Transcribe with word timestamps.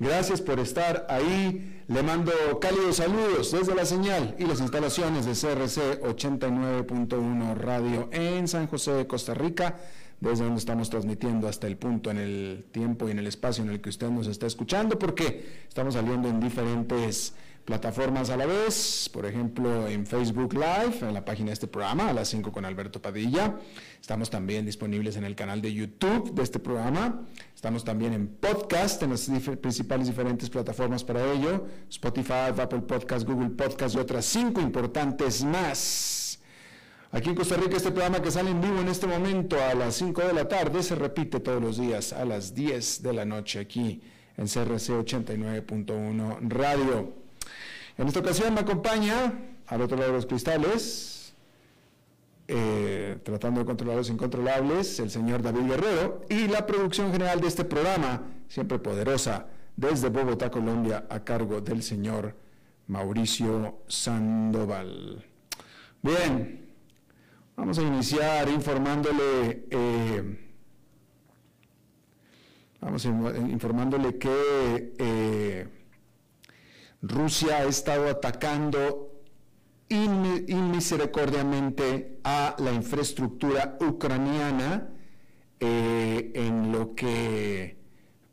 Gracias 0.00 0.40
por 0.40 0.58
estar 0.58 1.06
ahí. 1.10 1.82
Le 1.86 2.02
mando 2.02 2.32
cálidos 2.58 2.96
saludos 2.96 3.52
desde 3.52 3.74
la 3.74 3.84
señal 3.84 4.34
y 4.38 4.46
las 4.46 4.60
instalaciones 4.60 5.26
de 5.26 5.32
CRC 5.32 6.00
89.1 6.00 7.54
Radio 7.54 8.08
en 8.10 8.48
San 8.48 8.66
José 8.66 8.92
de 8.92 9.06
Costa 9.06 9.34
Rica, 9.34 9.78
desde 10.18 10.44
donde 10.44 10.58
estamos 10.58 10.88
transmitiendo 10.88 11.48
hasta 11.48 11.66
el 11.66 11.76
punto 11.76 12.10
en 12.10 12.16
el 12.16 12.64
tiempo 12.72 13.08
y 13.08 13.10
en 13.10 13.18
el 13.18 13.26
espacio 13.26 13.62
en 13.62 13.68
el 13.68 13.82
que 13.82 13.90
usted 13.90 14.08
nos 14.08 14.26
está 14.26 14.46
escuchando, 14.46 14.98
porque 14.98 15.64
estamos 15.68 15.92
saliendo 15.92 16.30
en 16.30 16.40
diferentes 16.40 17.34
plataformas 17.70 18.30
a 18.30 18.36
la 18.36 18.46
vez, 18.46 19.08
por 19.12 19.24
ejemplo 19.24 19.86
en 19.86 20.04
Facebook 20.04 20.54
Live, 20.54 21.06
en 21.06 21.14
la 21.14 21.24
página 21.24 21.50
de 21.50 21.52
este 21.52 21.68
programa, 21.68 22.08
a 22.08 22.12
las 22.12 22.26
5 22.26 22.50
con 22.50 22.64
Alberto 22.64 23.00
Padilla. 23.00 23.60
Estamos 24.00 24.28
también 24.28 24.66
disponibles 24.66 25.14
en 25.14 25.22
el 25.22 25.36
canal 25.36 25.62
de 25.62 25.72
YouTube 25.72 26.34
de 26.34 26.42
este 26.42 26.58
programa. 26.58 27.22
Estamos 27.54 27.84
también 27.84 28.12
en 28.12 28.26
podcast, 28.26 29.00
en 29.04 29.10
las 29.10 29.30
principales 29.60 30.08
diferentes 30.08 30.50
plataformas 30.50 31.04
para 31.04 31.32
ello, 31.32 31.68
Spotify, 31.88 32.50
Apple 32.58 32.80
Podcast, 32.80 33.24
Google 33.24 33.50
Podcast 33.50 33.94
y 33.94 33.98
otras 33.98 34.24
cinco 34.24 34.60
importantes 34.60 35.44
más. 35.44 36.40
Aquí 37.12 37.28
en 37.28 37.36
Costa 37.36 37.54
Rica 37.54 37.76
este 37.76 37.92
programa 37.92 38.20
que 38.20 38.32
sale 38.32 38.50
en 38.50 38.60
vivo 38.60 38.80
en 38.80 38.88
este 38.88 39.06
momento 39.06 39.56
a 39.62 39.74
las 39.74 39.94
5 39.94 40.22
de 40.22 40.32
la 40.32 40.48
tarde 40.48 40.82
se 40.82 40.96
repite 40.96 41.38
todos 41.38 41.62
los 41.62 41.78
días 41.78 42.12
a 42.12 42.24
las 42.24 42.52
10 42.52 43.04
de 43.04 43.12
la 43.12 43.24
noche 43.24 43.60
aquí 43.60 44.02
en 44.36 44.46
CRC 44.46 44.90
89.1 44.90 46.38
Radio. 46.48 47.19
En 48.00 48.08
esta 48.08 48.20
ocasión 48.20 48.54
me 48.54 48.60
acompaña, 48.60 49.34
al 49.66 49.82
otro 49.82 49.98
lado 49.98 50.08
de 50.08 50.16
los 50.16 50.24
cristales, 50.24 51.34
eh, 52.48 53.18
tratando 53.22 53.60
de 53.60 53.66
controlar 53.66 53.96
los 53.96 54.08
incontrolables, 54.08 54.98
el 55.00 55.10
señor 55.10 55.42
David 55.42 55.68
Guerrero 55.68 56.22
y 56.30 56.48
la 56.48 56.64
producción 56.64 57.12
general 57.12 57.42
de 57.42 57.48
este 57.48 57.62
programa, 57.62 58.22
siempre 58.48 58.78
poderosa, 58.78 59.48
desde 59.76 60.08
Bogotá, 60.08 60.50
Colombia, 60.50 61.04
a 61.10 61.22
cargo 61.22 61.60
del 61.60 61.82
señor 61.82 62.34
Mauricio 62.86 63.82
Sandoval. 63.86 65.22
Bien, 66.00 66.70
vamos 67.54 67.78
a 67.78 67.82
iniciar 67.82 68.48
informándole, 68.48 69.66
eh, 69.68 70.52
vamos 72.80 73.04
informándole 73.04 74.16
que 74.16 74.94
eh, 74.98 75.79
Rusia 77.02 77.58
ha 77.58 77.64
estado 77.64 78.08
atacando 78.08 79.10
inmisericordiamente 79.88 82.20
a 82.22 82.54
la 82.58 82.72
infraestructura 82.72 83.76
ucraniana 83.80 84.88
eh, 85.58 86.30
en 86.34 86.70
lo 86.70 86.94
que 86.94 87.76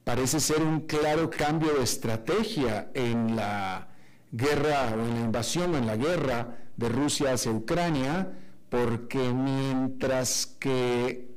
parece 0.04 0.40
ser 0.40 0.62
un 0.62 0.82
claro 0.82 1.30
cambio 1.30 1.74
de 1.74 1.84
estrategia 1.84 2.92
en 2.94 3.36
la 3.36 3.88
guerra 4.32 4.94
o 4.96 5.00
en 5.00 5.16
la 5.16 5.22
invasión 5.22 5.74
o 5.74 5.78
en 5.78 5.88
la 5.88 5.98
guerra 5.98 6.60
de 6.76 6.90
Rusia 6.90 7.34
hacia 7.34 7.52
Ucrania, 7.52 8.38
porque 8.70 9.34
mientras 9.34 10.46
que 10.60 11.28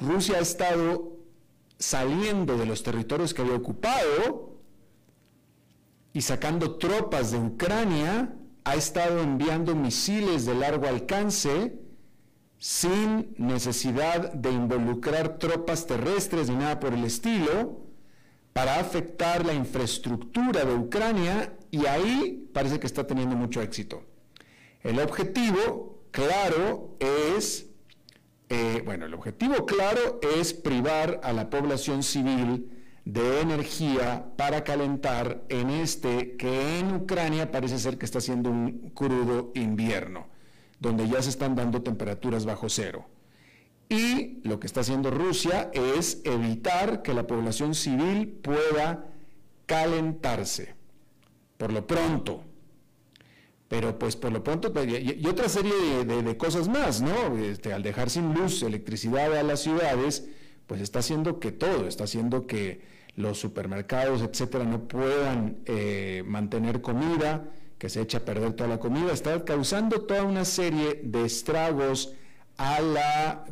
Rusia 0.00 0.38
ha 0.38 0.40
estado 0.40 1.16
saliendo 1.78 2.58
de 2.58 2.66
los 2.66 2.82
territorios 2.82 3.32
que 3.32 3.42
había 3.42 3.56
ocupado, 3.56 4.55
y 6.16 6.22
sacando 6.22 6.76
tropas 6.76 7.32
de 7.32 7.38
Ucrania, 7.38 8.34
ha 8.64 8.74
estado 8.74 9.20
enviando 9.20 9.74
misiles 9.74 10.46
de 10.46 10.54
largo 10.54 10.86
alcance 10.86 11.78
sin 12.56 13.34
necesidad 13.36 14.32
de 14.32 14.50
involucrar 14.50 15.36
tropas 15.36 15.86
terrestres 15.86 16.48
ni 16.48 16.56
nada 16.56 16.80
por 16.80 16.94
el 16.94 17.04
estilo, 17.04 17.82
para 18.54 18.80
afectar 18.80 19.44
la 19.44 19.52
infraestructura 19.52 20.64
de 20.64 20.74
Ucrania 20.74 21.52
y 21.70 21.84
ahí 21.84 22.48
parece 22.54 22.80
que 22.80 22.86
está 22.86 23.06
teniendo 23.06 23.36
mucho 23.36 23.60
éxito. 23.60 24.02
El 24.82 24.98
objetivo, 25.00 26.00
claro, 26.12 26.96
es, 26.98 27.66
eh, 28.48 28.80
bueno, 28.86 29.04
el 29.04 29.12
objetivo, 29.12 29.66
claro, 29.66 30.18
es 30.38 30.54
privar 30.54 31.20
a 31.22 31.34
la 31.34 31.50
población 31.50 32.02
civil 32.02 32.75
de 33.06 33.40
energía 33.40 34.32
para 34.36 34.64
calentar 34.64 35.44
en 35.48 35.70
este 35.70 36.36
que 36.36 36.80
en 36.80 36.92
Ucrania 36.96 37.52
parece 37.52 37.78
ser 37.78 37.98
que 37.98 38.04
está 38.04 38.20
siendo 38.20 38.50
un 38.50 38.90
crudo 38.90 39.52
invierno, 39.54 40.26
donde 40.80 41.08
ya 41.08 41.22
se 41.22 41.30
están 41.30 41.54
dando 41.54 41.82
temperaturas 41.82 42.44
bajo 42.44 42.68
cero. 42.68 43.06
Y 43.88 44.40
lo 44.42 44.58
que 44.58 44.66
está 44.66 44.80
haciendo 44.80 45.12
Rusia 45.12 45.70
es 45.72 46.20
evitar 46.24 47.02
que 47.02 47.14
la 47.14 47.28
población 47.28 47.76
civil 47.76 48.40
pueda 48.42 49.06
calentarse, 49.66 50.74
por 51.58 51.72
lo 51.72 51.86
pronto. 51.86 52.42
Pero 53.68 53.96
pues 54.00 54.16
por 54.16 54.32
lo 54.32 54.42
pronto, 54.42 54.72
pues, 54.72 54.88
y, 54.88 55.24
otra 55.28 55.48
serie 55.48 56.04
de, 56.04 56.36
cosas 56.36 56.66
más, 56.66 57.00
¿no? 57.00 57.38
Este, 57.38 57.72
al 57.72 57.84
dejar 57.84 58.10
sin 58.10 58.34
luz, 58.34 58.64
electricidad 58.64 59.32
a 59.36 59.44
las 59.44 59.60
ciudades, 59.60 60.28
pues 60.66 60.80
está 60.80 60.98
haciendo 60.98 61.38
que 61.38 61.52
todo, 61.52 61.86
está 61.86 62.04
haciendo 62.04 62.46
que 62.46 62.80
los 63.14 63.38
supermercados, 63.38 64.22
etcétera, 64.22 64.64
no 64.64 64.86
puedan 64.88 65.58
eh, 65.64 66.22
mantener 66.26 66.82
comida, 66.82 67.48
que 67.78 67.88
se 67.88 68.00
echa 68.00 68.18
a 68.18 68.24
perder 68.24 68.54
toda 68.54 68.68
la 68.68 68.78
comida, 68.78 69.12
está 69.12 69.44
causando 69.44 70.02
toda 70.02 70.22
una 70.24 70.44
serie 70.44 71.00
de 71.02 71.24
estragos 71.24 72.14
a 72.56 72.80
la 72.80 73.44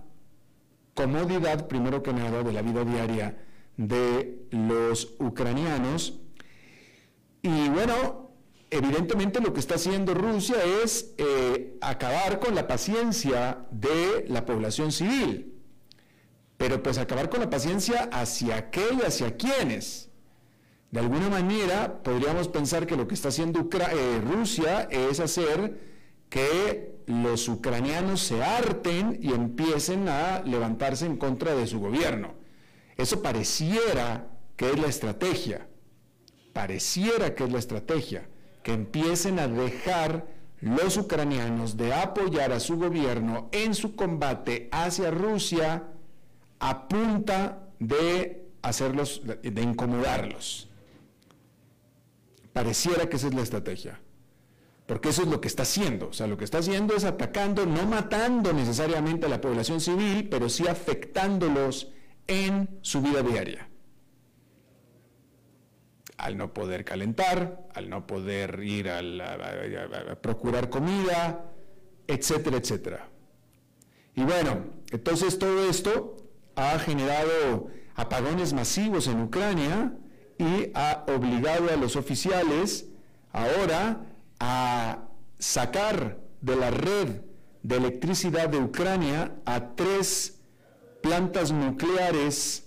comodidad, 0.95 1.67
primero 1.69 2.03
que 2.03 2.13
nada, 2.13 2.43
de 2.43 2.53
la 2.53 2.63
vida 2.63 2.85
diaria 2.85 3.39
de 3.77 4.47
los 4.51 5.15
ucranianos. 5.19 6.21
Y 7.43 7.69
bueno, 7.69 8.31
evidentemente 8.71 9.41
lo 9.41 9.53
que 9.53 9.61
está 9.61 9.75
haciendo 9.75 10.15
Rusia 10.15 10.57
es 10.83 11.15
eh, 11.19 11.77
acabar 11.81 12.39
con 12.39 12.55
la 12.55 12.67
paciencia 12.67 13.67
de 13.71 14.25
la 14.29 14.47
población 14.47 14.93
civil 14.93 15.54
pero 16.65 16.83
pues 16.83 16.97
acabar 16.97 17.29
con 17.29 17.41
la 17.41 17.51
paciencia 17.51 18.09
hacia 18.11 18.71
qué 18.71 18.87
y 18.99 19.05
hacia 19.05 19.37
quiénes. 19.37 20.09
De 20.91 20.99
alguna 20.99 21.29
manera 21.29 22.03
podríamos 22.03 22.49
pensar 22.49 22.87
que 22.87 22.97
lo 22.97 23.07
que 23.07 23.15
está 23.15 23.29
haciendo 23.29 23.69
eh, 23.71 24.23
Rusia 24.27 24.89
es 24.91 25.21
hacer 25.21 25.79
que 26.31 27.03
los 27.05 27.49
ucranianos 27.49 28.23
se 28.23 28.43
harten 28.43 29.19
y 29.21 29.35
empiecen 29.35 30.09
a 30.09 30.41
levantarse 30.41 31.05
en 31.05 31.19
contra 31.19 31.55
de 31.55 31.67
su 31.67 31.81
gobierno. 31.81 32.33
Eso 32.97 33.21
pareciera 33.21 34.31
que 34.57 34.71
es 34.71 34.79
la 34.79 34.87
estrategia, 34.87 35.69
pareciera 36.55 37.35
que 37.35 37.45
es 37.45 37.53
la 37.53 37.59
estrategia, 37.59 38.27
que 38.63 38.73
empiecen 38.73 39.39
a 39.39 39.49
dejar 39.49 40.29
los 40.63 40.97
ucranianos 40.97 41.77
de 41.77 41.93
apoyar 41.93 42.53
a 42.53 42.61
su 42.61 42.79
gobierno 42.79 43.51
en 43.53 43.75
su 43.75 43.95
combate 43.95 44.71
hacia 44.73 45.11
Rusia 45.11 45.91
a 46.59 46.89
punta 46.89 47.69
de 47.79 48.47
hacerlos, 48.63 49.23
de 49.25 49.63
incomodarlos. 49.63 50.69
Pareciera 52.53 53.09
que 53.09 53.17
esa 53.17 53.29
es 53.29 53.35
la 53.35 53.43
estrategia. 53.43 54.01
Porque 54.87 55.09
eso 55.09 55.23
es 55.23 55.29
lo 55.29 55.41
que 55.41 55.49
está 55.49 55.63
haciendo. 55.63 56.09
O 56.09 56.13
sea, 56.13 56.27
lo 56.27 56.37
que 56.37 56.45
está 56.45 56.59
haciendo 56.59 56.95
es 56.95 57.05
atacando, 57.05 57.65
no 57.65 57.87
matando 57.87 58.53
necesariamente 58.53 59.27
a 59.27 59.29
la 59.29 59.41
población 59.41 59.81
civil, 59.81 60.29
pero 60.29 60.49
sí 60.49 60.69
afectándolos 60.69 61.91
en 62.27 62.79
su 62.83 63.01
vida 63.01 63.23
diaria. 63.23 63.69
Al 66.19 66.37
no 66.37 66.53
poder 66.53 66.85
calentar, 66.85 67.67
al 67.75 67.89
no 67.89 68.07
poder 68.07 68.61
ir 68.63 68.91
a, 68.91 70.21
procurar 70.21 70.69
comida, 70.69 71.51
etcétera, 72.07 72.59
etcétera. 72.59 73.09
Y 74.15 74.23
bueno, 74.23 74.67
entonces 74.93 75.39
todo 75.39 75.69
esto 75.69 76.17
ha 76.57 76.79
generado 76.79 77.69
apagones 77.95 78.53
masivos 78.53 79.07
en 79.07 79.23
Ucrania 79.23 79.93
y 80.39 80.71
ha 80.75 81.05
obligado 81.09 81.71
a 81.71 81.77
los 81.77 81.97
oficiales 81.97 82.87
ahora 83.33 84.05
a 84.41 85.09
sacar 85.39 86.19
de 86.41 86.57
la 86.57 86.71
red 86.71 87.23
de 87.63 87.77
electricidad 87.77 88.49
de 88.49 88.59
Ucrania 88.59 89.35
a 89.45 89.75
tres 89.75 90.41
plantas 91.03 91.51
nucleares 91.53 92.67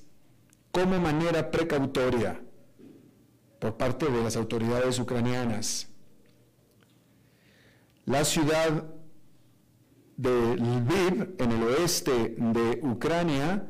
como 0.71 0.99
manera 0.99 1.49
precautoria 1.51 2.41
por 3.59 3.77
parte 3.77 4.09
de 4.09 4.23
las 4.23 4.35
autoridades 4.35 4.99
ucranianas. 4.99 5.87
La 8.05 8.23
ciudad 8.23 8.85
de 10.15 10.55
Lviv, 10.55 11.35
en 11.37 11.51
el 11.51 11.63
oeste 11.63 12.35
de 12.37 12.79
Ucrania, 12.83 13.67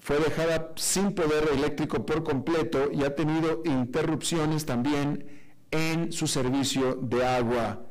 fue 0.00 0.18
dejada 0.18 0.72
sin 0.76 1.12
poder 1.12 1.50
eléctrico 1.52 2.04
por 2.06 2.24
completo 2.24 2.90
y 2.90 3.04
ha 3.04 3.14
tenido 3.14 3.62
interrupciones 3.64 4.64
también 4.64 5.26
en 5.70 6.10
su 6.10 6.26
servicio 6.26 6.94
de 6.94 7.24
agua, 7.24 7.82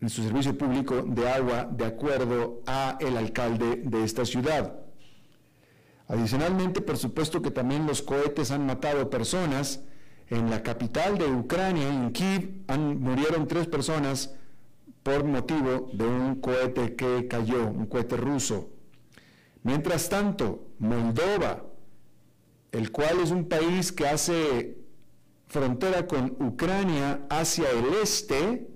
en 0.00 0.08
su 0.08 0.22
servicio 0.22 0.56
público 0.56 1.02
de 1.02 1.28
agua, 1.28 1.68
de 1.70 1.84
acuerdo 1.84 2.62
a 2.66 2.96
el 2.98 3.16
alcalde 3.16 3.82
de 3.84 4.04
esta 4.04 4.24
ciudad. 4.24 4.78
Adicionalmente, 6.08 6.80
por 6.80 6.96
supuesto 6.96 7.40
que 7.40 7.50
también 7.50 7.86
los 7.86 8.02
cohetes 8.02 8.50
han 8.50 8.66
matado 8.66 9.08
personas. 9.08 9.80
En 10.28 10.48
la 10.48 10.62
capital 10.62 11.18
de 11.18 11.26
Ucrania, 11.26 11.88
en 11.88 12.10
Kiev, 12.10 12.64
murieron 12.68 13.46
tres 13.46 13.66
personas 13.66 14.34
por 15.02 15.24
motivo 15.24 15.90
de 15.92 16.06
un 16.06 16.40
cohete 16.40 16.96
que 16.96 17.28
cayó, 17.28 17.66
un 17.66 17.86
cohete 17.86 18.16
ruso. 18.16 18.71
Mientras 19.62 20.08
tanto, 20.08 20.68
Moldova, 20.78 21.64
el 22.72 22.90
cual 22.90 23.20
es 23.20 23.30
un 23.30 23.48
país 23.48 23.92
que 23.92 24.06
hace 24.08 24.78
frontera 25.46 26.06
con 26.06 26.36
Ucrania 26.40 27.26
hacia 27.28 27.70
el 27.70 27.94
este 28.02 28.68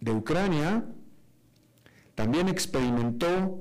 de 0.00 0.12
Ucrania, 0.12 0.84
también 2.14 2.48
experimentó 2.48 3.58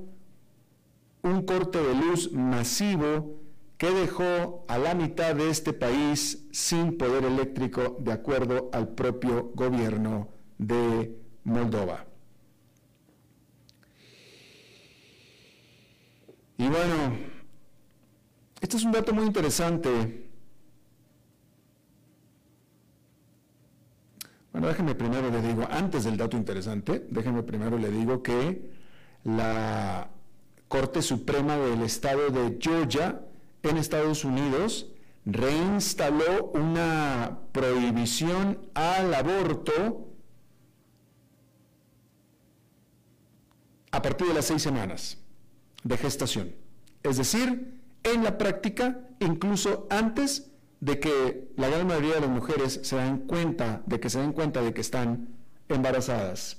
un 1.23 1.45
corte 1.45 1.81
de 1.81 1.95
luz 1.95 2.31
masivo 2.31 3.41
que 3.77 3.89
dejó 3.89 4.65
a 4.67 4.77
la 4.77 4.93
mitad 4.93 5.35
de 5.35 5.49
este 5.49 5.73
país 5.73 6.45
sin 6.51 6.97
poder 6.97 7.25
eléctrico 7.25 7.97
de 7.99 8.11
acuerdo 8.11 8.69
al 8.71 8.89
propio 8.89 9.51
gobierno 9.55 10.29
de 10.57 11.17
Moldova. 11.43 12.04
Y 16.57 16.67
bueno, 16.67 17.17
este 18.61 18.77
es 18.77 18.83
un 18.83 18.91
dato 18.91 19.13
muy 19.13 19.25
interesante. 19.25 20.29
Bueno, 24.51 24.67
déjeme 24.67 24.95
primero 24.95 25.29
le 25.29 25.41
digo, 25.41 25.67
antes 25.69 26.05
del 26.05 26.15
dato 26.15 26.37
interesante, 26.37 27.05
déjeme 27.09 27.43
primero 27.43 27.77
le 27.77 27.91
digo 27.91 28.23
que 28.23 28.71
la 29.25 30.09
Corte 30.69 31.01
Suprema 31.01 31.57
del 31.57 31.81
Estado 31.81 32.29
de 32.29 32.57
Georgia 32.59 33.21
en 33.63 33.77
Estados 33.77 34.23
Unidos 34.23 34.87
reinstaló 35.25 36.51
una 36.53 37.39
prohibición 37.51 38.59
al 38.75 39.13
aborto 39.13 40.07
a 43.91 44.01
partir 44.01 44.27
de 44.27 44.35
las 44.35 44.45
seis 44.45 44.61
semanas 44.61 45.24
de 45.85 45.97
gestación. 45.97 46.53
Es 47.03 47.17
decir, 47.17 47.79
en 48.03 48.23
la 48.23 48.37
práctica, 48.37 49.07
incluso 49.19 49.87
antes 49.89 50.51
de 50.81 50.99
que 50.99 51.51
la 51.55 51.69
gran 51.69 51.87
mayoría 51.87 52.15
de 52.15 52.21
las 52.21 52.29
mujeres 52.29 52.79
se 52.83 52.97
den 52.97 53.19
cuenta 53.19 53.83
de 53.85 53.99
que 53.99 54.09
se 54.09 54.19
den 54.19 54.33
cuenta 54.33 54.61
de 54.61 54.73
que 54.73 54.81
están 54.81 55.29
embarazadas. 55.69 56.57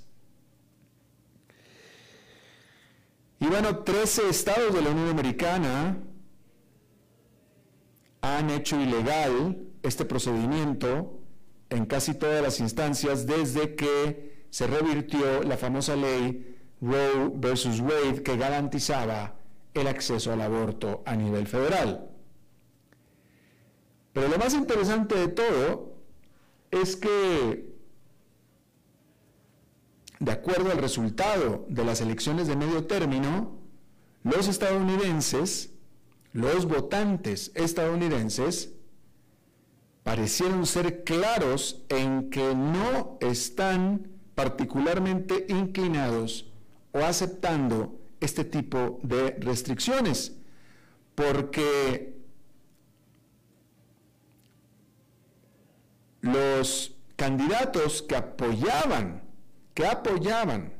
Y 3.40 3.46
bueno, 3.46 3.80
13 3.80 4.28
estados 4.30 4.72
de 4.72 4.80
la 4.80 4.90
Unión 4.90 5.10
Americana 5.10 5.98
han 8.22 8.50
hecho 8.50 8.80
ilegal 8.80 9.58
este 9.82 10.04
procedimiento 10.04 11.20
en 11.68 11.84
casi 11.84 12.14
todas 12.14 12.42
las 12.42 12.60
instancias 12.60 13.26
desde 13.26 13.74
que 13.74 14.46
se 14.50 14.66
revirtió 14.68 15.42
la 15.42 15.56
famosa 15.56 15.96
ley 15.96 16.55
Roe 16.80 17.30
versus 17.34 17.80
Wade 17.80 18.22
que 18.22 18.36
garantizaba 18.36 19.34
el 19.74 19.86
acceso 19.86 20.32
al 20.32 20.40
aborto 20.40 21.02
a 21.06 21.14
nivel 21.14 21.46
federal. 21.46 22.10
Pero 24.12 24.28
lo 24.28 24.38
más 24.38 24.54
interesante 24.54 25.14
de 25.14 25.28
todo 25.28 25.94
es 26.70 26.96
que, 26.96 27.74
de 30.18 30.32
acuerdo 30.32 30.70
al 30.70 30.78
resultado 30.78 31.66
de 31.68 31.84
las 31.84 32.00
elecciones 32.00 32.46
de 32.46 32.56
medio 32.56 32.86
término, 32.86 33.58
los 34.22 34.48
estadounidenses, 34.48 35.74
los 36.32 36.66
votantes 36.66 37.52
estadounidenses, 37.54 38.72
parecieron 40.02 40.66
ser 40.66 41.04
claros 41.04 41.84
en 41.88 42.30
que 42.30 42.54
no 42.54 43.18
están 43.20 44.08
particularmente 44.34 45.46
inclinados 45.48 46.52
o 46.96 47.04
aceptando 47.04 48.00
este 48.20 48.44
tipo 48.44 48.98
de 49.02 49.36
restricciones, 49.40 50.32
porque 51.14 52.16
los 56.22 56.96
candidatos 57.16 58.02
que 58.02 58.16
apoyaban, 58.16 59.22
que 59.74 59.86
apoyaban 59.86 60.72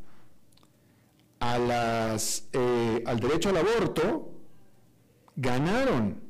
a 1.40 1.58
las, 1.58 2.48
eh, 2.52 3.02
al 3.06 3.20
derecho 3.20 3.50
al 3.50 3.58
aborto, 3.58 4.32
ganaron, 5.36 6.22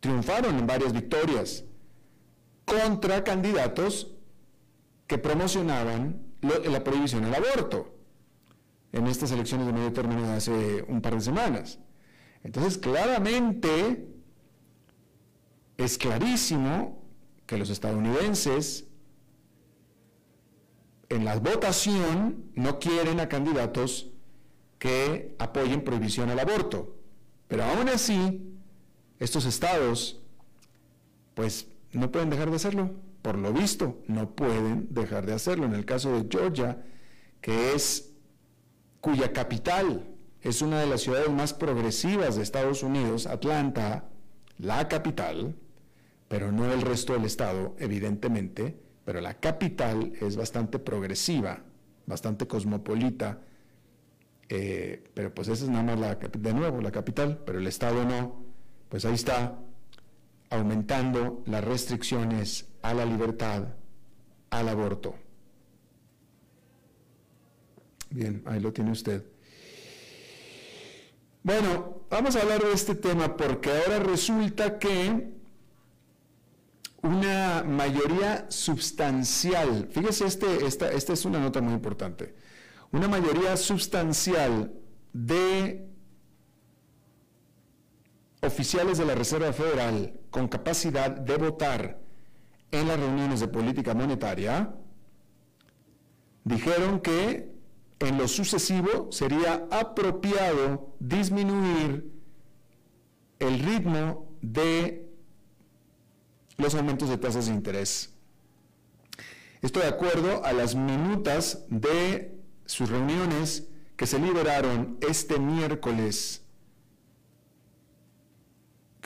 triunfaron 0.00 0.58
en 0.58 0.66
varias 0.66 0.92
victorias 0.92 1.64
contra 2.64 3.22
candidatos 3.22 4.10
que 5.06 5.18
promocionaban 5.18 6.25
la 6.70 6.84
prohibición 6.84 7.24
al 7.24 7.34
aborto 7.34 7.94
en 8.92 9.06
estas 9.06 9.30
elecciones 9.30 9.66
de 9.66 9.72
medio 9.72 9.92
término 9.92 10.22
de 10.22 10.32
hace 10.32 10.84
un 10.88 11.00
par 11.02 11.14
de 11.14 11.20
semanas. 11.20 11.78
Entonces, 12.42 12.78
claramente, 12.78 14.08
es 15.76 15.98
clarísimo 15.98 17.02
que 17.46 17.58
los 17.58 17.70
estadounidenses 17.70 18.86
en 21.08 21.24
la 21.24 21.38
votación 21.38 22.50
no 22.54 22.78
quieren 22.78 23.20
a 23.20 23.28
candidatos 23.28 24.10
que 24.78 25.34
apoyen 25.38 25.84
prohibición 25.84 26.30
al 26.30 26.38
aborto. 26.38 26.96
Pero 27.48 27.64
aún 27.64 27.88
así, 27.88 28.42
estos 29.18 29.44
estados, 29.44 30.20
pues, 31.34 31.68
no 31.92 32.10
pueden 32.10 32.30
dejar 32.30 32.50
de 32.50 32.56
hacerlo 32.56 32.90
por 33.26 33.38
lo 33.38 33.52
visto, 33.52 34.04
no 34.06 34.36
pueden 34.36 34.86
dejar 34.94 35.26
de 35.26 35.32
hacerlo. 35.32 35.66
En 35.66 35.74
el 35.74 35.84
caso 35.84 36.12
de 36.12 36.28
Georgia, 36.30 36.80
que 37.40 37.72
es 37.74 38.12
cuya 39.00 39.32
capital 39.32 40.06
es 40.42 40.62
una 40.62 40.78
de 40.78 40.86
las 40.86 41.00
ciudades 41.00 41.28
más 41.30 41.52
progresivas 41.52 42.36
de 42.36 42.44
Estados 42.44 42.84
Unidos, 42.84 43.26
Atlanta, 43.26 44.04
la 44.58 44.86
capital, 44.86 45.56
pero 46.28 46.52
no 46.52 46.72
el 46.72 46.82
resto 46.82 47.14
del 47.14 47.24
estado, 47.24 47.74
evidentemente, 47.80 48.78
pero 49.04 49.20
la 49.20 49.34
capital 49.34 50.12
es 50.20 50.36
bastante 50.36 50.78
progresiva, 50.78 51.64
bastante 52.06 52.46
cosmopolita, 52.46 53.40
eh, 54.48 55.02
pero 55.14 55.34
pues 55.34 55.48
esa 55.48 55.64
es 55.64 55.70
nada 55.70 55.82
más 55.82 55.98
la, 55.98 56.14
de 56.14 56.54
nuevo 56.54 56.80
la 56.80 56.92
capital, 56.92 57.42
pero 57.44 57.58
el 57.58 57.66
estado 57.66 58.04
no, 58.04 58.44
pues 58.88 59.04
ahí 59.04 59.14
está 59.14 59.58
aumentando 60.50 61.42
las 61.46 61.64
restricciones 61.64 62.66
a 62.82 62.94
la 62.94 63.04
libertad, 63.04 63.68
al 64.50 64.68
aborto. 64.68 65.14
Bien, 68.10 68.42
ahí 68.46 68.60
lo 68.60 68.72
tiene 68.72 68.92
usted. 68.92 69.24
Bueno, 71.42 72.02
vamos 72.10 72.34
a 72.36 72.42
hablar 72.42 72.62
de 72.62 72.72
este 72.72 72.94
tema 72.94 73.36
porque 73.36 73.70
ahora 73.70 74.00
resulta 74.00 74.78
que 74.78 75.32
una 77.02 77.62
mayoría 77.62 78.46
sustancial, 78.50 79.88
fíjese, 79.92 80.26
este, 80.26 80.66
esta, 80.66 80.90
esta 80.90 81.12
es 81.12 81.24
una 81.24 81.38
nota 81.38 81.60
muy 81.60 81.74
importante, 81.74 82.34
una 82.90 83.06
mayoría 83.06 83.56
sustancial 83.56 84.72
de 85.12 85.88
oficiales 88.42 88.98
de 88.98 89.04
la 89.04 89.14
Reserva 89.14 89.52
Federal 89.52 90.18
con 90.36 90.48
capacidad 90.48 91.10
de 91.10 91.38
votar 91.38 91.98
en 92.70 92.88
las 92.88 93.00
reuniones 93.00 93.40
de 93.40 93.48
política 93.48 93.94
monetaria 93.94 94.70
dijeron 96.44 97.00
que 97.00 97.50
en 98.00 98.18
lo 98.18 98.28
sucesivo 98.28 99.10
sería 99.10 99.66
apropiado 99.70 100.94
disminuir 101.00 102.12
el 103.38 103.60
ritmo 103.60 104.30
de 104.42 105.08
los 106.58 106.74
aumentos 106.74 107.08
de 107.08 107.16
tasas 107.16 107.46
de 107.46 107.54
interés. 107.54 108.12
Esto 109.62 109.80
de 109.80 109.86
acuerdo 109.86 110.44
a 110.44 110.52
las 110.52 110.74
minutas 110.74 111.64
de 111.70 112.38
sus 112.66 112.90
reuniones 112.90 113.68
que 113.96 114.06
se 114.06 114.18
liberaron 114.18 114.98
este 115.00 115.38
miércoles, 115.38 116.42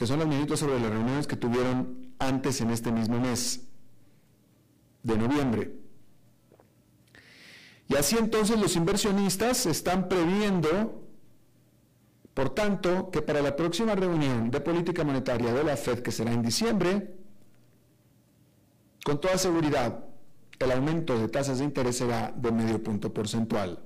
que 0.01 0.07
son 0.07 0.19
las 0.19 0.29
minutas 0.29 0.59
sobre 0.59 0.81
las 0.81 0.91
reuniones 0.91 1.27
que 1.27 1.37
tuvieron 1.37 2.15
antes 2.19 2.63
en 2.63 2.71
este 2.71 2.91
mismo 2.91 3.21
mes 3.21 3.69
de 5.03 5.19
noviembre. 5.19 5.75
Y 7.87 7.97
así 7.97 8.17
entonces 8.17 8.59
los 8.59 8.77
inversionistas 8.77 9.67
están 9.67 10.09
previendo, 10.09 11.05
por 12.33 12.55
tanto, 12.55 13.11
que 13.11 13.21
para 13.21 13.43
la 13.43 13.55
próxima 13.55 13.95
reunión 13.95 14.51
de 14.51 14.63
política 14.63 15.05
monetaria 15.05 15.53
de 15.53 15.65
la 15.65 15.77
Fed, 15.77 15.99
que 15.99 16.13
será 16.13 16.33
en 16.33 16.41
diciembre, 16.41 17.15
con 19.05 19.21
toda 19.21 19.37
seguridad, 19.37 20.03
el 20.59 20.73
aumento 20.73 21.19
de 21.19 21.29
tasas 21.29 21.59
de 21.59 21.67
interés 21.67 21.99
será 21.99 22.33
de 22.35 22.51
medio 22.51 22.83
punto 22.83 23.13
porcentual. 23.13 23.85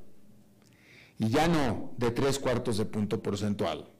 Y 1.18 1.28
ya 1.28 1.48
no 1.48 1.90
de 1.96 2.12
tres 2.12 2.38
cuartos 2.38 2.76
de 2.76 2.84
punto 2.84 3.20
porcentual, 3.20 3.90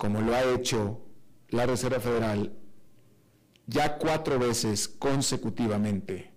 como 0.00 0.22
lo 0.22 0.34
ha 0.34 0.42
hecho 0.44 1.02
la 1.50 1.66
Reserva 1.66 2.00
Federal 2.00 2.54
ya 3.66 3.98
cuatro 3.98 4.38
veces 4.38 4.88
consecutivamente. 4.88 6.32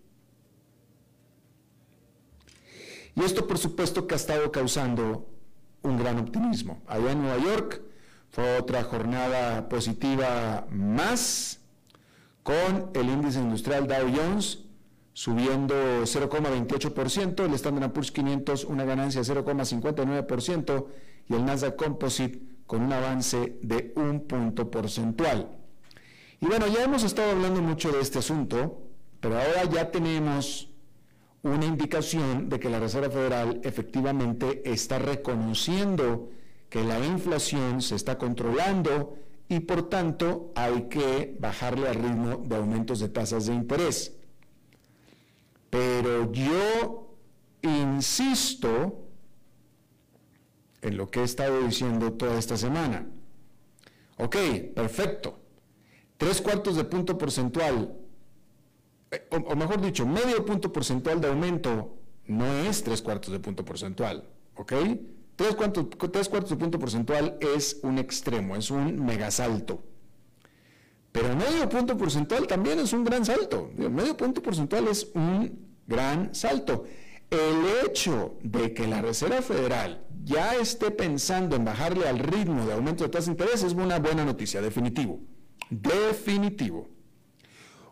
Y 3.15 3.21
esto 3.23 3.47
por 3.47 3.57
supuesto 3.57 4.05
que 4.05 4.15
ha 4.15 4.17
estado 4.17 4.51
causando 4.51 5.29
un 5.81 5.97
gran 5.97 6.19
optimismo. 6.19 6.83
Allá 6.87 7.13
en 7.13 7.21
Nueva 7.21 7.41
York 7.41 7.81
fue 8.31 8.57
otra 8.57 8.83
jornada 8.83 9.69
positiva 9.69 10.67
más 10.69 11.61
con 12.43 12.91
el 12.93 13.07
índice 13.07 13.39
industrial 13.39 13.87
Dow 13.87 14.13
Jones 14.13 14.59
subiendo 15.13 15.73
0,28%, 16.01 17.45
el 17.45 17.53
Standard 17.53 17.93
Poor's 17.93 18.11
500 18.11 18.65
una 18.65 18.83
ganancia 18.83 19.21
de 19.21 19.33
0,59% 19.33 20.85
y 21.29 21.33
el 21.33 21.45
Nasdaq 21.45 21.77
Composite 21.77 22.52
con 22.65 22.81
un 22.81 22.93
avance 22.93 23.57
de 23.61 23.93
un 23.95 24.21
punto 24.21 24.69
porcentual. 24.69 25.49
Y 26.39 26.45
bueno, 26.45 26.67
ya 26.67 26.83
hemos 26.83 27.03
estado 27.03 27.31
hablando 27.31 27.61
mucho 27.61 27.91
de 27.91 28.01
este 28.01 28.19
asunto, 28.19 28.81
pero 29.19 29.37
ahora 29.37 29.63
ya 29.65 29.91
tenemos 29.91 30.69
una 31.43 31.65
indicación 31.65 32.49
de 32.49 32.59
que 32.59 32.69
la 32.69 32.79
Reserva 32.79 33.09
Federal 33.09 33.59
efectivamente 33.63 34.61
está 34.65 34.97
reconociendo 34.97 36.29
que 36.69 36.83
la 36.83 36.99
inflación 37.05 37.81
se 37.81 37.95
está 37.95 38.17
controlando 38.17 39.15
y 39.47 39.59
por 39.59 39.89
tanto 39.89 40.51
hay 40.55 40.83
que 40.83 41.37
bajarle 41.39 41.87
al 41.87 41.95
ritmo 41.95 42.37
de 42.37 42.55
aumentos 42.55 42.99
de 42.99 43.09
tasas 43.09 43.45
de 43.45 43.53
interés. 43.53 44.13
Pero 45.69 46.31
yo 46.31 47.17
insisto 47.61 49.02
en 50.83 50.97
lo 50.97 51.09
que 51.09 51.21
he 51.21 51.23
estado 51.23 51.61
diciendo 51.61 52.13
toda 52.13 52.37
esta 52.37 52.57
semana. 52.57 53.07
Ok, 54.17 54.35
perfecto. 54.75 55.39
Tres 56.17 56.41
cuartos 56.41 56.75
de 56.75 56.83
punto 56.83 57.17
porcentual, 57.17 57.97
eh, 59.11 59.27
o, 59.31 59.55
mejor 59.55 59.81
dicho, 59.81 60.05
medio 60.05 60.45
punto 60.45 60.71
porcentual 60.71 61.19
de 61.19 61.29
aumento 61.29 61.97
no 62.27 62.45
es 62.45 62.83
tres 62.83 63.01
cuartos 63.01 63.31
de 63.31 63.39
punto 63.39 63.65
porcentual. 63.65 64.29
¿Ok? 64.55 64.73
Tres 65.35 65.55
cuartos, 65.55 65.87
tres 66.11 66.29
cuartos 66.29 66.51
de 66.51 66.57
punto 66.57 66.77
porcentual 66.77 67.37
es 67.41 67.79
un 67.81 67.97
extremo, 67.97 68.55
es 68.55 68.69
un 68.69 69.03
megasalto. 69.03 69.83
Pero 71.11 71.35
medio 71.35 71.67
punto 71.69 71.97
porcentual 71.97 72.45
también 72.45 72.79
es 72.79 72.93
un 72.93 73.03
gran 73.03 73.25
salto. 73.25 73.71
Medio 73.75 74.15
punto 74.17 74.41
porcentual 74.41 74.87
es 74.87 75.09
un 75.13 75.73
gran 75.87 76.33
salto. 76.35 76.85
El 77.29 77.85
hecho 77.85 78.35
de 78.43 78.73
que 78.73 78.87
la 78.87 79.01
Reserva 79.01 79.41
Federal 79.41 80.05
ya 80.23 80.55
esté 80.55 80.91
pensando 80.91 81.55
en 81.55 81.65
bajarle 81.65 82.07
al 82.07 82.19
ritmo 82.19 82.65
de 82.65 82.73
aumento 82.73 83.03
de 83.03 83.09
tasa 83.09 83.25
de 83.25 83.31
interés 83.31 83.63
es 83.63 83.73
una 83.73 83.99
buena 83.99 84.23
noticia, 84.23 84.61
definitivo. 84.61 85.19
Definitivo. 85.69 86.89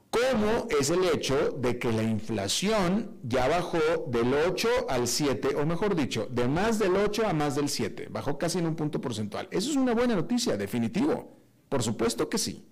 Como 0.10 0.68
es 0.78 0.90
el 0.90 1.06
hecho 1.06 1.52
de 1.52 1.80
que 1.80 1.92
la 1.92 2.04
inflación 2.04 3.18
ya 3.24 3.48
bajó 3.48 3.80
del 4.08 4.34
8 4.34 4.68
al 4.90 5.08
7, 5.08 5.56
o 5.56 5.66
mejor 5.66 5.96
dicho, 5.96 6.28
de 6.30 6.50
más 6.50 6.80
del 6.80 6.98
8 6.98 7.28
a 7.28 7.34
más 7.34 7.56
del 7.56 7.70
7, 7.70 8.10
bajó 8.12 8.38
casi 8.38 8.60
en 8.60 8.66
un 8.66 8.76
punto 8.76 9.00
porcentual. 9.00 9.48
Eso 9.52 9.70
es 9.72 9.78
una 9.78 9.94
buena 9.94 10.16
noticia, 10.16 10.58
definitivo. 10.58 11.38
Por 11.70 11.82
supuesto 11.82 12.28
que 12.28 12.38
sí. 12.38 12.66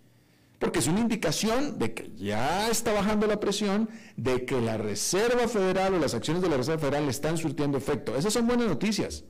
Porque 0.60 0.80
es 0.80 0.88
una 0.88 1.00
indicación 1.00 1.80
de 1.80 1.94
que 1.94 2.12
ya 2.18 2.70
está 2.70 2.92
bajando 2.92 3.26
la 3.26 3.40
presión, 3.40 3.90
de 4.18 4.44
que 4.44 4.60
la 4.60 4.78
Reserva 4.78 5.48
Federal 5.48 5.94
o 5.94 6.00
las 6.00 6.14
acciones 6.14 6.44
de 6.44 6.50
la 6.50 6.58
Reserva 6.58 6.80
Federal 6.80 7.08
están 7.08 7.38
surtiendo 7.38 7.78
efecto. 7.78 8.18
Esas 8.18 8.34
son 8.34 8.48
buenas 8.48 8.68
noticias. 8.68 9.24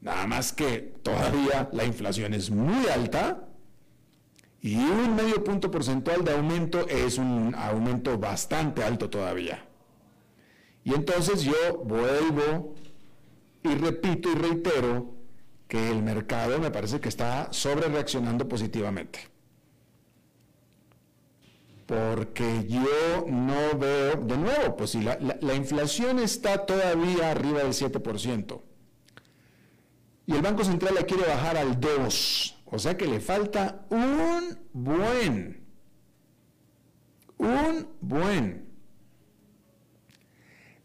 Nada 0.00 0.26
más 0.26 0.52
que 0.52 0.94
todavía 1.02 1.68
la 1.72 1.84
inflación 1.84 2.32
es 2.32 2.50
muy 2.50 2.88
alta 2.88 3.46
y 4.62 4.76
un 4.76 5.14
medio 5.14 5.44
punto 5.44 5.70
porcentual 5.70 6.24
de 6.24 6.32
aumento 6.32 6.86
es 6.88 7.18
un 7.18 7.54
aumento 7.54 8.18
bastante 8.18 8.82
alto 8.82 9.10
todavía. 9.10 9.66
Y 10.84 10.94
entonces 10.94 11.42
yo 11.42 11.78
vuelvo 11.84 12.74
y 13.62 13.74
repito 13.74 14.30
y 14.30 14.34
reitero 14.34 15.14
que 15.68 15.90
el 15.90 16.02
mercado 16.02 16.58
me 16.58 16.70
parece 16.70 16.98
que 17.00 17.08
está 17.08 17.52
sobre 17.52 17.88
reaccionando 17.88 18.48
positivamente. 18.48 19.20
Porque 21.86 22.66
yo 22.68 23.26
no 23.28 23.78
veo, 23.78 24.16
de 24.16 24.36
nuevo, 24.38 24.76
pues 24.76 24.90
si 24.90 25.02
la, 25.02 25.18
la 25.18 25.54
inflación 25.54 26.18
está 26.18 26.64
todavía 26.64 27.30
arriba 27.30 27.60
del 27.60 27.72
7%, 27.72 28.60
y 30.30 30.34
el 30.34 30.42
Banco 30.42 30.62
Central 30.62 30.94
la 30.94 31.02
quiere 31.02 31.26
bajar 31.26 31.56
al 31.56 31.80
2%, 31.80 32.54
o 32.66 32.78
sea 32.78 32.96
que 32.96 33.06
le 33.06 33.18
falta 33.18 33.84
un 33.90 34.56
buen, 34.72 35.66
un 37.36 37.88
buen. 38.00 38.64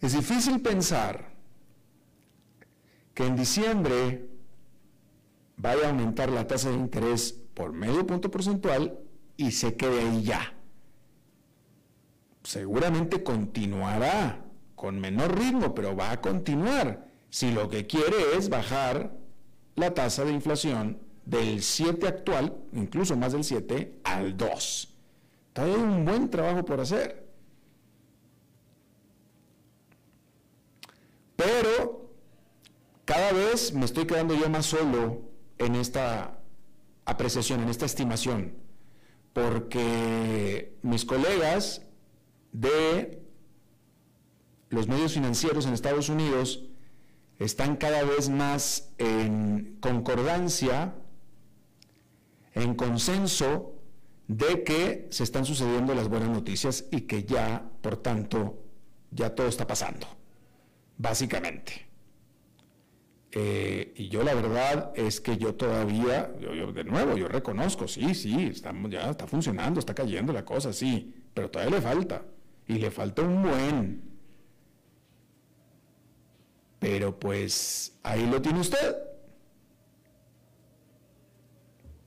Es 0.02 0.14
difícil 0.14 0.62
pensar 0.62 1.36
que 3.14 3.28
en 3.28 3.36
diciembre 3.36 4.28
vaya 5.58 5.86
a 5.86 5.90
aumentar 5.90 6.32
la 6.32 6.48
tasa 6.48 6.72
de 6.72 6.78
interés 6.78 7.32
por 7.54 7.72
medio 7.72 8.06
punto 8.08 8.32
porcentual 8.32 8.98
y 9.38 9.52
se 9.52 9.76
quede 9.76 10.10
ahí 10.10 10.24
ya. 10.24 10.56
Seguramente 12.42 13.22
continuará 13.22 14.44
con 14.74 15.00
menor 15.00 15.38
ritmo, 15.38 15.76
pero 15.76 15.96
va 15.96 16.10
a 16.10 16.22
continuar 16.22 17.08
si 17.30 17.52
lo 17.52 17.70
que 17.70 17.86
quiere 17.86 18.36
es 18.38 18.50
bajar 18.50 19.25
la 19.76 19.94
tasa 19.94 20.24
de 20.24 20.32
inflación 20.32 21.00
del 21.26 21.62
7 21.62 22.08
actual, 22.08 22.56
incluso 22.74 23.16
más 23.18 23.34
del 23.34 23.44
7, 23.44 24.00
al 24.04 24.38
2. 24.38 24.94
Todavía 25.54 25.76
hay 25.76 25.82
un 25.82 26.06
buen 26.06 26.30
trabajo 26.30 26.64
por 26.64 26.80
hacer. 26.80 27.26
Pero 31.36 32.10
cada 33.06 33.32
vez 33.34 33.74
me 33.74 33.86
estoy 33.86 34.06
quedando 34.06 34.34
yo 34.36 34.50
más 34.50 34.66
solo 34.66 35.22
en 35.58 35.76
esta 35.76 36.40
apreciación, 37.06 37.62
en 37.62 37.70
esta 37.70 37.86
estimación, 37.86 38.54
porque 39.34 40.76
mis 40.82 41.06
colegas 41.06 41.82
de 42.52 43.22
los 44.70 44.88
medios 44.88 45.14
financieros 45.14 45.66
en 45.66 45.74
Estados 45.74 46.10
Unidos 46.10 46.64
están 47.40 47.76
cada 47.76 48.04
vez 48.04 48.30
más 48.30 48.94
en 48.98 49.78
concordancia 49.80 50.96
en 52.56 52.74
consenso 52.74 53.74
de 54.28 54.64
que 54.64 55.08
se 55.12 55.24
están 55.24 55.46
sucediendo 55.46 55.94
las 55.94 56.08
buenas 56.08 56.30
noticias 56.30 56.86
y 56.92 57.02
que 57.02 57.26
ya, 57.26 57.70
por 57.82 57.98
tanto, 57.98 58.64
ya 59.12 59.36
todo 59.36 59.48
está 59.48 59.68
pasando, 59.68 60.08
básicamente. 60.98 61.86
Eh, 63.32 63.94
y 63.98 64.08
yo 64.08 64.24
la 64.24 64.34
verdad 64.34 64.94
es 64.96 65.20
que 65.20 65.38
yo 65.38 65.56
todavía, 65.56 66.34
yo, 66.40 66.72
de 66.72 66.86
nuevo, 66.86 67.18
yo 67.18 67.28
reconozco, 67.28 67.88
sí, 67.88 68.16
sí, 68.16 68.48
estamos, 68.50 68.90
ya 68.90 69.10
está 69.10 69.28
funcionando, 69.28 69.80
está 69.80 69.94
cayendo 69.94 70.32
la 70.32 70.46
cosa, 70.46 70.72
sí, 70.72 71.14
pero 71.34 71.52
todavía 71.52 71.76
le 71.76 71.82
falta, 71.82 72.24
y 72.66 72.76
le 72.76 72.90
falta 72.90 73.22
un 73.22 73.44
buen. 73.44 74.15
Pero 76.80 77.20
pues 77.20 77.98
ahí 78.04 78.26
lo 78.26 78.42
tiene 78.42 78.60
usted. 78.60 78.96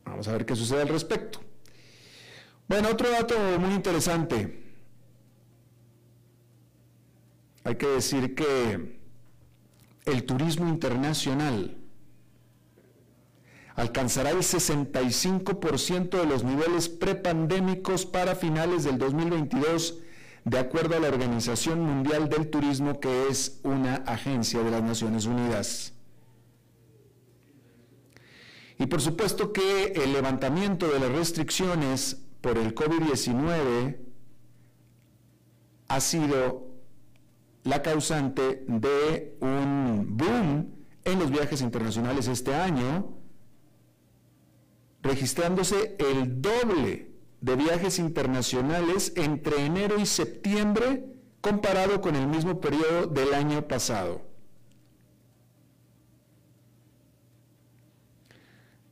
Vamos 0.04 0.28
a 0.28 0.32
ver 0.32 0.46
qué 0.46 0.56
sucede 0.56 0.82
al 0.82 0.88
respecto. 0.88 1.40
Bueno, 2.66 2.88
otro 2.90 3.10
dato 3.10 3.36
muy 3.58 3.74
interesante. 3.74 4.68
hay 7.68 7.76
que 7.76 7.86
decir 7.86 8.34
que 8.34 8.98
el 10.06 10.24
turismo 10.24 10.68
internacional 10.68 11.76
alcanzará 13.74 14.30
el 14.30 14.38
65% 14.38 16.08
de 16.18 16.24
los 16.24 16.44
niveles 16.44 16.88
prepandémicos 16.88 18.06
para 18.06 18.34
finales 18.34 18.84
del 18.84 18.96
2022, 18.96 19.98
de 20.44 20.58
acuerdo 20.58 20.96
a 20.96 21.00
la 21.00 21.08
Organización 21.08 21.80
Mundial 21.80 22.28
del 22.28 22.48
Turismo, 22.48 23.00
que 23.00 23.28
es 23.28 23.60
una 23.62 23.96
agencia 24.06 24.62
de 24.62 24.70
las 24.70 24.82
Naciones 24.82 25.26
Unidas. 25.26 25.92
Y 28.78 28.86
por 28.86 29.00
supuesto 29.00 29.52
que 29.52 29.92
el 29.96 30.12
levantamiento 30.12 30.86
de 30.88 31.00
las 31.00 31.10
restricciones 31.10 32.22
por 32.40 32.56
el 32.58 32.74
COVID-19 32.74 33.98
ha 35.88 36.00
sido 36.00 36.68
la 37.64 37.82
causante 37.82 38.64
de 38.68 39.36
un 39.40 40.16
boom 40.16 40.78
en 41.04 41.18
los 41.18 41.30
viajes 41.30 41.60
internacionales 41.60 42.28
este 42.28 42.54
año, 42.54 43.18
registrándose 45.02 45.96
el 45.98 46.40
doble 46.40 47.07
de 47.40 47.56
viajes 47.56 47.98
internacionales 47.98 49.12
entre 49.16 49.64
enero 49.64 49.98
y 49.98 50.06
septiembre 50.06 51.04
comparado 51.40 52.00
con 52.00 52.16
el 52.16 52.26
mismo 52.26 52.60
periodo 52.60 53.06
del 53.06 53.32
año 53.34 53.66
pasado. 53.68 54.22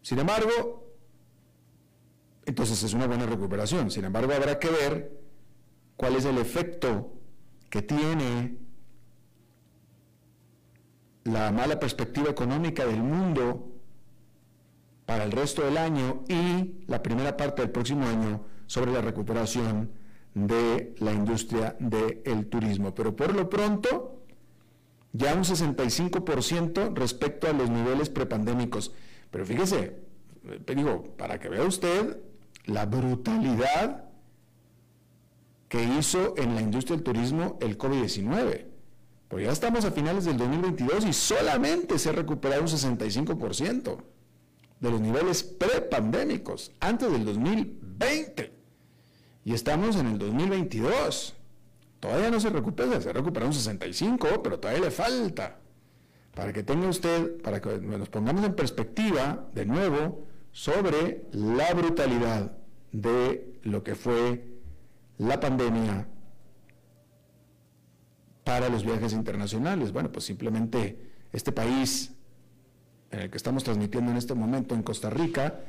Sin 0.02 0.18
embargo, 0.20 0.86
entonces 2.44 2.80
es 2.82 2.94
una 2.94 3.08
buena 3.08 3.26
recuperación. 3.26 3.90
Sin 3.90 4.04
embargo, 4.04 4.32
habrá 4.32 4.58
que 4.60 4.70
ver 4.70 5.20
cuál 5.96 6.14
es 6.14 6.24
el 6.24 6.38
efecto 6.38 7.12
que 7.68 7.82
tiene 7.82 8.58
la 11.24 11.50
mala 11.50 11.80
perspectiva 11.80 12.30
económica 12.30 12.86
del 12.86 13.02
mundo 13.02 13.75
para 15.06 15.24
el 15.24 15.30
resto 15.32 15.62
del 15.62 15.78
año 15.78 16.24
y 16.28 16.84
la 16.88 17.02
primera 17.02 17.36
parte 17.36 17.62
del 17.62 17.70
próximo 17.70 18.06
año 18.06 18.44
sobre 18.66 18.92
la 18.92 19.00
recuperación 19.00 19.90
de 20.34 20.94
la 20.98 21.12
industria 21.12 21.76
del 21.78 22.46
turismo. 22.48 22.94
Pero 22.94 23.14
por 23.14 23.34
lo 23.34 23.48
pronto, 23.48 24.20
ya 25.12 25.32
un 25.34 25.44
65% 25.44 26.92
respecto 26.94 27.48
a 27.48 27.52
los 27.52 27.70
niveles 27.70 28.10
prepandémicos. 28.10 28.92
Pero 29.30 29.46
fíjese, 29.46 29.96
eh, 30.44 30.74
digo, 30.74 31.14
para 31.16 31.38
que 31.38 31.48
vea 31.48 31.62
usted 31.62 32.18
la 32.64 32.84
brutalidad 32.84 34.04
que 35.68 35.84
hizo 35.84 36.34
en 36.36 36.54
la 36.54 36.60
industria 36.60 36.96
del 36.96 37.04
turismo 37.04 37.58
el 37.60 37.78
COVID-19. 37.78 38.66
Pues 39.28 39.44
ya 39.44 39.52
estamos 39.52 39.84
a 39.84 39.90
finales 39.90 40.24
del 40.24 40.36
2022 40.36 41.06
y 41.06 41.12
solamente 41.12 41.98
se 41.98 42.10
ha 42.10 42.12
recuperado 42.12 42.62
un 42.62 42.68
65% 42.68 44.15
de 44.80 44.90
los 44.90 45.00
niveles 45.00 45.42
prepandémicos 45.42 46.72
antes 46.80 47.10
del 47.10 47.24
2020. 47.24 48.52
Y 49.44 49.54
estamos 49.54 49.96
en 49.96 50.06
el 50.08 50.18
2022. 50.18 51.34
Todavía 52.00 52.30
no 52.30 52.40
se 52.40 52.50
recupera, 52.50 53.00
se 53.00 53.12
recupera 53.12 53.46
un 53.46 53.54
65, 53.54 54.42
pero 54.42 54.58
todavía 54.58 54.82
le 54.82 54.90
falta. 54.90 55.58
Para 56.34 56.52
que 56.52 56.62
tenga 56.62 56.88
usted, 56.88 57.40
para 57.40 57.60
que 57.60 57.78
nos 57.78 58.08
pongamos 58.08 58.44
en 58.44 58.54
perspectiva 58.54 59.48
de 59.54 59.64
nuevo 59.64 60.26
sobre 60.52 61.26
la 61.32 61.72
brutalidad 61.72 62.58
de 62.92 63.58
lo 63.62 63.82
que 63.82 63.94
fue 63.94 64.44
la 65.18 65.40
pandemia 65.40 66.08
para 68.44 68.68
los 68.68 68.84
viajes 68.84 69.12
internacionales. 69.12 69.92
Bueno, 69.92 70.12
pues 70.12 70.24
simplemente 70.24 71.12
este 71.32 71.52
país 71.52 72.15
en 73.16 73.22
el 73.22 73.30
que 73.30 73.38
estamos 73.38 73.64
transmitiendo 73.64 74.10
en 74.10 74.18
este 74.18 74.34
momento, 74.34 74.74
en 74.74 74.82
Costa 74.82 75.08
Rica, 75.08 75.60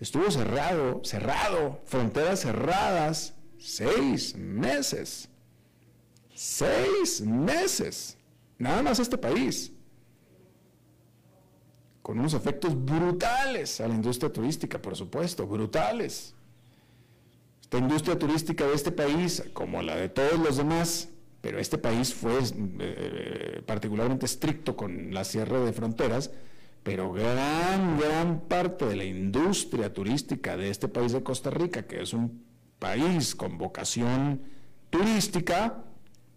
estuvo 0.00 0.30
cerrado, 0.30 1.02
cerrado, 1.04 1.82
fronteras 1.84 2.40
cerradas, 2.40 3.34
seis 3.58 4.34
meses. 4.34 5.28
Seis 6.34 7.20
meses. 7.20 8.16
Nada 8.56 8.82
más 8.82 8.98
este 8.98 9.18
país. 9.18 9.70
Con 12.00 12.18
unos 12.18 12.32
efectos 12.32 12.72
brutales 12.74 13.82
a 13.82 13.88
la 13.88 13.94
industria 13.94 14.32
turística, 14.32 14.80
por 14.80 14.96
supuesto, 14.96 15.46
brutales. 15.46 16.34
Esta 17.60 17.76
industria 17.76 18.18
turística 18.18 18.66
de 18.66 18.72
este 18.72 18.92
país, 18.92 19.42
como 19.52 19.82
la 19.82 19.94
de 19.94 20.08
todos 20.08 20.38
los 20.38 20.56
demás, 20.56 21.10
pero 21.42 21.58
este 21.58 21.76
país 21.76 22.14
fue 22.14 22.38
eh, 22.80 23.62
particularmente 23.66 24.24
estricto 24.24 24.74
con 24.74 25.12
la 25.12 25.24
cierre 25.24 25.60
de 25.60 25.72
fronteras, 25.74 26.30
pero 26.82 27.12
gran, 27.12 27.98
gran 27.98 28.40
parte 28.48 28.86
de 28.86 28.96
la 28.96 29.04
industria 29.04 29.92
turística 29.92 30.56
de 30.56 30.70
este 30.70 30.88
país 30.88 31.12
de 31.12 31.22
Costa 31.22 31.50
Rica, 31.50 31.86
que 31.86 32.02
es 32.02 32.12
un 32.12 32.44
país 32.78 33.34
con 33.34 33.58
vocación 33.58 34.42
turística, 34.90 35.84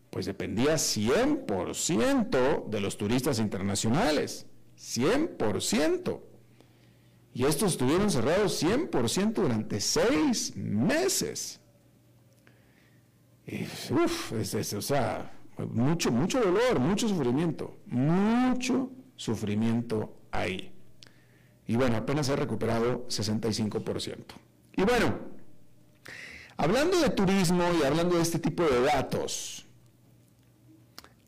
pues 0.09 0.25
dependía 0.25 0.75
100% 0.75 2.67
de 2.67 2.81
los 2.81 2.97
turistas 2.97 3.39
internacionales, 3.39 4.45
100%. 4.77 6.19
Y 7.33 7.45
estos 7.45 7.73
estuvieron 7.73 8.11
cerrados 8.11 8.61
100% 8.61 9.33
durante 9.33 9.79
seis 9.79 10.53
meses. 10.57 11.61
Y, 13.47 13.63
uf, 13.63 14.33
o 14.33 14.81
sea, 14.81 15.31
mucho, 15.69 16.11
mucho 16.11 16.41
dolor, 16.41 16.79
mucho 16.79 17.07
sufrimiento, 17.07 17.77
mucho 17.85 18.91
sufrimiento 19.15 20.20
ahí. 20.31 20.71
Y 21.67 21.75
bueno, 21.75 21.97
apenas 21.97 22.29
ha 22.29 22.35
recuperado 22.35 23.07
65%. 23.07 24.17
Y 24.75 24.83
bueno, 24.83 25.15
hablando 26.57 26.99
de 26.99 27.09
turismo 27.09 27.63
y 27.79 27.85
hablando 27.85 28.15
de 28.15 28.21
este 28.21 28.39
tipo 28.39 28.63
de 28.63 28.81
datos, 28.81 29.65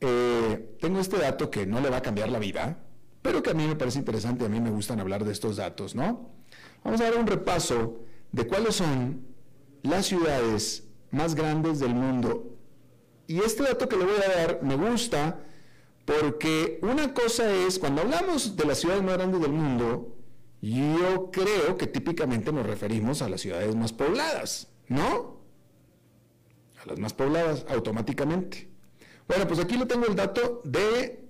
eh, 0.01 0.75
tengo 0.81 0.99
este 0.99 1.17
dato 1.17 1.49
que 1.49 1.65
no 1.65 1.79
le 1.79 1.89
va 1.89 1.97
a 1.97 2.01
cambiar 2.01 2.29
la 2.29 2.39
vida, 2.39 2.77
pero 3.21 3.41
que 3.41 3.51
a 3.51 3.53
mí 3.53 3.65
me 3.65 3.75
parece 3.75 3.99
interesante 3.99 4.45
a 4.45 4.49
mí 4.49 4.59
me 4.59 4.69
gustan 4.69 4.99
hablar 4.99 5.23
de 5.23 5.31
estos 5.31 5.55
datos, 5.55 5.95
¿no? 5.95 6.29
Vamos 6.83 6.99
a 6.99 7.05
dar 7.05 7.15
un 7.15 7.25
repaso 7.25 7.99
de 8.33 8.45
cuáles 8.45 8.75
son 8.75 9.25
las 9.81 10.07
ciudades 10.07 10.83
más 11.11 11.35
grandes 11.35 11.79
del 11.79 11.95
mundo. 11.95 12.57
Y 13.27 13.39
este 13.39 13.63
dato 13.63 13.87
que 13.87 13.95
le 13.95 14.03
voy 14.03 14.15
a 14.15 14.35
dar 14.35 14.63
me 14.63 14.75
gusta 14.75 15.39
porque 16.05 16.79
una 16.81 17.13
cosa 17.13 17.53
es, 17.53 17.79
cuando 17.79 18.01
hablamos 18.01 18.55
de 18.57 18.65
las 18.65 18.79
ciudades 18.79 19.03
más 19.03 19.13
grandes 19.13 19.41
del 19.41 19.51
mundo, 19.51 20.17
yo 20.61 21.29
creo 21.31 21.77
que 21.77 21.87
típicamente 21.87 22.51
nos 22.51 22.65
referimos 22.65 23.21
a 23.21 23.29
las 23.29 23.41
ciudades 23.41 23.75
más 23.75 23.93
pobladas, 23.93 24.69
¿no? 24.87 25.41
A 26.81 26.87
las 26.87 26.99
más 26.99 27.13
pobladas 27.13 27.65
automáticamente. 27.69 28.69
Bueno, 29.27 29.47
pues 29.47 29.59
aquí 29.59 29.77
le 29.77 29.85
tengo 29.85 30.05
el 30.05 30.15
dato 30.15 30.61
de 30.65 31.23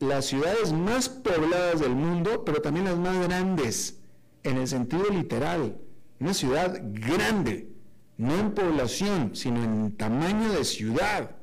las 0.00 0.26
ciudades 0.26 0.72
más 0.72 1.08
pobladas 1.08 1.80
del 1.80 1.94
mundo, 1.94 2.44
pero 2.44 2.60
también 2.60 2.86
las 2.86 2.98
más 2.98 3.26
grandes, 3.26 4.00
en 4.42 4.58
el 4.58 4.68
sentido 4.68 5.04
literal. 5.10 5.78
Una 6.18 6.34
ciudad 6.34 6.78
grande, 6.82 7.70
no 8.18 8.34
en 8.34 8.52
población, 8.52 9.34
sino 9.34 9.62
en 9.62 9.96
tamaño 9.96 10.52
de 10.52 10.64
ciudad 10.64 11.39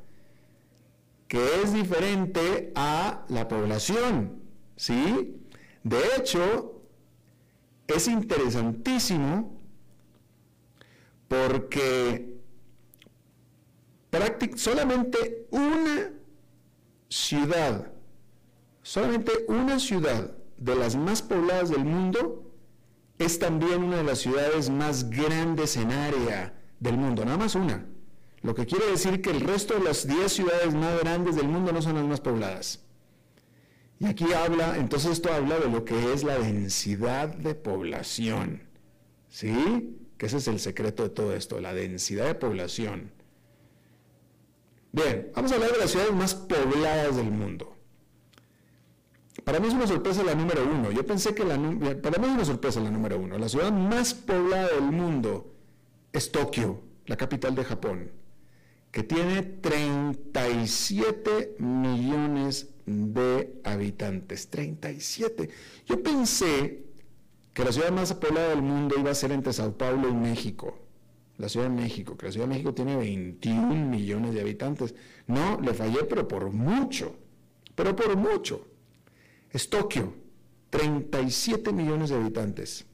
que 1.27 1.61
es 1.61 1.73
diferente 1.73 2.71
a 2.75 3.25
la 3.29 3.47
población, 3.47 4.41
¿sí? 4.75 5.41
De 5.83 5.97
hecho, 6.17 6.81
es 7.87 8.07
interesantísimo 8.07 9.57
porque 11.27 12.37
solamente 14.55 15.47
una 15.51 16.11
ciudad, 17.09 17.91
solamente 18.81 19.31
una 19.47 19.79
ciudad 19.79 20.35
de 20.57 20.75
las 20.75 20.95
más 20.95 21.21
pobladas 21.21 21.69
del 21.69 21.85
mundo 21.85 22.51
es 23.19 23.39
también 23.39 23.83
una 23.83 23.97
de 23.97 24.03
las 24.03 24.19
ciudades 24.19 24.69
más 24.69 25.09
grandes 25.09 25.75
en 25.77 25.91
área 25.91 26.53
del 26.79 26.97
mundo, 26.97 27.25
nada 27.25 27.37
más 27.37 27.55
una. 27.55 27.85
Lo 28.47 28.55
que 28.55 28.65
quiere 28.65 28.85
decir 28.85 29.21
que 29.21 29.29
el 29.29 29.41
resto 29.41 29.73
de 29.73 29.83
las 29.83 30.07
10 30.07 30.31
ciudades 30.31 30.73
más 30.73 30.97
grandes 31.01 31.35
del 31.35 31.49
mundo 31.49 31.73
no 31.73 31.81
son 31.81 31.95
las 31.95 32.05
más 32.05 32.21
pobladas. 32.21 32.79
Y 33.99 34.05
aquí 34.05 34.31
habla, 34.31 34.77
entonces 34.77 35.11
esto 35.11 35.33
habla 35.33 35.59
de 35.59 35.69
lo 35.69 35.83
que 35.83 36.13
es 36.13 36.23
la 36.23 36.39
densidad 36.39 37.27
de 37.27 37.55
población. 37.55 38.61
¿Sí? 39.27 39.97
Que 40.17 40.27
ese 40.27 40.37
es 40.37 40.47
el 40.47 40.61
secreto 40.61 41.03
de 41.03 41.09
todo 41.09 41.35
esto, 41.35 41.59
la 41.59 41.73
densidad 41.73 42.25
de 42.25 42.35
población. 42.35 43.11
Bien, 44.93 45.29
vamos 45.35 45.51
a 45.51 45.55
hablar 45.55 45.73
de 45.73 45.79
las 45.79 45.91
ciudades 45.91 46.13
más 46.13 46.33
pobladas 46.33 47.17
del 47.17 47.29
mundo. 47.29 47.75
Para 49.43 49.59
mí 49.59 49.67
es 49.67 49.73
una 49.73 49.87
sorpresa 49.87 50.23
la 50.23 50.35
número 50.35 50.63
uno. 50.63 50.89
Yo 50.89 51.05
pensé 51.05 51.35
que 51.35 51.43
la... 51.43 51.55
Para 52.01 52.17
mí 52.17 52.27
es 52.27 52.33
una 52.33 52.45
sorpresa 52.45 52.79
la 52.79 52.91
número 52.91 53.19
uno. 53.19 53.37
La 53.37 53.49
ciudad 53.49 53.73
más 53.73 54.13
poblada 54.13 54.69
del 54.69 54.83
mundo 54.83 55.53
es 56.13 56.31
Tokio, 56.31 56.81
la 57.07 57.17
capital 57.17 57.53
de 57.53 57.65
Japón 57.65 58.11
que 58.97 59.03
tiene 59.03 59.43
37 59.43 61.57
millones 61.59 62.73
de 62.87 63.61
habitantes. 63.63 64.49
37. 64.49 65.51
Yo 65.85 66.01
pensé 66.01 66.87
que 67.53 67.63
la 67.63 67.71
ciudad 67.71 67.91
más 67.91 68.11
poblada 68.15 68.49
del 68.49 68.63
mundo 68.63 68.95
iba 68.97 69.11
a 69.11 69.13
ser 69.13 69.31
entre 69.33 69.53
Sao 69.53 69.77
Paulo 69.77 70.09
y 70.09 70.15
México. 70.15 70.79
La 71.37 71.47
Ciudad 71.47 71.69
de 71.69 71.75
México, 71.75 72.17
que 72.17 72.25
la 72.25 72.31
Ciudad 72.31 72.47
de 72.47 72.53
México 72.53 72.73
tiene 72.73 72.95
21 72.95 73.87
millones 73.87 74.33
de 74.33 74.41
habitantes. 74.41 74.95
No, 75.27 75.61
le 75.61 75.75
fallé, 75.75 76.03
pero 76.05 76.27
por 76.27 76.49
mucho. 76.49 77.15
Pero 77.75 77.95
por 77.95 78.17
mucho. 78.17 78.67
Es 79.51 79.69
Tokio, 79.69 80.15
37 80.71 81.71
millones 81.71 82.09
de 82.09 82.15
habitantes. 82.15 82.87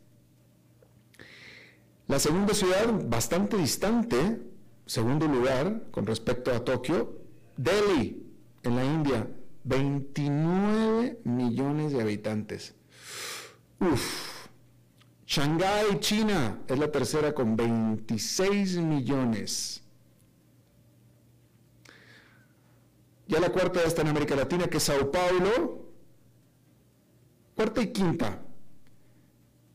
La 2.07 2.19
segunda 2.19 2.53
ciudad, 2.53 2.93
bastante 3.05 3.55
distante, 3.55 4.51
segundo 4.85 5.27
lugar 5.27 5.83
con 5.91 6.05
respecto 6.05 6.51
a 6.51 6.63
Tokio, 6.63 7.17
Delhi, 7.57 8.23
en 8.63 8.75
la 8.75 8.83
India, 8.83 9.27
29 9.63 11.19
millones 11.23 11.93
de 11.93 12.01
habitantes. 12.01 12.75
Uf. 13.79 14.33
Shanghái, 15.25 15.99
China, 15.99 16.59
es 16.67 16.77
la 16.77 16.91
tercera 16.91 17.33
con 17.33 17.55
26 17.55 18.77
millones. 18.77 19.81
Ya 23.27 23.39
la 23.39 23.49
cuarta 23.49 23.81
está 23.83 24.01
en 24.01 24.09
América 24.09 24.35
Latina, 24.35 24.67
que 24.67 24.77
es 24.77 24.83
Sao 24.83 25.09
Paulo. 25.09 25.87
Cuarta 27.55 27.81
y 27.81 27.87
quinta, 27.91 28.43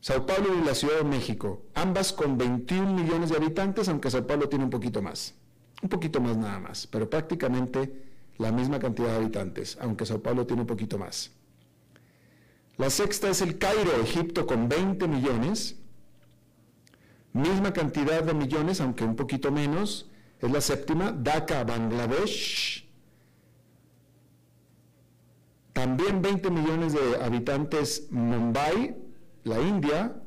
Sao 0.01 0.25
Paulo 0.25 0.55
y 0.55 0.65
la 0.65 0.75
Ciudad 0.75 0.99
de 0.99 1.03
México, 1.03 1.63
ambas 1.73 2.13
con 2.13 2.37
21 2.37 2.93
millones 2.93 3.29
de 3.29 3.35
habitantes, 3.35 3.89
aunque 3.89 4.09
Sao 4.09 4.25
Paulo 4.25 4.47
tiene 4.47 4.63
un 4.63 4.69
poquito 4.69 5.01
más, 5.01 5.35
un 5.81 5.89
poquito 5.89 6.21
más 6.21 6.37
nada 6.37 6.59
más, 6.59 6.87
pero 6.87 7.09
prácticamente 7.09 8.07
la 8.37 8.51
misma 8.53 8.79
cantidad 8.79 9.09
de 9.09 9.17
habitantes, 9.17 9.77
aunque 9.81 10.05
Sao 10.05 10.21
Paulo 10.21 10.45
tiene 10.45 10.61
un 10.61 10.67
poquito 10.67 10.97
más. 10.97 11.31
La 12.77 12.89
sexta 12.89 13.29
es 13.29 13.41
el 13.41 13.57
Cairo, 13.57 13.91
Egipto, 14.01 14.47
con 14.47 14.69
20 14.69 15.05
millones, 15.09 15.75
misma 17.33 17.73
cantidad 17.73 18.23
de 18.23 18.33
millones, 18.33 18.79
aunque 18.79 19.03
un 19.03 19.17
poquito 19.17 19.51
menos, 19.51 20.09
es 20.39 20.49
la 20.49 20.61
séptima, 20.61 21.11
Dhaka, 21.11 21.65
Bangladesh, 21.65 22.87
también 25.73 26.21
20 26.21 26.49
millones 26.51 26.93
de 26.93 27.21
habitantes 27.21 28.07
Mumbai, 28.11 29.08
la 29.43 29.61
India, 29.61 30.21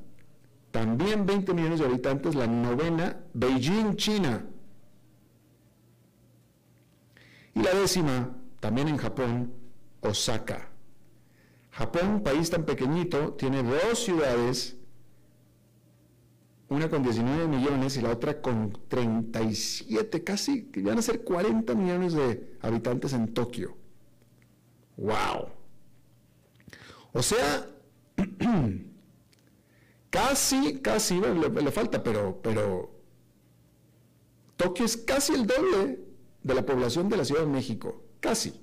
también 0.71 1.27
20 1.27 1.55
millones 1.55 1.81
de 1.81 1.87
habitantes, 1.87 2.35
la 2.35 2.47
novena, 2.47 3.21
Beijing, 3.35 3.97
China. 3.97 4.47
Y 7.55 7.63
la 7.63 7.75
décima, 7.75 8.37
también 8.61 8.89
en 8.89 8.97
Japón, 8.97 9.53
Osaka. 10.01 10.71
Japón, 11.71 12.23
país 12.23 12.51
tan 12.51 12.65
pequeñito, 12.65 13.35
tiene 13.35 13.63
dos 13.63 13.99
ciudades, 13.99 14.77
una 16.69 16.89
con 16.89 17.03
19 17.03 17.49
millones 17.49 17.97
y 17.97 18.01
la 18.01 18.11
otra 18.11 18.41
con 18.41 18.79
37, 18.89 20.25
casi, 20.25 20.65
que 20.65 20.83
van 20.83 20.99
a 20.99 21.03
ser 21.03 21.23
40 21.23 21.75
millones 21.75 22.15
de 22.15 22.57
habitantes 22.63 23.13
en 23.13 23.33
Tokio. 23.35 23.77
¡Wow! 24.97 25.49
O 27.13 27.23
sea, 27.23 27.67
Casi, 30.13 30.81
casi, 30.83 31.19
le, 31.19 31.73
falta, 31.73 32.03
pero, 32.03 32.39
pero 32.43 32.91
Tokio 34.59 34.85
es 34.85 34.99
casi 34.99 35.33
el 35.33 35.47
doble 35.47 36.01
de 36.43 36.55
la 36.55 36.67
población 36.67 37.09
de 37.09 37.17
la 37.17 37.25
Ciudad 37.25 37.41
de 37.41 37.47
México, 37.47 38.05
casi. 38.21 38.61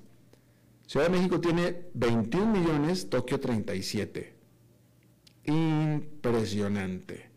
Ciudad 0.86 1.06
de 1.06 1.18
México 1.18 1.40
tiene 1.40 1.86
21 1.94 2.46
millones, 2.52 3.10
Tokio 3.10 3.40
37. 3.40 4.32
Impresionante. 5.46 7.28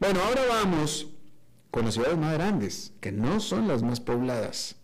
Bueno, 0.00 0.20
ahora 0.22 0.40
vamos 0.48 1.10
con 1.70 1.84
las 1.84 1.92
ciudades 1.92 2.16
más 2.16 2.32
grandes, 2.32 2.94
que 3.02 3.12
no 3.12 3.40
son 3.40 3.68
las 3.68 3.82
más 3.82 4.00
pobladas, 4.00 4.76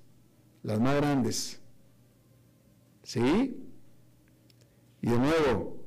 las 0.63 0.79
más 0.79 0.97
grandes. 0.97 1.59
¿Sí? 3.03 3.67
Y 5.01 5.09
de 5.09 5.19
nuevo, 5.19 5.82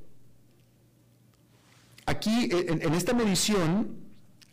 Aquí, 2.06 2.50
en, 2.52 2.94
esta 2.94 3.14
medición, 3.14 3.98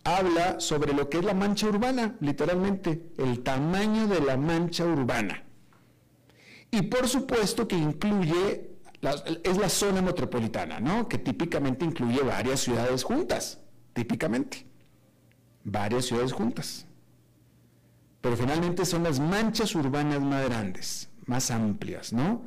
habla 0.05 0.59
sobre 0.59 0.95
lo 0.95 1.11
que 1.11 1.19
es 1.19 1.25
la 1.25 1.35
mancha 1.35 1.67
urbana, 1.67 2.17
literalmente, 2.21 3.13
el 3.19 3.43
tamaño 3.43 4.07
de 4.07 4.21
la 4.21 4.37
mancha 4.37 4.85
urbana. 4.85 5.45
Y 6.71 6.83
por 6.83 7.07
supuesto 7.09 7.69
que 7.69 7.77
incluye, 7.77 8.71
es 9.45 9.59
la 9.59 9.69
zona 9.69 10.01
metropolitana, 10.01 10.81
¿no? 10.81 11.09
Que 11.09 11.19
típicamente 11.19 11.85
incluye 11.85 12.23
varias 12.23 12.61
ciudades 12.61 13.05
juntas, 13.05 13.61
típicamente. 13.93 14.67
Varias 15.65 16.07
ciudades 16.07 16.33
juntas. 16.33 16.87
Pero 18.23 18.37
finalmente 18.37 18.87
son 18.87 19.03
las 19.03 19.21
manchas 19.21 19.75
urbanas 19.75 20.21
más 20.21 20.45
grandes, 20.47 21.11
más 21.27 21.51
amplias, 21.51 22.13
¿no? 22.15 22.47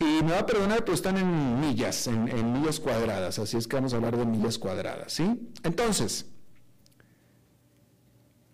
Y 0.00 0.22
me 0.22 0.32
va 0.32 0.40
a 0.40 0.46
perdonar, 0.46 0.84
pero 0.84 0.94
están 0.94 1.16
en 1.16 1.60
millas, 1.60 2.06
en, 2.06 2.52
millas 2.52 2.78
cuadradas, 2.78 3.38
así 3.38 3.56
es 3.56 3.66
que 3.66 3.76
vamos 3.76 3.92
a 3.92 3.96
hablar 3.96 4.16
de 4.16 4.26
millas 4.26 4.56
cuadradas, 4.56 5.12
¿sí? 5.12 5.50
Entonces, 5.64 6.26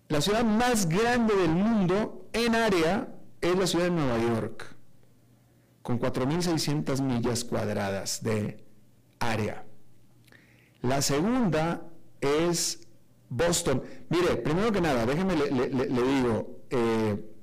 la 0.07 0.21
ciudad 0.21 0.43
más 0.43 0.89
grande 0.89 1.35
del 1.35 1.51
mundo 1.51 2.27
en 2.33 2.55
área 2.55 3.15
es 3.41 3.55
la 3.55 3.67
ciudad 3.67 3.85
de 3.85 3.91
Nueva 3.91 4.17
York, 4.17 4.75
con 5.83 5.99
4.600 5.99 7.01
millas 7.01 7.43
cuadradas 7.43 8.23
de 8.23 8.63
área. 9.19 9.65
La 10.81 11.03
segunda 11.03 11.87
es 12.21 12.87
Boston. 13.29 13.83
Mire, 14.09 14.35
primero 14.37 14.71
que 14.71 14.81
nada, 14.81 15.05
déjeme 15.05 15.35
le, 15.35 15.49
digo, 15.49 16.61
eh, 16.69 17.34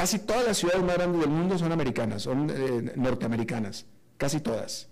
Casi 0.00 0.18
todas 0.20 0.46
las 0.46 0.56
ciudades 0.56 0.82
más 0.82 0.94
grandes 0.96 1.20
del 1.20 1.28
mundo 1.28 1.58
son 1.58 1.72
americanas, 1.72 2.22
son 2.22 2.48
eh, 2.48 2.94
norteamericanas, 2.96 3.84
casi 4.16 4.40
todas. 4.40 4.88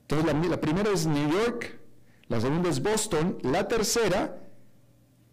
Entonces 0.00 0.50
la, 0.50 0.60
primera 0.60 0.90
es 0.90 1.06
New 1.06 1.30
York, 1.30 1.78
la 2.26 2.40
segunda 2.40 2.68
es 2.68 2.82
Boston, 2.82 3.38
la 3.42 3.68
tercera 3.68 4.42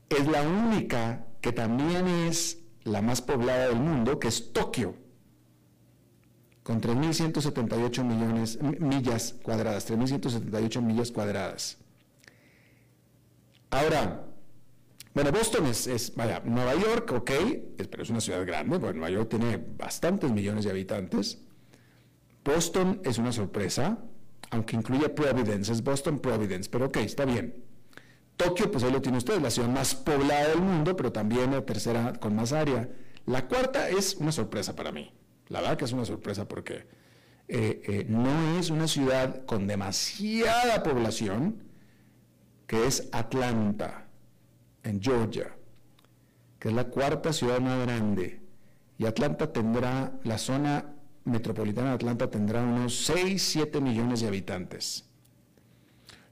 es 0.08 0.28
la 0.28 0.44
única 0.44 1.26
que 1.42 1.52
también 1.52 2.08
es 2.08 2.60
la 2.84 3.02
más 3.02 3.24
poblada 3.24 3.70
del 3.70 3.80
mundo, 3.80 4.20
que 4.20 4.28
es 4.28 4.54
Tokio, 4.54 4.94
con 6.62 6.80
3.178 6.80 8.04
millones, 8.04 8.62
millas 8.62 9.34
cuadradas, 9.42 9.90
3.178 9.90 10.80
millas 10.80 11.10
cuadradas. 11.10 11.80
Ahora, 13.72 14.31
bueno, 15.14 15.32
Boston 15.32 15.66
es, 15.66 16.14
vaya, 16.16 16.42
Nueva 16.46 16.74
York, 16.76 17.12
ok, 17.12 17.32
pero 17.90 18.04
es 18.04 18.10
una 18.10 18.22
ciudad 18.22 18.46
grande, 18.46 18.78
bueno, 18.78 19.00
Nueva 19.00 19.10
York 19.10 19.30
tiene 19.30 19.58
bastantes 19.58 20.32
millones 20.32 20.64
de 20.64 20.72
habitantes. 20.72 21.40
Boston 22.46 23.02
es 23.04 23.18
una 23.18 23.34
sorpresa, 23.34 24.00
aunque 24.52 24.78
incluye 24.78 25.10
Providence, 25.10 25.72
es 25.74 25.84
Boston 25.84 26.20
Providence, 26.20 26.70
pero 26.70 26.86
ok, 26.86 26.98
está 26.98 27.26
bien. 27.26 27.62
Tokio, 28.38 28.72
pues 28.72 28.86
ahí 28.86 28.92
lo 28.92 29.02
tiene 29.02 29.18
usted, 29.18 29.40
la 29.42 29.52
ciudad 29.52 29.68
más 29.68 29.96
poblada 29.96 30.48
del 30.48 30.62
mundo, 30.62 30.96
pero 30.96 31.12
también 31.12 31.52
la 31.52 31.66
tercera 31.66 32.14
con 32.14 32.36
más 32.36 32.54
área. 32.54 32.90
La 33.26 33.48
cuarta 33.48 33.90
es 33.90 34.16
una 34.16 34.32
sorpresa 34.32 34.76
para 34.76 34.92
mí. 34.94 35.12
La 35.50 35.60
verdad 35.60 35.78
que 35.78 35.86
es 35.86 35.92
una 35.92 36.06
sorpresa 36.06 36.48
porque 36.48 36.88
eh, 37.50 37.82
eh, 37.86 38.06
no 38.08 38.58
es 38.58 38.70
una 38.70 38.88
ciudad 38.88 39.46
con 39.46 39.68
demasiada 39.68 40.82
población, 40.84 41.64
que 42.66 42.88
es 42.88 43.10
Atlanta 43.12 44.08
en 44.84 45.02
Georgia, 45.02 45.56
que 46.60 46.70
es 46.70 46.74
la 46.74 46.86
cuarta 46.86 47.34
ciudad 47.34 47.60
más 47.60 47.86
grande, 47.86 48.42
y 48.98 49.06
Atlanta 49.06 49.52
tendrá, 49.52 50.14
la 50.24 50.38
zona 50.38 50.94
metropolitana 51.26 51.90
de 51.90 51.96
Atlanta 51.96 52.30
tendrá 52.30 52.62
unos 52.64 53.06
6, 53.06 53.42
7 53.42 53.82
millones 53.82 54.22
de 54.22 54.28
habitantes. 54.28 55.06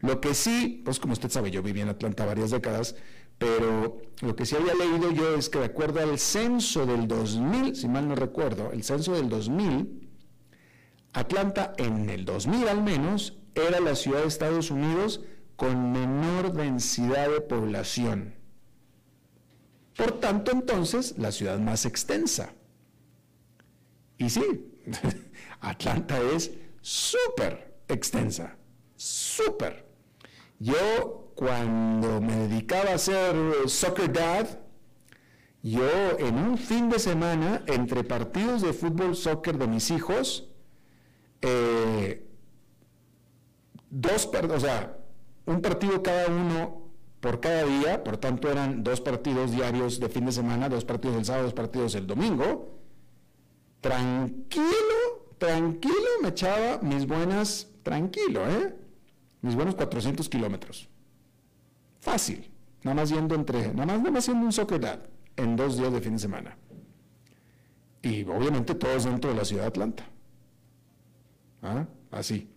Lo 0.02 0.22
que 0.22 0.34
sí, 0.34 0.82
pues 0.86 1.00
como 1.00 1.14
usted 1.14 1.30
sabe, 1.30 1.52
yo 1.52 1.62
viví 1.62 1.82
en 1.82 1.90
Atlanta 1.90 2.26
varias 2.26 2.52
décadas, 2.52 2.96
pero 3.38 4.02
lo 4.22 4.36
que 4.36 4.46
sí 4.46 4.56
había 4.56 4.74
leído 4.74 5.12
yo 5.12 5.36
es 5.36 5.50
que 5.50 5.60
de 5.60 5.66
acuerdo 5.66 6.00
al 6.02 6.20
censo 6.20 6.86
del 6.86 7.08
2000, 7.08 7.76
si 7.76 7.88
mal 7.88 8.08
no 8.08 8.16
recuerdo, 8.16 8.72
el 8.72 8.84
censo 8.84 9.14
del 9.14 9.30
2000, 9.30 10.10
Atlanta 11.14 11.74
en 11.78 12.10
el 12.10 12.26
2000 12.26 12.68
al 12.68 12.84
menos 12.84 13.38
era 13.56 13.80
la 13.80 13.96
ciudad 13.96 14.22
de 14.22 14.28
Estados 14.28 14.72
Unidos 14.72 15.22
con 15.56 15.92
menor 15.92 16.54
densidad 16.54 17.30
de 17.30 17.42
población. 17.42 18.39
Por 20.00 20.22
tanto, 20.22 20.52
entonces, 20.54 21.16
la 21.18 21.30
ciudad 21.30 21.60
más 21.60 21.86
extensa. 21.86 22.54
Y 24.18 24.30
sí, 24.30 24.42
Atlanta 25.60 26.18
es 26.34 26.52
súper 26.80 27.82
extensa, 27.90 28.56
súper. 28.96 29.86
Yo 30.58 31.34
cuando 31.36 32.22
me 32.22 32.34
dedicaba 32.48 32.94
a 32.94 32.98
ser 32.98 33.36
soccer 33.68 34.12
dad, 34.12 34.48
Yo 35.62 36.18
en 36.18 36.36
un 36.38 36.58
fin 36.58 36.90
de 36.90 37.00
semana, 37.00 37.66
entre 37.68 38.06
partidos 38.06 38.62
de 38.62 38.72
fútbol, 38.72 39.18
soccer 39.18 39.58
de 39.58 39.68
mis 39.68 39.92
hijos, 39.92 40.50
eh, 41.42 42.26
dos, 43.90 44.30
o 44.34 44.60
sea, 44.62 44.98
un 45.46 45.62
partido 45.62 46.02
cada 46.02 46.28
uno 46.28 46.79
por 47.20 47.40
cada 47.40 47.64
día, 47.66 48.04
por 48.04 48.18
tanto 48.18 48.50
eran 48.50 48.84
dos 48.84 49.02
partidos 49.02 49.52
diarios 49.52 50.00
de 50.00 50.10
fin 50.10 50.26
de 50.26 50.32
semana, 50.32 50.70
dos 50.70 50.86
partidos 50.86 51.18
el 51.18 51.26
sábado, 51.26 51.46
dos 51.46 51.54
partidos 51.54 51.96
el 51.96 52.08
domingo. 52.08 52.80
Tranquilo, 53.82 55.34
tranquilo, 55.38 56.10
me 56.22 56.30
echaba 56.30 56.80
mis 56.82 57.06
buenas, 57.06 57.68
tranquilo, 57.84 58.50
¿eh? 58.50 58.76
Mis 59.42 59.56
buenos 59.56 59.76
400 59.76 60.28
kilómetros. 60.30 60.90
Fácil, 62.00 62.50
nada 62.84 62.96
más 62.96 63.10
yendo 63.10 63.36
entre, 63.36 63.74
nada 63.74 63.86
más, 63.86 63.98
nada 64.00 64.12
más 64.12 64.24
haciendo 64.24 64.46
un 64.46 64.54
soccer 64.54 64.80
dad 64.80 65.00
en 65.36 65.56
dos 65.56 65.78
días 65.78 65.92
de 65.92 66.02
fin 66.02 66.14
de 66.14 66.20
semana. 66.20 66.58
Y 68.02 68.24
obviamente 68.24 68.76
todos 68.76 69.04
dentro 69.04 69.30
de 69.32 69.36
la 69.36 69.46
ciudad 69.46 69.64
de 69.64 69.68
Atlanta. 69.68 70.06
¿Ah? 71.62 71.86
Así. 72.12 72.50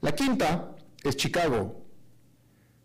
La 0.00 0.14
quinta 0.14 0.76
es 1.02 1.16
Chicago, 1.16 1.81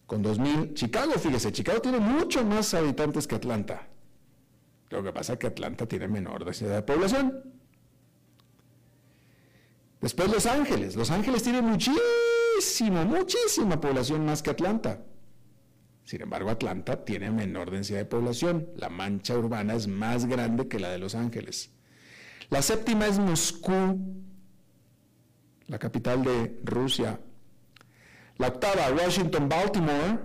con 0.07 0.23
2.000. 0.23 0.73
Chicago, 0.73 1.11
fíjese, 1.13 1.51
Chicago 1.51 1.81
tiene 1.81 1.99
mucho 1.99 2.43
más 2.43 2.73
habitantes 2.73 3.27
que 3.27 3.35
Atlanta. 3.35 3.87
Lo 4.89 5.03
que 5.03 5.11
pasa 5.11 5.33
es 5.33 5.39
que 5.39 5.47
Atlanta 5.47 5.85
tiene 5.85 6.07
menor 6.07 6.45
densidad 6.45 6.75
de 6.75 6.81
población. 6.81 7.43
Después 10.01 10.31
Los 10.31 10.45
Ángeles. 10.45 10.95
Los 10.95 11.11
Ángeles 11.11 11.43
tiene 11.43 11.61
muchísima, 11.61 13.03
muchísima 13.03 13.79
población 13.81 14.25
más 14.25 14.41
que 14.41 14.51
Atlanta. 14.51 15.03
Sin 16.05 16.21
embargo, 16.21 16.49
Atlanta 16.49 17.03
tiene 17.03 17.29
menor 17.29 17.69
densidad 17.69 17.99
de 17.99 18.05
población. 18.05 18.69
La 18.77 18.87
mancha 18.87 19.37
urbana 19.37 19.73
es 19.73 19.87
más 19.87 20.25
grande 20.25 20.69
que 20.69 20.79
la 20.79 20.89
de 20.89 20.99
Los 20.99 21.15
Ángeles. 21.15 21.71
La 22.49 22.61
séptima 22.61 23.07
es 23.07 23.19
Moscú, 23.19 23.99
la 25.67 25.77
capital 25.77 26.23
de 26.23 26.61
Rusia. 26.63 27.19
La 28.37 28.47
octava, 28.47 28.91
Washington, 28.91 29.49
Baltimore, 29.49 30.19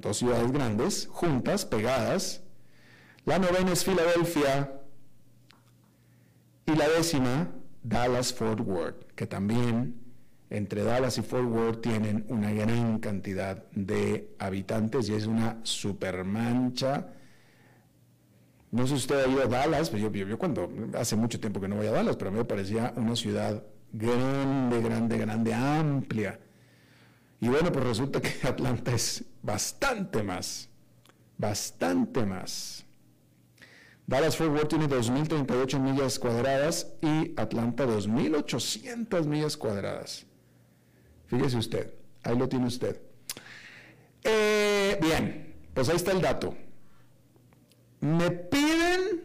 dos 0.00 0.16
ciudades 0.16 0.50
grandes, 0.50 1.08
juntas, 1.10 1.64
pegadas. 1.64 2.42
La 3.24 3.38
novena 3.38 3.72
es 3.72 3.84
Filadelfia. 3.84 4.72
Y 6.66 6.74
la 6.74 6.88
décima, 6.88 7.48
Dallas, 7.82 8.32
Fort 8.32 8.60
Worth, 8.60 9.12
que 9.14 9.26
también 9.26 10.00
entre 10.50 10.82
Dallas 10.82 11.16
y 11.18 11.22
Fort 11.22 11.48
Worth 11.48 11.80
tienen 11.80 12.26
una 12.28 12.52
gran 12.52 12.98
cantidad 12.98 13.64
de 13.70 14.34
habitantes 14.38 15.08
y 15.08 15.14
es 15.14 15.26
una 15.26 15.60
supermancha. 15.62 17.08
No 18.72 18.82
sé 18.82 18.88
si 18.88 18.94
usted 18.94 19.24
ha 19.24 19.28
ido 19.28 19.42
a 19.42 19.46
Dallas, 19.46 19.90
pero 19.90 20.10
yo, 20.10 20.26
yo, 20.26 20.38
cuando, 20.38 20.68
hace 20.94 21.16
mucho 21.16 21.40
tiempo 21.40 21.60
que 21.60 21.68
no 21.68 21.76
voy 21.76 21.86
a 21.86 21.92
Dallas, 21.92 22.16
pero 22.16 22.30
a 22.30 22.32
mí 22.32 22.38
me 22.38 22.44
parecía 22.44 22.92
una 22.96 23.14
ciudad 23.16 23.64
grande, 23.92 24.80
grande, 24.80 25.18
grande, 25.18 25.54
amplia. 25.54 26.38
Y 27.40 27.48
bueno, 27.48 27.72
pues 27.72 27.84
resulta 27.84 28.20
que 28.20 28.34
Atlanta 28.46 28.92
es 28.92 29.24
bastante 29.42 30.22
más, 30.22 30.68
bastante 31.38 32.24
más. 32.26 32.84
Dallas 34.06 34.36
Fort 34.36 34.50
Worth 34.50 34.68
tiene 34.68 34.88
2.038 34.88 35.78
millas 35.78 36.18
cuadradas 36.18 36.94
y 37.00 37.32
Atlanta 37.36 37.86
2.800 37.86 39.24
millas 39.26 39.56
cuadradas. 39.56 40.26
Fíjese 41.26 41.56
usted, 41.56 41.94
ahí 42.24 42.36
lo 42.36 42.48
tiene 42.48 42.66
usted. 42.66 43.00
Eh, 44.24 44.98
bien, 45.00 45.54
pues 45.72 45.88
ahí 45.88 45.96
está 45.96 46.10
el 46.10 46.20
dato. 46.20 46.56
Me 48.00 48.30
piden 48.30 49.22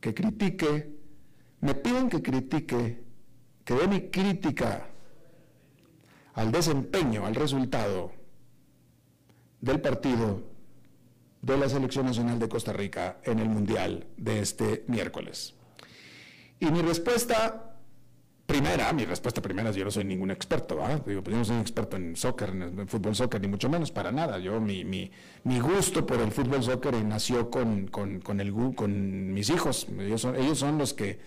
que 0.00 0.12
critique, 0.12 0.94
me 1.60 1.74
piden 1.74 2.10
que 2.10 2.22
critique, 2.22 3.02
que 3.64 3.74
dé 3.74 3.88
mi 3.88 4.10
crítica 4.10 4.89
al 6.40 6.50
desempeño, 6.50 7.26
al 7.26 7.34
resultado 7.34 8.12
del 9.60 9.80
partido 9.80 10.40
de 11.42 11.56
la 11.58 11.68
Selección 11.68 12.06
Nacional 12.06 12.38
de 12.38 12.48
Costa 12.48 12.72
Rica 12.72 13.18
en 13.24 13.40
el 13.40 13.48
Mundial 13.48 14.06
de 14.16 14.40
este 14.40 14.84
miércoles. 14.88 15.54
Y 16.58 16.70
mi 16.70 16.80
respuesta 16.80 17.76
primera, 18.46 18.90
mi 18.94 19.04
respuesta 19.04 19.42
primera 19.42 19.68
es 19.68 19.76
yo 19.76 19.84
no 19.84 19.90
soy 19.90 20.04
ningún 20.04 20.30
experto, 20.30 20.78
Digo, 21.06 21.22
pues 21.22 21.34
yo 21.34 21.38
no 21.38 21.44
soy 21.44 21.56
un 21.56 21.60
experto 21.60 21.98
en 21.98 22.16
soccer, 22.16 22.48
en, 22.48 22.88
fútbol 22.88 23.14
soccer, 23.14 23.38
ni 23.42 23.48
mucho 23.48 23.68
menos, 23.68 23.92
para 23.92 24.10
nada. 24.10 24.38
Yo, 24.38 24.60
mi, 24.60 24.82
mi, 24.82 25.10
mi 25.44 25.60
gusto 25.60 26.06
por 26.06 26.20
el 26.20 26.32
fútbol 26.32 26.62
soccer 26.62 26.94
nació 27.04 27.50
con, 27.50 27.88
con, 27.88 28.20
con, 28.20 28.40
el, 28.40 28.54
con 28.74 29.34
mis 29.34 29.50
hijos. 29.50 29.88
Ellos 29.98 30.22
son, 30.22 30.36
ellos 30.36 30.58
son 30.58 30.78
los 30.78 30.94
que, 30.94 31.18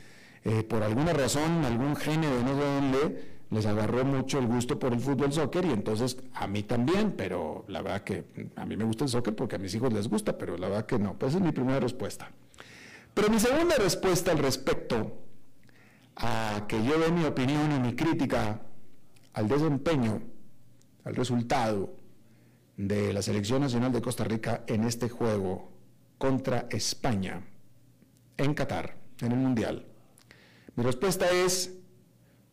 eh, 0.43 0.63
por 0.63 0.81
alguna 0.81 1.13
razón, 1.13 1.63
algún 1.65 1.95
gene 1.95 2.27
de 2.27 2.43
no 2.43 2.55
sé 2.55 2.65
dónde, 2.65 3.32
les 3.53 3.65
agarró 3.65 4.03
mucho 4.03 4.39
el 4.39 4.47
gusto 4.47 4.79
por 4.79 4.93
el 4.93 4.99
fútbol 4.99 5.31
soccer 5.31 5.65
y 5.65 5.71
entonces 5.71 6.17
a 6.33 6.47
mí 6.47 6.63
también, 6.63 7.13
pero 7.15 7.65
la 7.67 7.81
verdad 7.81 8.03
que 8.03 8.25
a 8.55 8.65
mí 8.65 8.75
me 8.75 8.83
gusta 8.83 9.03
el 9.03 9.09
soccer 9.09 9.35
porque 9.35 9.55
a 9.55 9.59
mis 9.59 9.73
hijos 9.75 9.93
les 9.93 10.07
gusta, 10.07 10.37
pero 10.37 10.57
la 10.57 10.67
verdad 10.67 10.85
que 10.85 10.99
no. 10.99 11.17
Pues 11.17 11.31
esa 11.31 11.39
es 11.39 11.45
mi 11.45 11.51
primera 11.51 11.79
respuesta. 11.79 12.31
Pero 13.13 13.29
mi 13.29 13.39
segunda 13.39 13.75
respuesta 13.75 14.31
al 14.31 14.39
respecto 14.39 15.19
a 16.15 16.65
que 16.67 16.83
yo 16.83 16.99
dé 16.99 17.11
mi 17.11 17.25
opinión 17.25 17.71
y 17.71 17.79
mi 17.79 17.95
crítica 17.95 18.61
al 19.33 19.47
desempeño, 19.47 20.21
al 21.03 21.15
resultado 21.15 21.95
de 22.77 23.13
la 23.13 23.21
Selección 23.21 23.61
Nacional 23.61 23.91
de 23.91 24.01
Costa 24.01 24.23
Rica 24.23 24.63
en 24.67 24.83
este 24.83 25.09
juego 25.09 25.71
contra 26.17 26.67
España 26.69 27.43
en 28.37 28.53
Qatar, 28.53 28.97
en 29.21 29.31
el 29.31 29.37
Mundial. 29.37 29.85
Mi 30.75 30.83
respuesta 30.83 31.29
es, 31.29 31.77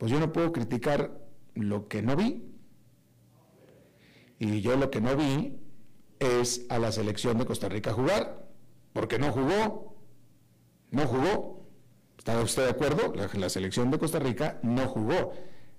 pues 0.01 0.11
yo 0.11 0.19
no 0.19 0.33
puedo 0.33 0.51
criticar 0.51 1.21
lo 1.55 1.87
que 1.87 2.01
no 2.01 2.17
vi. 2.17 2.43
Y 4.39 4.63
yo 4.63 4.75
lo 4.77 4.91
que 4.91 5.03
no 5.03 5.15
vi 5.15 5.61
es 6.19 6.65
a 6.71 6.79
la 6.79 6.91
selección 6.91 7.37
de 7.37 7.45
Costa 7.45 7.69
Rica 7.69 7.93
jugar, 7.93 8.49
porque 8.95 9.19
no 9.19 9.31
jugó, 9.31 10.03
no 10.91 11.07
jugó. 11.07 11.69
¿Está 12.17 12.41
usted 12.41 12.65
de 12.65 12.71
acuerdo? 12.71 13.13
La, 13.15 13.51
selección 13.51 13.91
de 13.91 13.99
Costa 13.99 14.19
Rica 14.19 14.59
no 14.63 14.87
jugó. 14.89 15.35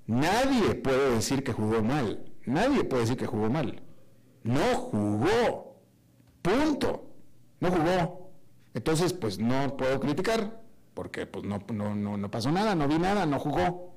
Nadie 0.05 0.75
puede 0.75 1.15
decir 1.15 1.43
que 1.43 1.51
jugó 1.51 1.81
mal. 1.81 2.23
Nadie 2.45 2.84
puede 2.84 3.01
decir 3.01 3.17
que 3.17 3.25
jugó 3.25 3.49
mal. 3.49 3.81
No 4.43 4.75
jugó. 4.75 5.81
Punto. 6.43 7.10
No 7.60 7.71
jugó. 7.71 8.31
Entonces, 8.75 9.13
pues 9.13 9.39
no 9.39 9.75
puedo 9.77 9.99
criticar, 9.99 10.62
porque 10.93 11.25
pues 11.25 11.43
no, 11.43 11.60
no, 11.73 12.17
no 12.17 12.31
pasó 12.31 12.51
nada, 12.51 12.75
no 12.75 12.88
vi 12.88 12.99
nada, 12.99 13.25
no 13.25 13.39
jugó. 13.39 13.90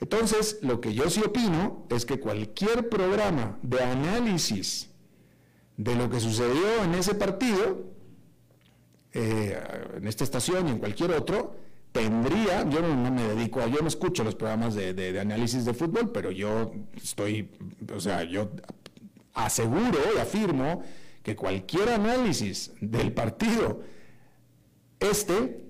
Entonces, 0.00 0.58
lo 0.62 0.80
que 0.80 0.92
yo 0.92 1.08
sí 1.08 1.22
opino 1.22 1.86
es 1.90 2.04
que 2.04 2.20
cualquier 2.20 2.88
programa 2.88 3.58
de 3.62 3.82
análisis 3.82 4.90
de 5.76 5.94
lo 5.94 6.10
que 6.10 6.20
sucedió 6.20 6.84
en 6.84 6.94
ese 6.94 7.14
partido 7.14 7.94
eh, 9.16 9.56
en 9.96 10.08
esta 10.08 10.24
estación 10.24 10.66
y 10.66 10.72
en 10.72 10.78
cualquier 10.78 11.12
otro, 11.12 11.54
tendría, 11.92 12.68
yo 12.68 12.80
no, 12.80 13.12
me 13.12 13.22
dedico 13.22 13.60
a, 13.60 13.68
yo 13.68 13.80
no 13.80 13.86
escucho 13.86 14.24
los 14.24 14.34
programas 14.34 14.74
de, 14.74 15.20
análisis 15.20 15.64
de 15.64 15.72
fútbol, 15.72 16.10
pero 16.10 16.32
yo 16.32 16.72
estoy, 16.96 17.48
o 17.94 18.00
sea, 18.00 18.24
yo 18.24 18.50
aseguro 19.32 20.00
y 20.16 20.18
afirmo 20.18 20.82
que 21.22 21.36
cualquier 21.36 21.90
análisis 21.90 22.72
del 22.80 23.12
partido, 23.12 23.82
este 24.98 25.64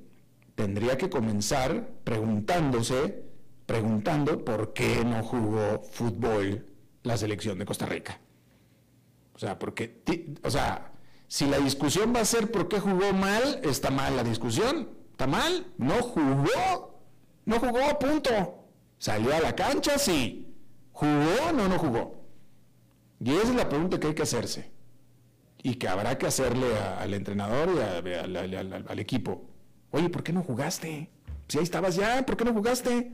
tendría 0.55 0.97
que 0.97 1.11
comenzar 1.11 1.87
preguntándose, 2.03 3.25
preguntando 3.67 4.45
por 4.45 4.73
qué 4.73 5.05
no 5.05 5.23
jugó 5.23 5.83
fútbol 5.91 6.67
la 7.03 7.17
selección 7.17 7.59
de 7.59 7.67
Costa 7.67 7.87
Rica. 7.87 8.21
O 9.35 9.39
sea, 9.39 9.59
porque, 9.59 10.03
o 10.43 10.51
sea, 10.51 10.93
si 11.27 11.47
la 11.47 11.59
discusión 11.59 12.13
va 12.15 12.21
a 12.21 12.25
ser 12.25 12.51
por 12.51 12.69
qué 12.69 12.81
jugó 12.81 13.13
mal, 13.13 13.61
está 13.65 13.91
mal 13.91 14.17
la 14.17 14.23
discusión. 14.23 14.91
¿Está 15.11 15.27
mal? 15.27 15.67
No 15.79 15.95
jugó. 16.03 17.01
No 17.45 17.59
jugó, 17.59 17.99
punto. 17.99 18.65
¿Salió 18.99 19.35
a 19.35 19.41
la 19.41 19.55
cancha? 19.55 19.99
Sí. 19.99 20.55
¿Jugó? 20.93 21.53
No, 21.55 21.69
no 21.69 21.79
jugó. 21.79 22.25
Y 23.21 23.33
esa 23.33 23.51
es 23.51 23.55
la 23.55 23.69
pregunta 23.69 23.99
que 23.99 24.09
hay 24.09 24.15
que 24.15 24.23
hacerse. 24.23 24.71
Y 25.63 25.77
que 25.77 25.89
habrá 25.89 26.19
que 26.19 26.27
hacerle 26.27 26.77
al 26.77 27.15
entrenador 27.15 27.71
y 27.75 28.55
al, 28.55 28.99
equipo. 28.99 29.49
Oye, 29.91 30.11
¿por 30.11 30.23
qué 30.23 30.33
no 30.33 30.43
jugaste? 30.43 31.11
Si 31.49 31.59
ahí 31.59 31.65
estabas 31.65 31.97
ya, 31.97 32.25
¿por 32.27 32.37
qué 32.37 32.45
no 32.45 32.53
jugaste? 32.53 33.13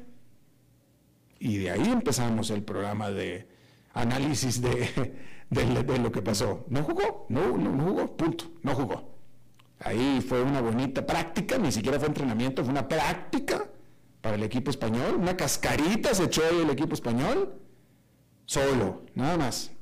Y 1.41 1.57
de 1.57 1.71
ahí 1.71 1.91
empezamos 1.91 2.51
el 2.51 2.63
programa 2.63 3.11
de 3.11 3.49
análisis 3.95 4.61
de, 4.61 5.17
de, 5.51 5.99
lo 5.99 6.13
que 6.13 6.21
pasó. 6.23 6.67
No 6.69 6.85
jugó, 6.85 7.27
no, 7.31 7.57
no, 7.57 7.83
jugó, 7.83 8.17
punto, 8.17 8.45
no 8.63 8.75
jugó. 8.75 9.19
Ahí 9.81 10.21
fue 10.21 10.43
una 10.43 10.61
bonita 10.61 11.05
práctica, 11.05 11.57
ni 11.57 11.73
siquiera 11.73 11.99
fue 11.99 12.09
entrenamiento, 12.09 12.63
fue 12.63 12.71
una 12.71 12.87
práctica 12.87 13.67
para 14.21 14.37
el 14.37 14.43
equipo 14.43 14.71
español, 14.71 15.17
una 15.17 15.35
cascarita 15.35 16.15
se 16.15 16.25
echó 16.25 16.47
el 16.47 16.69
equipo 16.69 16.93
español, 16.93 17.55
solo, 18.45 19.07
nada 19.15 19.39
más. 19.39 19.73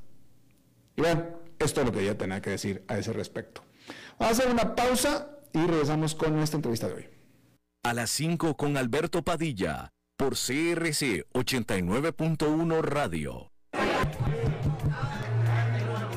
Y 0.95 1.01
bueno, 1.01 1.39
Esto 1.59 1.81
es 1.81 1.87
lo 1.87 1.91
que 1.91 2.05
yo 2.05 2.15
tenía 2.15 2.41
que 2.41 2.51
decir 2.51 2.85
a 2.87 2.97
ese 2.97 3.11
respecto. 3.11 3.61
Vamos 4.17 4.39
a 4.39 4.43
hacer 4.43 4.53
una 4.53 4.75
pausa 4.75 5.29
y 5.51 5.59
regresamos 5.59 6.15
con 6.15 6.33
nuestra 6.37 6.55
entrevista 6.55 6.87
de 6.87 6.93
hoy. 6.93 7.09
A 7.83 7.93
las 7.93 8.11
5 8.11 8.55
con 8.55 8.77
Alberto 8.77 9.23
Padilla, 9.23 9.91
por 10.19 10.35
CRC 10.35 11.25
89.1 11.31 12.81
Radio. 12.81 13.53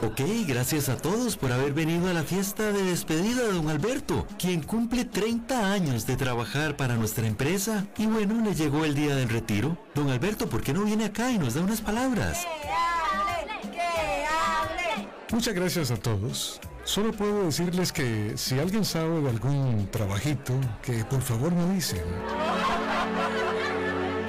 Ok, 0.02 0.20
gracias 0.48 0.88
a 0.88 0.96
todos 0.96 1.36
por 1.36 1.52
haber 1.52 1.72
venido 1.72 2.10
a 2.10 2.12
la 2.12 2.24
fiesta 2.24 2.72
de 2.72 2.82
despedida 2.82 3.42
de 3.42 3.52
don 3.52 3.68
Alberto, 3.68 4.26
quien 4.40 4.60
cumple 4.60 5.04
30 5.04 5.72
años 5.72 6.04
de 6.04 6.16
trabajar 6.16 6.76
para 6.76 6.96
nuestra 6.96 7.28
empresa 7.28 7.86
y 7.96 8.06
bueno, 8.06 8.44
le 8.44 8.56
llegó 8.56 8.84
el 8.84 8.96
día 8.96 9.14
del 9.14 9.28
retiro. 9.28 9.78
Don 9.94 10.10
Alberto, 10.10 10.48
¿por 10.48 10.64
qué 10.64 10.72
no 10.72 10.82
viene 10.82 11.04
acá 11.04 11.30
y 11.30 11.38
nos 11.38 11.54
da 11.54 11.60
unas 11.60 11.80
palabras? 11.80 12.44
Muchas 15.30 15.54
gracias 15.54 15.92
a 15.92 15.96
todos. 15.96 16.60
Solo 16.82 17.12
puedo 17.12 17.44
decirles 17.44 17.92
que 17.92 18.32
si 18.36 18.58
alguien 18.58 18.84
sabe 18.84 19.20
de 19.20 19.30
algún 19.30 19.88
trabajito, 19.92 20.54
que 20.82 21.04
por 21.04 21.22
favor 21.22 21.52
me 21.54 21.72
dicen. 21.72 22.02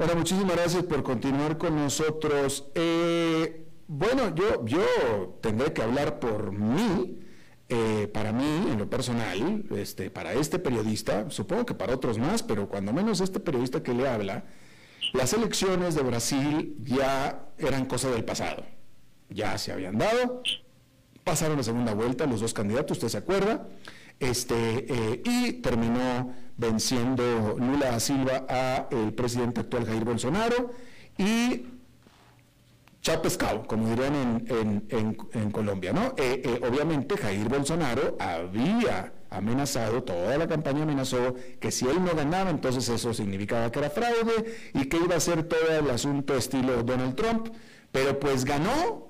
Bueno, 0.00 0.14
muchísimas 0.14 0.56
gracias 0.56 0.84
por 0.84 1.02
continuar 1.02 1.58
con 1.58 1.76
nosotros. 1.76 2.70
Eh, 2.74 3.66
bueno, 3.86 4.34
yo, 4.34 4.64
yo 4.64 5.38
tendré 5.42 5.74
que 5.74 5.82
hablar 5.82 6.18
por 6.18 6.52
mí. 6.52 7.20
Eh, 7.68 8.08
para 8.10 8.32
mí, 8.32 8.68
en 8.72 8.78
lo 8.78 8.88
personal, 8.88 9.66
este, 9.76 10.10
para 10.10 10.32
este 10.32 10.58
periodista, 10.58 11.30
supongo 11.30 11.66
que 11.66 11.74
para 11.74 11.94
otros 11.94 12.16
más, 12.16 12.42
pero 12.42 12.66
cuando 12.66 12.94
menos 12.94 13.20
este 13.20 13.40
periodista 13.40 13.82
que 13.82 13.92
le 13.92 14.08
habla, 14.08 14.44
las 15.12 15.34
elecciones 15.34 15.94
de 15.94 16.02
Brasil 16.02 16.76
ya 16.82 17.50
eran 17.58 17.84
cosa 17.84 18.10
del 18.10 18.24
pasado. 18.24 18.64
Ya 19.28 19.58
se 19.58 19.70
habían 19.70 19.98
dado, 19.98 20.42
pasaron 21.24 21.58
la 21.58 21.62
segunda 21.62 21.92
vuelta 21.92 22.24
los 22.24 22.40
dos 22.40 22.54
candidatos, 22.54 22.96
usted 22.96 23.08
se 23.08 23.18
acuerda, 23.18 23.68
este, 24.20 24.86
eh, 24.88 25.22
y 25.24 25.52
terminó 25.54 26.32
venciendo 26.58 27.56
Lula 27.58 27.92
da 27.92 28.00
Silva 28.00 28.44
a 28.48 28.86
el 28.90 29.14
presidente 29.14 29.62
actual 29.62 29.86
Jair 29.86 30.04
Bolsonaro 30.04 30.72
y 31.16 31.66
chao 33.00 33.22
pescado, 33.22 33.66
como 33.66 33.88
dirían 33.88 34.44
en, 34.48 35.50
Colombia, 35.50 35.92
¿no? 35.94 36.14
Eh, 36.18 36.42
eh, 36.44 36.60
obviamente 36.68 37.16
Jair 37.16 37.48
Bolsonaro 37.48 38.16
había 38.20 39.12
amenazado, 39.30 40.02
toda 40.02 40.36
la 40.36 40.46
campaña 40.46 40.82
amenazó 40.82 41.34
que 41.58 41.70
si 41.70 41.86
él 41.88 42.04
no 42.04 42.14
ganaba, 42.14 42.50
entonces 42.50 42.88
eso 42.88 43.14
significaba 43.14 43.72
que 43.72 43.78
era 43.78 43.90
fraude 43.90 44.58
y 44.74 44.84
que 44.86 44.98
iba 44.98 45.16
a 45.16 45.20
ser 45.20 45.44
todo 45.44 45.78
el 45.78 45.88
asunto 45.88 46.36
estilo 46.36 46.82
Donald 46.82 47.14
Trump, 47.14 47.48
pero 47.90 48.20
pues 48.20 48.44
ganó, 48.44 49.09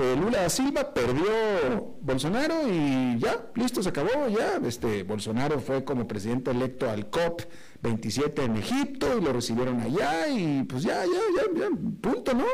eh, 0.00 0.16
Lula 0.16 0.42
da 0.42 0.48
Silva 0.48 0.92
perdió 0.94 1.96
Bolsonaro 2.00 2.68
y 2.68 3.18
ya, 3.18 3.50
listo, 3.54 3.82
se 3.82 3.90
acabó, 3.90 4.28
ya. 4.28 4.60
Este, 4.66 5.02
Bolsonaro 5.02 5.60
fue 5.60 5.84
como 5.84 6.08
presidente 6.08 6.50
electo 6.50 6.88
al 6.88 7.10
COP 7.10 7.42
27 7.82 8.44
en 8.44 8.56
Egipto 8.56 9.18
y 9.18 9.20
lo 9.22 9.32
recibieron 9.32 9.80
allá 9.80 10.28
y 10.28 10.64
pues 10.64 10.82
ya, 10.82 11.04
ya, 11.04 11.20
ya, 11.36 11.60
ya, 11.60 11.68
punto, 12.00 12.34
¿no? 12.34 12.46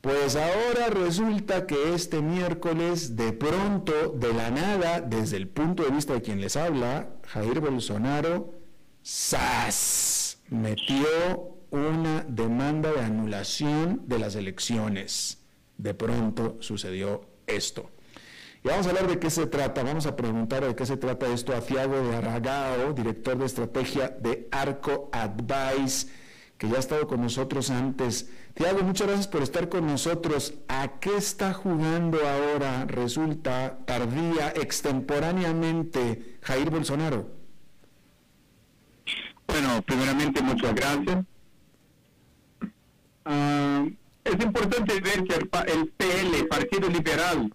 Pues 0.00 0.36
ahora 0.36 0.88
resulta 0.90 1.66
que 1.66 1.94
este 1.94 2.20
miércoles, 2.20 3.16
de 3.16 3.32
pronto, 3.32 4.10
de 4.10 4.34
la 4.34 4.50
nada, 4.50 5.00
desde 5.00 5.38
el 5.38 5.48
punto 5.48 5.82
de 5.82 5.90
vista 5.90 6.12
de 6.12 6.22
quien 6.22 6.40
les 6.40 6.56
habla, 6.56 7.08
Jair 7.28 7.60
Bolsonaro, 7.60 8.52
¡zas! 9.02 10.38
metió 10.50 11.06
una 11.70 12.24
demanda 12.28 12.92
de 12.92 13.00
anulación 13.00 14.02
de 14.06 14.18
las 14.18 14.36
elecciones 14.36 15.43
de 15.78 15.94
pronto 15.94 16.56
sucedió 16.60 17.26
esto. 17.46 17.90
Y 18.62 18.68
vamos 18.68 18.86
a 18.86 18.90
hablar 18.90 19.06
de 19.08 19.18
qué 19.18 19.28
se 19.28 19.46
trata, 19.46 19.82
vamos 19.82 20.06
a 20.06 20.16
preguntar 20.16 20.64
de 20.66 20.74
qué 20.74 20.86
se 20.86 20.96
trata 20.96 21.26
esto 21.26 21.54
a 21.54 21.60
Thiago 21.60 21.96
de 22.00 22.16
Aragao, 22.16 22.94
director 22.94 23.36
de 23.36 23.44
estrategia 23.44 24.08
de 24.08 24.48
Arco 24.50 25.10
Advice, 25.12 26.08
que 26.56 26.68
ya 26.68 26.76
ha 26.76 26.80
estado 26.80 27.06
con 27.06 27.20
nosotros 27.20 27.68
antes. 27.68 28.30
Thiago, 28.54 28.82
muchas 28.82 29.06
gracias 29.06 29.28
por 29.28 29.42
estar 29.42 29.68
con 29.68 29.86
nosotros. 29.86 30.54
¿A 30.68 30.98
qué 30.98 31.14
está 31.14 31.52
jugando 31.52 32.18
ahora, 32.26 32.86
resulta 32.86 33.80
tardía, 33.84 34.48
extemporáneamente, 34.56 36.38
Jair 36.40 36.70
Bolsonaro? 36.70 37.28
Bueno, 39.46 39.82
primeramente 39.82 40.40
muchas 40.40 40.74
gracias. 40.74 41.24
Ah, 43.26 43.84
es 44.24 44.44
importante 44.44 45.00
ver 45.00 45.24
que 45.24 45.34
el, 45.34 45.88
PL, 45.88 46.44
Partido 46.48 46.88
Liberal, 46.88 47.52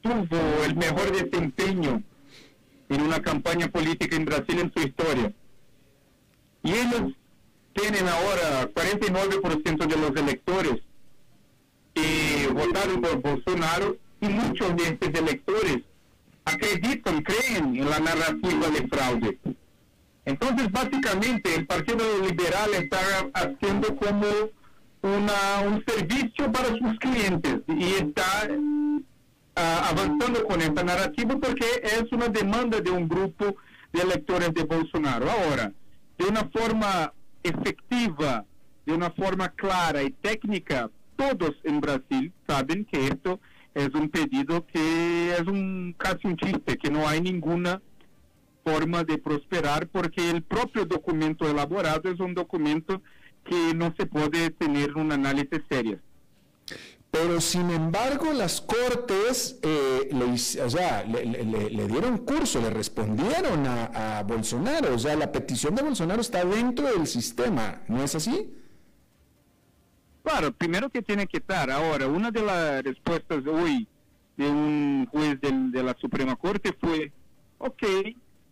tuvo 0.00 0.64
el 0.64 0.76
mejor 0.76 1.12
desempeño 1.12 2.02
en 2.88 3.02
una 3.02 3.20
campaña 3.20 3.68
política 3.68 4.16
en 4.16 4.24
Brasil 4.24 4.60
en 4.60 4.72
su 4.72 4.80
historia. 4.80 5.32
Y 6.62 6.72
ellos 6.72 7.12
tienen 7.72 8.08
ahora 8.08 8.70
49% 8.72 9.86
de 9.86 9.96
los 9.96 10.16
electores 10.16 10.80
que 11.94 12.48
votaron 12.52 13.00
por 13.00 13.20
Bolsonaro 13.20 13.96
y 14.20 14.28
muchos 14.28 14.76
de 14.76 14.82
estos 14.84 15.08
electores 15.08 15.78
acreditan, 16.44 17.22
creen 17.22 17.76
en 17.76 17.90
la 17.90 17.98
narrativa 17.98 18.68
de 18.68 18.88
fraude. 18.88 19.38
Entonces, 20.24 20.70
básicamente, 20.70 21.54
el 21.54 21.66
Partido 21.66 22.04
Liberal 22.22 22.70
está 22.74 22.98
haciendo 23.34 23.96
como 23.96 24.26
una, 25.02 25.66
un 25.66 25.84
servicio 25.86 26.50
para 26.52 26.68
sus 26.68 26.98
clientes 26.98 27.60
y 27.68 27.84
está 27.94 28.48
avanzando 29.54 30.44
con 30.44 30.60
esta 30.60 30.82
narrativa 30.82 31.36
porque 31.38 31.66
es 31.82 32.04
una 32.12 32.28
demanda 32.28 32.80
de 32.80 32.90
un 32.90 33.08
grupo 33.08 33.56
de 33.92 34.02
electores 34.02 34.54
de 34.54 34.64
Bolsonaro. 34.64 35.30
Ahora, 35.30 35.72
de 36.18 36.24
una 36.26 36.48
forma 36.50 37.12
efectiva, 37.42 38.44
de 38.86 38.92
una 38.92 39.10
forma 39.10 39.48
clara 39.50 40.02
y 40.02 40.10
técnica, 40.10 40.90
todos 41.16 41.52
en 41.64 41.80
Brasil 41.80 42.32
saben 42.46 42.84
que 42.84 43.08
esto 43.08 43.40
es 43.74 43.88
un 43.94 44.08
pedido 44.08 44.66
que 44.66 45.32
es 45.32 45.46
un 45.46 45.94
casi 45.96 46.26
un 46.26 46.36
chiste, 46.36 46.76
que 46.76 46.90
no 46.90 47.06
hay 47.06 47.20
ninguna 47.20 47.80
forma 48.64 49.04
de 49.04 49.18
prosperar 49.18 49.86
porque 49.88 50.30
el 50.30 50.42
propio 50.42 50.84
documento 50.84 51.48
elaborado 51.48 52.10
es 52.10 52.20
un 52.20 52.34
documento 52.34 53.02
que 53.50 53.74
no 53.74 53.92
se 53.96 54.06
puede 54.06 54.50
tener 54.50 54.96
un 54.96 55.10
análisis 55.10 55.60
serio. 55.68 55.98
Pero 57.10 57.40
sin 57.40 57.68
embargo 57.70 58.32
las 58.32 58.60
cortes 58.60 59.58
eh, 59.62 60.08
le, 60.12 60.24
o 60.62 60.70
sea, 60.70 61.02
le, 61.02 61.88
dieron 61.88 62.18
curso, 62.18 62.60
le 62.60 62.70
respondieron 62.70 63.66
a, 63.66 64.22
Bolsonaro. 64.24 64.94
O 64.94 64.98
sea, 64.98 65.16
la 65.16 65.32
petición 65.32 65.74
de 65.74 65.82
Bolsonaro 65.82 66.20
está 66.20 66.44
dentro 66.44 66.86
del 66.86 67.08
sistema, 67.08 67.82
¿no 67.88 68.04
es 68.04 68.14
así? 68.14 68.54
Claro, 70.22 70.52
primero 70.52 70.88
que 70.88 71.02
tiene 71.02 71.26
que 71.26 71.38
estar. 71.38 71.72
Ahora, 71.72 72.06
una 72.06 72.30
de 72.30 72.42
las 72.42 72.84
respuestas 72.84 73.44
hoy 73.46 73.88
de 74.36 74.48
un 74.48 75.08
juez 75.10 75.40
de 75.40 75.82
la 75.82 75.96
Suprema 76.00 76.36
Corte 76.36 76.72
fue, 76.80 77.12
ok, 77.58 77.82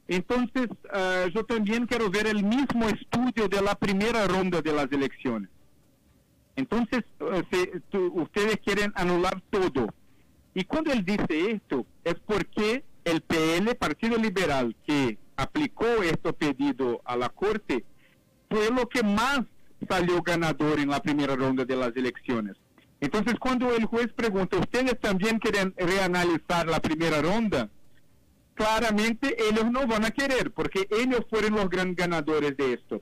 entonces, 0.09 0.69
uh, 0.71 1.29
yo 1.35 1.45
también 1.45 1.87
quiero 1.87 2.11
ver 2.11 2.27
el 2.27 2.43
mismo 2.43 2.89
estudio 2.89 3.47
de 3.47 3.61
la 3.61 3.75
primera 3.75 4.27
ronda 4.27 4.63
de 4.63 4.73
las 4.73 4.91
elecciones. 4.91 5.51
Entonces, 6.57 7.05
uh, 7.21 7.43
tu, 7.91 8.07
ustedes 8.15 8.57
quieren 8.65 8.91
anular 8.97 9.43
todo. 9.51 9.95
Y 10.55 10.65
cuando 10.65 10.93
él 10.93 11.05
dice 11.05 11.53
esto, 11.53 11.87
es 12.05 12.15
porque 12.27 12.85
el 13.05 13.21
PL, 13.21 13.75
Partido 13.75 14.17
Liberal, 14.17 14.75
que 14.87 15.19
aplicó 15.37 15.87
este 16.03 16.33
pedido 16.33 17.03
a 17.05 17.15
la 17.15 17.29
Corte, 17.29 17.85
fue 18.51 18.71
lo 18.71 18.89
que 18.89 19.03
más 19.03 19.43
salió 19.89 20.23
ganador 20.23 20.81
en 20.81 20.89
la 20.89 21.01
primera 21.03 21.37
ronda 21.37 21.67
de 21.67 21.77
las 21.77 21.95
elecciones. 21.95 22.57
Entonces, 23.01 23.35
cuando 23.39 23.75
el 23.75 23.85
juez 23.85 24.09
pregunta, 24.15 24.57
¿ustedes 24.57 24.99
también 24.99 25.39
quieren 25.39 25.75
reanalizar 25.77 26.67
la 26.67 26.81
primera 26.81 27.21
ronda? 27.21 27.69
Claramente 28.59 29.37
ellos 29.49 29.71
no 29.71 29.87
van 29.87 30.05
a 30.05 30.11
querer, 30.11 30.51
porque 30.51 30.89
ellos 30.91 31.25
fueron 31.31 31.55
los 31.55 31.71
gran 31.71 31.95
ganadores 31.95 32.57
de 32.57 32.73
esto. 32.75 33.01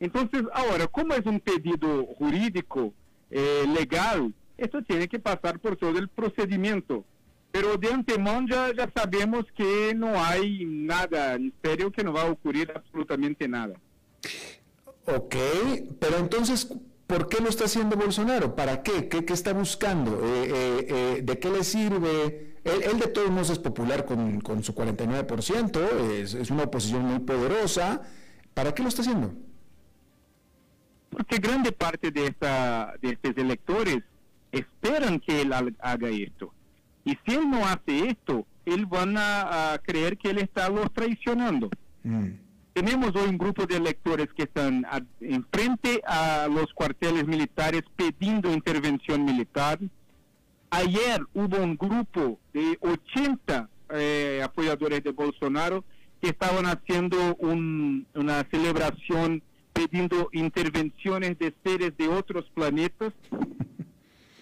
Entonces, 0.00 0.42
ahora, 0.54 0.86
como 0.86 1.12
es 1.14 1.26
un 1.26 1.40
pedido 1.40 2.06
jurídico, 2.18 2.94
eh, 3.30 3.64
legal, 3.78 4.32
esto 4.56 4.82
tiene 4.82 5.06
que 5.06 5.18
pasar 5.18 5.60
por 5.60 5.76
todo 5.76 5.98
el 5.98 6.08
procedimiento. 6.08 7.04
Pero 7.52 7.76
de 7.76 7.92
antemano 7.92 8.46
ya, 8.48 8.90
sabemos 8.96 9.44
que 9.54 9.94
no 9.94 10.18
hay 10.18 10.64
nada 10.64 11.34
en 11.34 11.52
serio, 11.62 11.92
que 11.92 12.02
no 12.02 12.12
va 12.12 12.22
a 12.22 12.30
ocurrir 12.30 12.72
absolutamente 12.74 13.46
nada. 13.46 13.74
Ok, 15.04 15.36
pero 16.00 16.16
entonces, 16.16 16.74
¿por 17.06 17.28
qué 17.28 17.42
lo 17.42 17.50
está 17.50 17.66
haciendo 17.66 17.96
Bolsonaro? 17.96 18.56
¿Para 18.56 18.82
qué? 18.82 19.08
¿Qué, 19.08 19.32
está 19.32 19.52
buscando? 19.52 20.20
Eh, 20.24 20.86
eh, 20.88 21.20
¿De 21.22 21.38
qué 21.38 21.50
le 21.50 21.62
sirve? 21.62 22.53
Él, 22.64 22.98
de 22.98 23.08
todos 23.08 23.30
modos 23.30 23.50
es 23.50 23.58
popular 23.58 24.06
con, 24.06 24.40
con 24.40 24.64
su 24.64 24.74
49%, 24.74 26.00
es, 26.12 26.32
es 26.32 26.50
una 26.50 26.64
oposición 26.64 27.02
muy 27.04 27.18
poderosa. 27.20 28.02
¿Para 28.54 28.74
qué 28.74 28.82
lo 28.82 28.88
está 28.88 29.02
haciendo? 29.02 29.34
Porque 31.10 31.36
grande 31.36 31.72
parte 31.72 32.10
de, 32.10 32.26
esta, 32.26 32.94
de 33.00 33.10
estos 33.10 33.36
electores 33.36 33.98
esperan 34.50 35.20
que 35.20 35.42
él 35.42 35.52
haga 35.52 36.08
esto. 36.08 36.52
Y 37.04 37.18
si 37.24 37.34
él 37.34 37.50
no 37.50 37.66
hace 37.66 38.08
esto, 38.08 38.46
él 38.64 38.86
van 38.86 39.16
a, 39.18 39.78
creer 39.82 40.16
que 40.16 40.30
él 40.30 40.38
está 40.38 40.68
los 40.68 40.92
traicionando. 40.92 41.70
Mm. 42.02 42.30
Tenemos 42.72 43.14
hoy 43.14 43.28
un 43.28 43.38
grupo 43.38 43.66
de 43.66 43.76
electores 43.76 44.28
que 44.34 44.44
están 44.44 44.84
enfrente 45.20 46.02
a 46.06 46.48
los 46.48 46.72
cuarteles 46.72 47.26
militares 47.26 47.82
pidiendo 47.94 48.52
intervención 48.52 49.24
militar. 49.24 49.78
Ayer 50.74 51.24
hubo 51.34 51.56
un 51.58 51.76
grupo 51.76 52.38
de 52.52 52.78
80 52.80 53.68
eh, 53.90 54.40
apoyadores 54.42 55.02
de 55.04 55.12
Bolsonaro 55.12 55.84
que 56.20 56.30
estaban 56.30 56.66
haciendo 56.66 57.36
una 57.36 58.46
celebración 58.50 59.42
pidiendo 59.72 60.28
intervenciones 60.32 61.38
de 61.38 61.54
seres 61.64 61.96
de 61.96 62.08
otros 62.08 62.44
planetas 62.54 63.12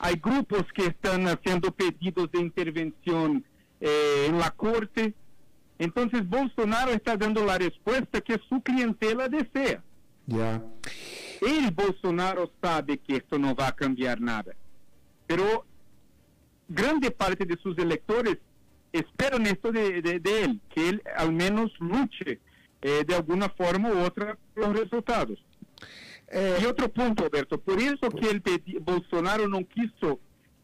hay 0.03 0.17
grupos 0.17 0.65
que 0.75 0.87
están 0.87 1.29
haciendo 1.29 1.71
pedidos 1.71 2.31
de 2.33 2.41
intervención 2.41 3.45
eh, 3.81 4.27
en 4.29 4.37
la 4.37 4.51
corte. 4.51 5.15
Entonces 5.79 6.29
Bolsonaro 6.29 6.91
está 6.91 7.17
dando 7.17 7.45
la 7.45 7.57
respuesta 7.57 8.21
que 8.21 8.41
su 8.49 8.61
clientela 8.63 9.29
desea. 9.29 9.81
Ya. 10.27 10.61
Él, 11.41 11.71
Bolsonaro, 11.73 12.51
sabe 12.61 12.99
que 12.99 13.19
esto 13.19 13.39
no 13.39 13.55
va 13.55 13.69
a 13.69 13.77
cambiar 13.77 14.21
nada. 14.21 14.57
Pero 15.29 15.67
grande 16.75 17.11
parte 17.11 17.45
de 17.45 17.57
sus 17.57 17.77
electores 17.79 18.39
esperan 18.93 19.47
esto 19.47 19.73
de, 19.73 19.99
él, 19.99 20.61
que 20.75 20.89
él 20.89 21.03
al 21.17 21.33
menos 21.33 21.73
luche 21.81 22.41
eh, 22.83 23.05
de 23.07 23.15
alguna 23.15 23.49
forma 23.49 23.91
u 23.91 23.99
otra 24.01 24.37
los 24.55 24.79
resultados. 24.79 25.39
Eh, 26.35 26.59
y 26.63 26.65
otro 26.65 26.91
punto, 26.91 27.25
Alberto, 27.25 27.61
por 27.61 27.79
eso 27.79 28.09
que 28.11 28.31
el 28.31 28.43
Bolsonaro 28.81 29.47
no 29.49 29.67
quiso 29.69 30.19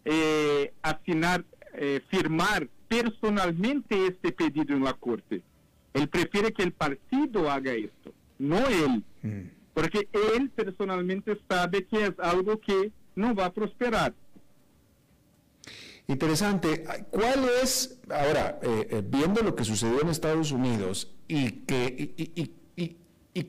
eh, 0.05 0.73
eh, 1.75 2.01
firmar 2.09 2.69
personalmente 2.89 4.07
este 4.07 4.33
pedido 4.33 4.75
en 4.75 4.83
la 4.83 4.95
Corte. 4.95 5.43
Él 5.93 6.09
prefiere 6.09 6.53
que 6.53 6.63
el 6.63 6.73
partido 6.73 7.51
haga 7.51 7.73
esto, 7.73 8.15
no 8.39 8.67
él. 8.67 9.05
Mm. 9.23 9.51
Porque 9.75 10.09
él 10.37 10.51
personalmente 10.51 11.39
sabe 11.49 11.85
que 11.85 12.07
es 12.07 12.19
algo 12.19 12.59
que 12.59 12.91
no 13.15 13.35
va 13.35 13.47
a 13.47 13.53
prosperar. 13.53 14.15
Interesante. 16.09 16.85
¿Cuál 17.11 17.45
es, 17.63 18.01
ahora, 18.11 18.59
eh, 18.63 19.03
viendo 19.07 19.43
lo 19.43 19.55
que 19.55 19.63
sucedió 19.63 20.01
en 20.03 20.09
Estados 20.09 20.51
Unidos 20.53 21.15
y 21.29 21.51
que, 21.67 22.57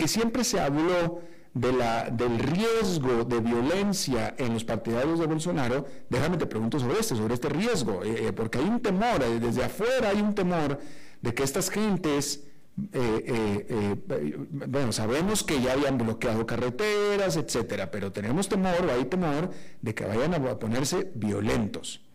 siempre 0.06 0.44
se 0.44 0.60
habló 0.60 1.22
de 1.54 1.74
la, 1.74 2.10
del 2.10 2.38
riesgo 2.40 3.26
de 3.26 3.40
violencia 3.40 4.36
en 4.38 4.54
los 4.54 4.64
partidarios 4.64 5.20
de 5.20 5.26
Bolsonaro, 5.26 5.86
déjame 6.10 6.38
te 6.38 6.46
pregunto 6.46 6.80
sobre 6.80 7.00
este, 7.00 7.16
sobre 7.16 7.34
este 7.34 7.50
riesgo, 7.50 8.04
eh, 8.04 8.28
eh, 8.28 8.34
porque 8.34 8.60
hay 8.60 8.66
un 8.66 8.80
temor, 8.82 9.22
eh, 9.24 9.40
desde 9.40 9.64
afuera 9.64 10.10
hay 10.10 10.22
un 10.22 10.36
temor 10.36 10.80
de 11.22 11.34
que 11.34 11.44
estas 11.44 11.70
gentes, 11.70 12.46
bueno, 14.68 14.94
sabemos 14.94 15.44
que 15.44 15.62
ya 15.62 15.74
habían 15.74 15.98
bloqueado 15.98 16.46
carreteras, 16.46 17.36
etcétera, 17.36 17.92
pero 17.92 18.14
tenemos 18.14 18.48
temor, 18.48 18.86
o 18.88 18.92
hay 18.94 19.04
temor, 19.06 19.50
de 19.82 19.94
que 19.94 20.06
vayan 20.06 20.34
a 20.34 20.60
ponerse 20.60 21.12
violentos. 21.14 22.09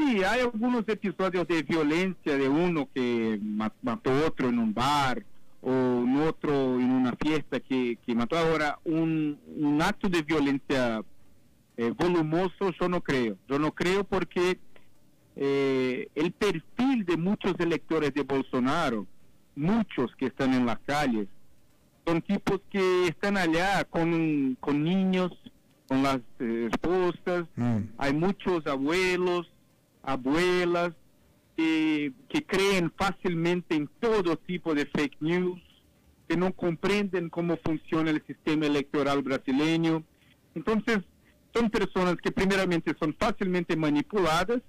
Sí, 0.00 0.24
hay 0.24 0.40
algunos 0.40 0.88
episodios 0.88 1.46
de 1.46 1.62
violencia 1.62 2.38
de 2.38 2.48
uno 2.48 2.88
que 2.94 3.38
mató 3.42 4.10
a 4.10 4.26
otro 4.28 4.48
en 4.48 4.58
un 4.58 4.72
bar, 4.72 5.22
o 5.60 5.70
en 5.70 6.16
otro, 6.22 6.80
en 6.80 6.90
una 6.90 7.14
fiesta 7.16 7.60
que, 7.60 7.98
que 8.06 8.14
mató. 8.14 8.38
Ahora, 8.38 8.78
un, 8.84 9.38
un 9.58 9.82
acto 9.82 10.08
de 10.08 10.22
violencia 10.22 11.02
eh, 11.76 11.92
volumoso, 11.94 12.70
yo 12.80 12.88
no 12.88 13.02
creo. 13.02 13.36
Yo 13.46 13.58
no 13.58 13.72
creo 13.72 14.04
porque 14.04 14.58
eh, 15.36 16.08
el 16.14 16.32
perfil 16.32 17.04
de 17.04 17.18
muchos 17.18 17.54
electores 17.58 18.14
de 18.14 18.22
Bolsonaro, 18.22 19.06
muchos 19.54 20.16
que 20.16 20.26
están 20.26 20.54
en 20.54 20.64
las 20.64 20.78
calles, 20.86 21.28
son 22.06 22.22
tipos 22.22 22.62
que 22.70 23.08
están 23.08 23.36
allá 23.36 23.84
con, 23.84 24.56
con 24.60 24.82
niños, 24.82 25.30
con 25.88 26.02
las 26.02 26.20
eh, 26.38 26.70
esposas, 26.72 27.44
mm. 27.56 27.78
hay 27.98 28.14
muchos 28.14 28.66
abuelos, 28.66 29.50
abuelas, 30.12 30.92
que, 32.28 32.44
creen 32.46 32.90
fácilmente 32.96 33.74
en 33.74 33.88
todo 34.00 34.36
tipo 34.36 34.74
de 34.74 34.86
fake 34.86 35.16
news, 35.20 35.60
que 36.28 36.36
no 36.36 36.52
comprenden 36.52 37.28
cómo 37.28 37.58
funciona 37.58 38.10
el 38.10 38.24
sistema 38.26 38.66
electoral 38.66 39.22
brasileño. 39.22 40.02
Entonces, 40.54 41.00
son 41.54 41.70
personas 41.70 42.16
que 42.16 42.30
primeramente 42.30 42.94
son 42.98 43.14
fácilmente 43.18 43.76
manipuladas 43.76 44.62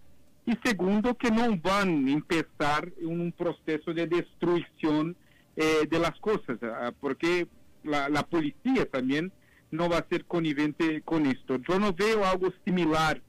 y 0.45 0.53
segundo 0.63 1.15
que 1.15 1.31
no 1.31 1.55
van 1.57 2.07
a 2.07 2.11
empezar 2.11 2.91
un 3.01 3.31
proceso 3.31 3.93
de 3.93 4.07
destrucción 4.07 5.15
eh, 5.55 5.87
de 5.89 5.99
las 5.99 6.19
cosas, 6.19 6.57
ah, 6.63 6.91
porque 6.99 7.47
la, 7.83 8.09
la, 8.09 8.23
policía 8.23 8.89
también 8.89 9.31
no 9.69 9.87
va 9.87 9.99
a 9.99 10.07
ser 10.09 10.25
connivente 10.25 11.01
con 11.01 11.25
esto. 11.25 11.57
Yo 11.67 11.79
no 11.79 11.93
veo 11.93 12.25
algo 12.25 12.51
similar 12.65 13.21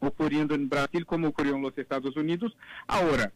ocurriendo 0.00 0.54
en 0.54 0.68
Brasil 0.68 1.06
como 1.06 1.28
ocurrió 1.28 1.56
en 1.56 1.62
los 1.62 1.76
Estados 1.76 2.16
Unidos. 2.16 2.56
Ahora, 2.86 3.32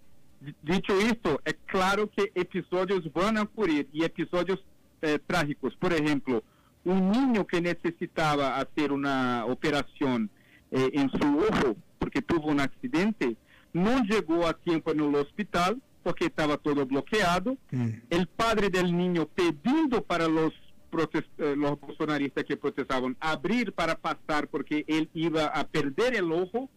dicho 0.62 0.98
esto, 1.00 1.40
es 1.44 1.56
claro 1.66 2.10
que 2.10 2.32
episodios 2.34 3.10
van 3.12 3.38
a 3.38 3.42
ocurrir 3.42 3.88
y 3.92 4.04
episodios 4.04 4.62
eh, 5.02 5.18
trágicos. 5.26 5.74
Por 5.76 5.92
ejemplo, 5.92 6.42
un 6.84 7.10
niño 7.10 7.46
que 7.46 7.60
necesitaba 7.60 8.58
hacer 8.58 8.92
una 8.92 9.44
operación 9.46 10.30
eh, 10.70 10.90
en 10.94 11.10
su 11.10 11.38
ojo 11.38 11.76
porque 11.98 12.20
tuvo 12.20 12.48
un 12.48 12.60
accidente, 12.60 13.36
no 13.72 14.02
llegó 14.04 14.46
a 14.46 14.54
tiempo 14.54 14.92
en 14.92 15.00
el 15.00 15.14
hospital 15.14 15.80
porque 16.02 16.26
estaba 16.26 16.58
todo 16.58 16.84
bloqueado. 16.86 17.56
Mm. 17.70 17.88
El 18.10 18.26
padre 18.26 18.68
del 18.68 18.96
niño 18.96 19.26
pidiendo 19.26 20.02
para 20.02 20.28
los 20.28 20.52
eh, 21.02 21.54
los 21.56 21.80
bolsonaristas 21.80 22.44
que 22.44 22.56
protestaban 22.56 23.16
abrir 23.20 23.72
para 23.72 23.96
pasar 23.96 24.48
porque 24.48 24.84
él 24.86 25.10
iba 25.14 25.46
a 25.46 25.66
perder 25.66 26.14
el 26.14 26.30
ojo, 26.32 26.68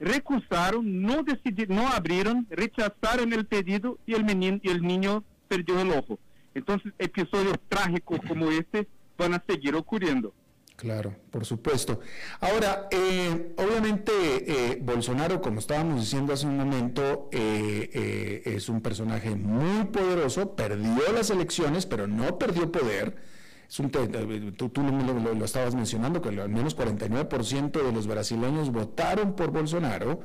recusaron, 0.00 1.02
no 1.02 1.22
decidieron, 1.22 1.76
no 1.76 1.88
abrieron, 1.88 2.46
rechazaron 2.50 3.32
el 3.32 3.46
pedido 3.46 3.98
y 4.06 4.14
el, 4.14 4.24
menino, 4.24 4.58
y 4.62 4.70
el 4.70 4.82
niño 4.82 5.24
perdió 5.48 5.80
el 5.80 5.90
ojo. 5.92 6.18
Entonces, 6.54 6.92
episodios 6.98 7.56
trágicos 7.68 8.18
como 8.26 8.50
este 8.50 8.88
van 9.16 9.34
a 9.34 9.44
seguir 9.46 9.74
ocurriendo. 9.74 10.34
Claro, 10.76 11.14
por 11.30 11.44
supuesto. 11.44 12.00
Ahora, 12.40 12.88
eh, 12.90 13.54
obviamente 13.56 14.12
eh, 14.12 14.78
Bolsonaro, 14.82 15.40
como 15.40 15.60
estábamos 15.60 16.00
diciendo 16.00 16.32
hace 16.32 16.46
un 16.46 16.56
momento, 16.56 17.28
es 17.30 18.68
un 18.68 18.80
personaje 18.80 19.36
muy 19.36 19.84
poderoso, 19.84 20.56
perdió 20.56 21.12
las 21.12 21.30
elecciones, 21.30 21.86
pero 21.86 22.08
no 22.08 22.38
perdió 22.38 22.72
poder 22.72 23.31
tú, 23.76 24.70
lo, 24.82 25.44
estabas 25.44 25.74
mencionando, 25.74 26.20
que 26.20 26.28
al 26.28 26.48
menos 26.48 26.76
49% 26.76 27.82
de 27.82 27.92
los 27.92 28.06
brasileños 28.06 28.70
votaron 28.70 29.34
por 29.34 29.50
Bolsonaro. 29.50 30.20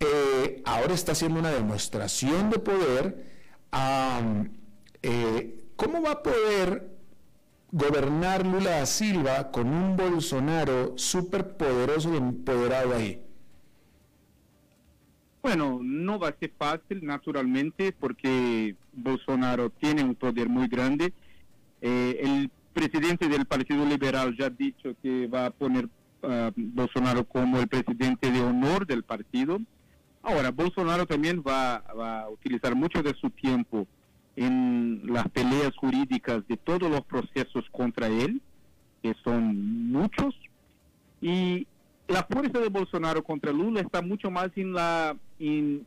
Eh, 0.00 0.62
ahora 0.64 0.92
está 0.92 1.12
haciendo 1.12 1.38
una 1.38 1.50
demostración 1.50 2.50
de 2.50 2.58
poder. 2.58 3.34
Eh, 5.02 5.60
¿Cómo 5.76 6.02
va 6.02 6.12
a 6.12 6.22
poder 6.22 6.90
gobernar 7.70 8.46
Lula 8.46 8.70
da 8.70 8.86
Silva 8.86 9.50
con 9.50 9.68
un 9.68 9.96
Bolsonaro 9.96 10.96
súper 10.96 11.56
poderoso 11.56 12.12
y 12.12 12.16
empoderado 12.16 12.94
ahí? 12.94 13.20
Bueno, 15.42 15.80
no 15.82 16.18
va 16.18 16.28
a 16.28 16.36
ser 16.38 16.52
fácil, 16.56 17.04
naturalmente, 17.04 17.92
porque 17.92 18.76
Bolsonaro 18.92 19.70
tiene 19.70 20.02
un 20.02 20.14
poder 20.14 20.48
muy 20.48 20.68
grande. 20.68 21.12
Eh, 21.82 22.48
presidente 22.74 23.28
del 23.28 23.46
Partido 23.46 23.86
Liberal 23.86 24.36
ya 24.36 24.46
ha 24.46 24.50
dicho 24.50 24.94
que 25.00 25.26
va 25.28 25.46
a 25.46 25.50
poner 25.50 25.88
a 26.22 26.52
Bolsonaro 26.54 27.24
como 27.24 27.58
el 27.60 27.68
presidente 27.68 28.30
de 28.30 28.40
honor 28.40 28.86
del 28.86 29.04
partido. 29.04 29.58
Ahora, 30.22 30.50
Bolsonaro 30.50 31.06
también 31.06 31.42
va, 31.46 31.76
a 31.76 32.28
utilizar 32.28 32.74
mucho 32.74 33.02
de 33.02 33.14
su 33.14 33.30
tiempo 33.30 33.86
en 34.36 35.02
las 35.04 35.28
peleas 35.28 35.76
jurídicas 35.76 36.46
de 36.48 36.56
todos 36.56 36.90
los 36.90 37.02
procesos 37.02 37.64
contra 37.70 38.08
él, 38.08 38.42
que 39.02 39.14
son 39.22 39.90
muchos, 39.90 40.34
Y 41.20 41.66
la 42.08 42.26
fuerza 42.30 42.58
de 42.58 42.68
Bolsonaro 42.68 43.22
contra 43.22 43.52
Lula 43.52 43.80
está 43.80 44.02
mucho 44.02 44.30
más 44.30 44.50
en 44.56 44.72
la 44.72 45.16
en 45.38 45.86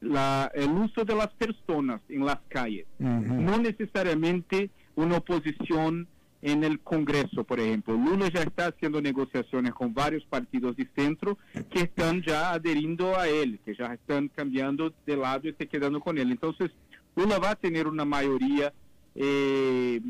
la, 0.00 0.50
el 0.54 0.70
uso 0.70 1.04
de 1.04 1.14
las 1.14 1.28
personas 1.28 2.00
en 2.08 2.24
las 2.24 2.38
calles, 2.48 2.86
no 2.98 3.58
necesariamente 3.58 4.70
una 4.94 5.16
oposición 5.16 6.06
en 6.46 6.62
el 6.62 6.78
Congreso, 6.78 7.42
por 7.42 7.58
ejemplo. 7.58 7.94
Lula 7.94 8.30
ya 8.32 8.42
está 8.42 8.68
haciendo 8.68 9.02
negociaciones 9.02 9.74
con 9.74 9.92
varios 9.92 10.24
partidos 10.26 10.76
de 10.76 10.88
centro 10.94 11.36
que 11.70 11.80
están 11.80 12.22
ya 12.22 12.52
adheriendo 12.52 13.18
a 13.18 13.26
él, 13.26 13.58
que 13.64 13.74
ya 13.74 13.94
están 13.94 14.28
cambiando 14.28 14.94
de 15.04 15.16
lado 15.16 15.48
y 15.48 15.54
se 15.54 15.66
quedando 15.66 15.98
con 15.98 16.18
él. 16.18 16.30
Entonces, 16.30 16.70
Lula 17.16 17.40
va 17.40 17.50
a 17.50 17.56
tener 17.56 17.88
una 17.88 18.04
mayoría 18.04 18.72
eh, 19.16 20.00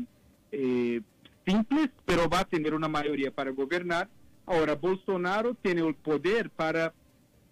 eh, 0.51 1.01
simple, 1.43 1.89
pero 2.05 2.29
va 2.29 2.41
a 2.41 2.45
tener 2.45 2.75
una 2.75 2.87
mayoría 2.87 3.31
para 3.31 3.49
gobernar. 3.49 4.07
Ahora, 4.45 4.75
Bolsonaro 4.75 5.55
tiene 5.55 5.81
el 5.81 5.95
poder 5.95 6.51
para 6.51 6.93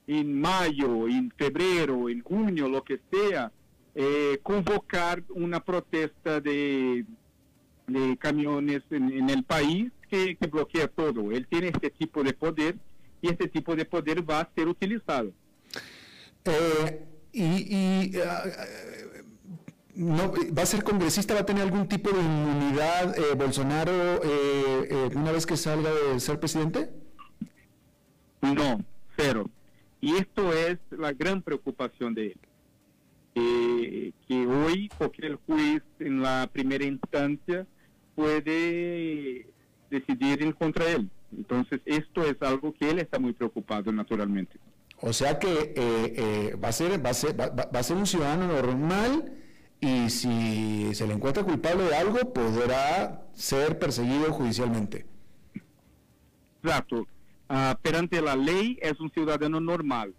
en 0.05 0.39
mayo, 0.39 1.07
en 1.07 1.31
febrero, 1.35 2.07
en 2.07 2.21
junio, 2.21 2.69
lo 2.69 2.83
que 2.83 2.99
sea, 3.11 3.51
eh, 3.95 4.37
convocar 4.43 5.23
una 5.29 5.59
protesta 5.59 6.39
de, 6.39 7.03
de 7.87 8.17
camiones 8.17 8.81
en, 8.89 9.29
el 9.29 9.43
país 9.43 9.91
que, 10.09 10.37
bloquea 10.49 10.87
todo. 10.87 11.31
Él 11.31 11.47
tiene 11.47 11.69
este 11.69 11.89
tipo 11.89 12.23
de 12.23 12.33
poder 12.33 12.75
y 13.21 13.29
este 13.29 13.47
tipo 13.47 13.75
de 13.75 13.85
poder 13.85 14.27
va 14.27 14.41
a 14.41 14.49
ser 14.55 14.67
utilizado. 14.67 15.31
Eh, 16.45 17.05
y, 17.33 18.17
ah, 18.19 18.43
no, 19.95 20.33
va 20.57 20.63
a 20.63 20.65
ser 20.65 20.83
congresista, 20.83 21.33
va 21.33 21.41
a 21.41 21.45
tener 21.45 21.63
algún 21.63 21.87
tipo 21.87 22.11
de 22.11 22.19
inmunidad 22.19 23.17
eh, 23.17 23.35
Bolsonaro 23.35 24.21
una 25.15 25.31
vez 25.31 25.45
que 25.45 25.57
salga 25.57 25.91
de 25.91 26.19
ser 26.19 26.39
presidente? 26.39 26.89
No, 28.41 28.83
cero. 29.17 29.49
Y 30.01 30.15
esto 30.17 30.53
es 30.53 30.77
la 30.91 31.13
gran 31.13 31.41
preocupación 31.41 32.13
de 32.13 32.27
él. 32.27 32.37
Eh, 33.37 34.11
que 34.27 34.47
hoy 34.47 34.89
cualquier 34.97 35.35
juez 35.45 35.81
en 35.99 36.21
la 36.21 36.49
primera 36.51 36.85
instancia 36.85 37.67
puede 38.15 39.47
decidir 39.89 40.41
en 40.41 40.51
contra 40.53 40.85
de 40.85 40.93
él. 40.93 41.09
Entonces, 41.35 41.81
esto 41.85 42.23
es 42.23 42.41
algo 42.41 42.73
que 42.73 42.89
él 42.89 42.99
está 42.99 43.19
muy 43.19 43.33
preocupado, 43.33 43.91
naturalmente. 43.91 44.57
O 45.01 45.11
sea 45.11 45.37
que 45.39 45.51
eh, 45.51 45.73
eh, 45.75 46.55
va, 46.63 46.69
a 46.69 46.71
ser, 46.71 47.05
va, 47.05 47.09
a 47.09 47.13
ser, 47.13 47.39
va, 47.39 47.79
a 47.79 47.83
ser 47.83 47.97
un 47.97 48.05
ciudadano 48.05 48.47
normal 48.47 49.33
y 49.81 50.09
si 50.09 50.95
se 50.95 51.05
le 51.05 51.13
encuentra 51.13 51.43
culpable 51.43 51.83
de 51.83 51.95
algo, 51.95 52.33
podrá 52.33 53.25
ser 53.33 53.77
perseguido 53.77 54.31
judicialmente. 54.31 55.05
Exacto. 56.63 57.05
Ah, 57.49 57.77
perante 57.81 58.21
la 58.21 58.35
ley 58.35 58.79
es 58.81 58.99
un 58.99 59.11
ciudadano 59.11 59.59
normal. 59.59 60.13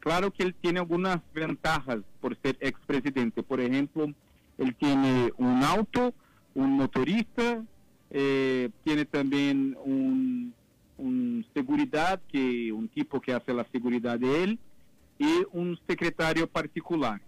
Claro 0.00 0.32
que 0.32 0.42
él 0.42 0.54
tiene 0.60 0.80
algunas 0.80 1.20
ventajas 1.32 1.98
por 2.20 2.36
ser 2.42 2.56
expresidente. 2.60 3.42
Por 3.42 3.60
ejemplo, 3.60 4.12
él 4.58 4.74
tiene 4.74 5.32
un 5.36 5.62
auto, 5.62 6.12
un 6.54 6.72
motorista, 6.72 7.64
eh, 8.10 8.70
tiene 8.84 9.04
también 9.04 9.76
un, 9.84 10.54
seguridad, 11.54 12.20
que 12.30 12.72
un 12.72 12.88
tipo 12.88 13.20
que 13.20 13.32
hace 13.32 13.52
la 13.52 13.66
seguridad 13.72 14.18
de 14.18 14.44
él, 14.44 14.58
y 15.18 15.44
un 15.52 15.78
secretario 15.86 16.46
particular. 16.46 17.20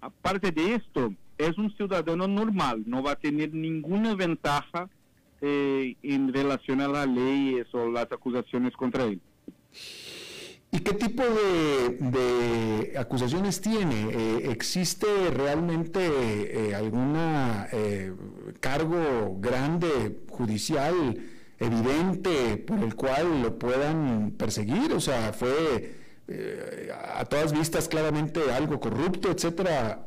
Aparte 0.00 0.50
de 0.50 0.74
esto, 0.74 1.14
es 1.38 1.56
un 1.56 1.74
ciudadano 1.76 2.26
normal, 2.26 2.82
no 2.86 3.02
va 3.02 3.12
a 3.12 3.16
tener 3.16 3.52
ninguna 3.54 4.14
ventaja 4.14 4.88
eh, 5.40 5.96
en 6.02 6.32
relación 6.32 6.80
a 6.80 6.88
las 6.88 7.06
leyes 7.06 7.66
o 7.72 7.90
las 7.90 8.10
acusaciones 8.10 8.74
contra 8.74 9.04
él. 9.04 9.20
¿Y 10.76 10.80
qué 10.80 10.92
tipo 10.92 11.22
de, 11.22 12.92
acusaciones 12.98 13.62
tiene? 13.62 14.10
Eh, 14.10 14.50
¿Existe 14.50 15.06
realmente 15.30 16.00
eh, 16.68 16.74
algún 16.74 17.16
cargo 18.60 19.38
grande 19.40 20.20
judicial 20.28 20.94
evidente 21.58 22.58
por 22.58 22.80
el 22.80 22.94
cual 22.94 23.40
lo 23.40 23.58
puedan 23.58 24.32
perseguir? 24.32 24.92
O 24.92 25.00
sea, 25.00 25.32
fue 25.32 25.94
a 27.14 27.24
todas 27.24 27.52
vistas 27.54 27.88
claramente 27.88 28.52
algo 28.52 28.78
corrupto, 28.78 29.30
etcétera, 29.30 30.06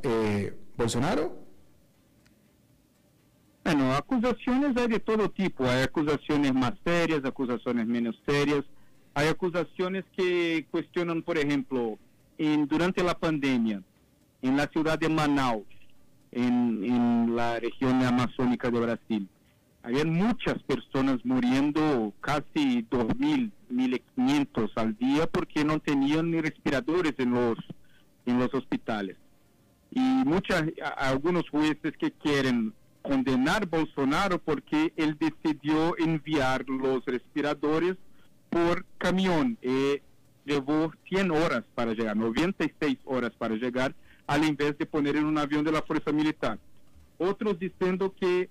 Bolsonaro. 0.78 1.36
Bueno, 3.64 3.96
acusaciones 3.96 4.78
hay 4.78 4.88
de 4.88 5.00
todo 5.00 5.32
tipo. 5.32 5.64
Hay 5.66 5.82
acusaciones 5.82 6.54
más 6.54 6.74
serias, 6.86 7.26
acusaciones 7.26 7.88
menos 7.88 8.16
serias. 8.28 8.64
Hay 9.14 9.28
acusaciones 9.28 10.06
que 10.16 10.66
cuestionan, 10.72 11.22
por 11.22 11.38
ejemplo, 11.38 11.98
en, 12.38 12.68
durante 12.68 13.04
la 13.04 13.18
pandemia, 13.18 13.82
en 14.42 14.58
la 14.58 14.68
ciudad 14.68 14.98
de 14.98 15.10
Manaus, 15.10 15.66
en, 16.32 16.84
en 16.84 17.36
la 17.36 17.60
región 17.60 18.02
amazónica 18.04 18.70
de 18.70 18.80
Brasil, 18.80 19.28
había 19.82 20.06
muchas 20.06 20.62
personas 20.64 21.24
muriendo, 21.24 22.14
casi 22.20 22.84
2.000, 22.90 23.52
1.500 23.72 24.72
al 24.76 24.98
día, 24.98 25.26
porque 25.28 25.64
no 25.64 25.80
tenían 25.80 26.32
ni 26.32 26.42
respiradores 26.42 27.14
en 27.18 27.32
los, 27.32 27.58
en 28.26 28.40
los 28.40 28.54
hospitales. 28.54 29.18
Y 29.92 30.00
muchas, 30.00 30.66
algunos 30.98 31.50
jueces 31.50 31.98
que 31.98 32.12
quieren 32.12 32.74
condenar 33.02 33.68
Bolsonaro 33.68 34.40
porque 34.40 34.94
él 34.98 35.18
decidió 35.18 35.98
enviar 35.98 36.66
los 36.68 37.04
respiradores 37.06 37.96
por 38.50 38.86
camión. 38.98 39.58
Eh, 39.62 40.02
llevó 40.46 40.92
100 41.08 41.32
horas 41.32 41.64
para 41.76 41.94
llegar, 41.94 42.18
96 42.18 42.98
horas 43.06 43.32
para 43.38 43.56
llegar, 43.56 43.94
al 44.28 44.46
invés 44.46 44.78
de 44.78 44.86
poner 44.86 45.16
en 45.16 45.26
un 45.26 45.38
avión 45.38 45.64
de 45.64 45.72
la 45.72 45.82
Fuerza 45.82 46.12
Militar. 46.12 46.60
Otros 47.18 47.60
diciendo 47.60 48.14
que 48.20 48.50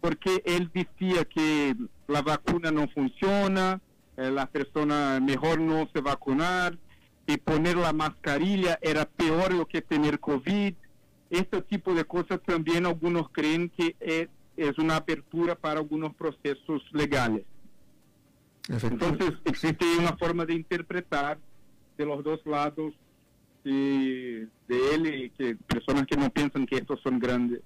porque 0.00 0.42
él 0.46 0.70
decía 0.72 1.24
que 1.26 1.76
la 2.08 2.22
vacuna 2.22 2.70
no 2.70 2.88
funciona, 2.88 3.80
eh, 4.16 4.30
la 4.30 4.46
persona 4.46 5.20
mejor 5.20 5.60
no 5.60 5.88
se 5.92 6.00
vacunar, 6.00 6.78
y 7.26 7.36
poner 7.36 7.76
la 7.76 7.92
mascarilla 7.92 8.78
era 8.82 9.04
peor 9.04 9.52
lo 9.52 9.66
que 9.66 9.82
tener 9.82 10.18
COVID 10.18 10.74
este 11.30 11.62
tipo 11.62 11.94
de 11.94 12.04
cosas 12.04 12.40
también 12.44 12.86
algunos 12.86 13.28
creen 13.30 13.70
que 13.70 13.94
es 14.56 14.78
una 14.78 14.96
apertura 14.96 15.54
para 15.54 15.80
algunos 15.80 16.14
procesos 16.14 16.82
legales. 16.92 17.44
Entonces 18.70 19.32
existe 19.44 19.84
una 19.98 20.16
forma 20.16 20.46
de 20.46 20.54
interpretar 20.54 21.38
de 21.98 22.06
los 22.06 22.22
dos 22.22 22.40
lados 22.46 22.94
de, 23.64 24.46
de 24.68 24.94
él 24.94 25.06
y 25.06 25.30
que 25.30 25.56
personas 25.56 26.06
que 26.06 26.16
no 26.16 26.30
piensan 26.30 26.66
que 26.66 26.76
estos 26.76 27.00
son 27.02 27.18
grandes 27.18 27.60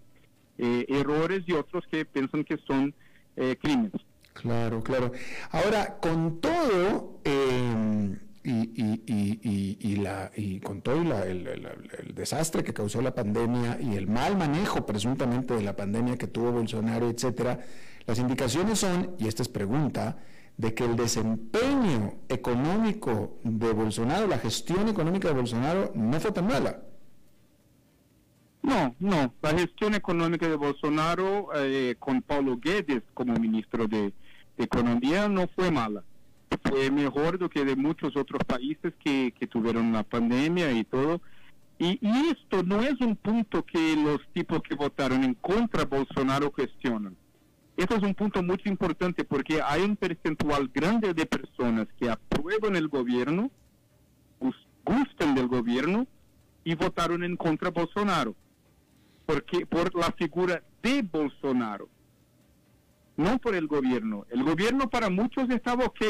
eh, 0.59 0.87
errores 0.89 1.43
y 1.47 1.53
otros 1.53 1.85
que 1.91 2.05
piensan 2.05 2.45
que 2.45 2.59
son 2.67 2.95
eh, 3.37 3.57
crímenes. 3.61 4.01
Claro, 4.33 4.83
claro. 4.83 5.13
Ahora, 5.51 5.99
con 6.01 6.41
todo, 6.41 7.21
eh, 7.25 8.17
y, 8.45 9.97
la, 9.97 10.31
y 10.37 10.61
con 10.61 10.83
todo 10.83 11.23
el, 11.25 12.15
desastre 12.15 12.63
que 12.63 12.73
causó 12.73 13.01
la 13.01 13.15
pandemia 13.15 13.79
y 13.81 13.97
el 13.97 14.07
mal 14.07 14.37
manejo 14.37 14.85
presuntamente 14.85 15.55
de 15.55 15.63
la 15.63 15.77
pandemia 15.77 16.17
que 16.17 16.27
tuvo 16.27 16.53
Bolsonaro, 16.53 17.09
etcétera, 17.09 17.61
las 18.07 18.19
indicaciones 18.19 18.81
son, 18.81 19.17
y 19.19 19.29
esta 19.29 19.43
es 19.43 19.49
pregunta, 19.49 20.19
de 20.57 20.75
que 20.75 20.85
el 20.85 20.97
desempeño 20.97 22.15
económico 22.29 23.39
de 23.43 23.73
Bolsonaro, 23.73 24.27
la 24.27 24.39
gestión 24.39 24.89
económica 24.89 25.29
de 25.29 25.35
Bolsonaro, 25.35 25.93
no 25.95 26.21
fue 26.21 26.33
tan 26.33 26.47
mala. 26.47 26.81
No, 28.63 28.95
no. 28.99 29.35
La 29.43 29.51
gestión 29.51 29.95
económica 29.95 30.49
de 30.49 30.57
Bolsonaro 30.57 31.49
eh, 31.55 31.97
con 31.99 32.23
Paulo 32.23 32.59
Guedes 32.59 33.03
como 33.13 33.35
ministro 33.35 33.87
de 33.87 34.13
Economía 34.57 35.29
no 35.29 35.49
fue 35.49 35.71
mala 35.71 36.03
fue 36.63 36.91
mejor 36.91 37.49
que 37.51 37.65
de 37.65 37.77
muchos 37.77 38.17
otros 38.17 38.43
países 38.45 38.93
que, 39.03 39.33
tuvieron 39.51 39.93
la 39.93 40.03
pandemia 40.03 40.73
y 40.73 40.85
todo. 40.85 41.21
Y, 41.79 41.99
esto 42.31 42.63
no 42.63 42.81
es 42.83 43.01
un 43.01 43.17
punto 43.17 43.65
que 43.65 43.97
los 43.97 44.21
tipos 44.33 44.63
que 44.63 44.75
votaron 44.75 45.25
en 45.25 45.35
contra 45.35 45.85
Bolsonaro 45.85 46.51
cuestionan. 46.51 47.17
Esto 47.77 47.97
es 47.97 48.03
un 48.03 48.15
punto 48.15 48.43
muy 48.43 48.61
importante 48.67 49.25
porque 49.25 49.61
hay 49.61 49.83
un 49.83 49.97
percentual 49.97 50.71
grande 50.73 51.13
de 51.13 51.27
personas 51.27 51.89
que 51.99 52.09
aprueban 52.09 52.77
el 52.77 52.89
gobierno, 52.89 53.51
gustan 54.85 55.35
del 55.35 55.49
gobierno 55.49 56.07
y 56.63 56.75
votaron 56.75 57.25
en 57.25 57.37
contra 57.37 57.71
Bolsonaro. 57.71 58.35
Porque 59.27 59.67
por 59.67 59.95
la 59.95 60.13
figura 60.13 60.63
de 60.83 61.03
Bolsonaro 61.03 61.89
no 63.17 63.39
por 63.39 63.55
el 63.55 63.67
gobierno. 63.67 64.27
El 64.31 64.43
gobierno 64.43 64.89
para 64.91 65.11
muchos 65.11 65.49
estaba 65.51 65.85
ok, 65.87 66.03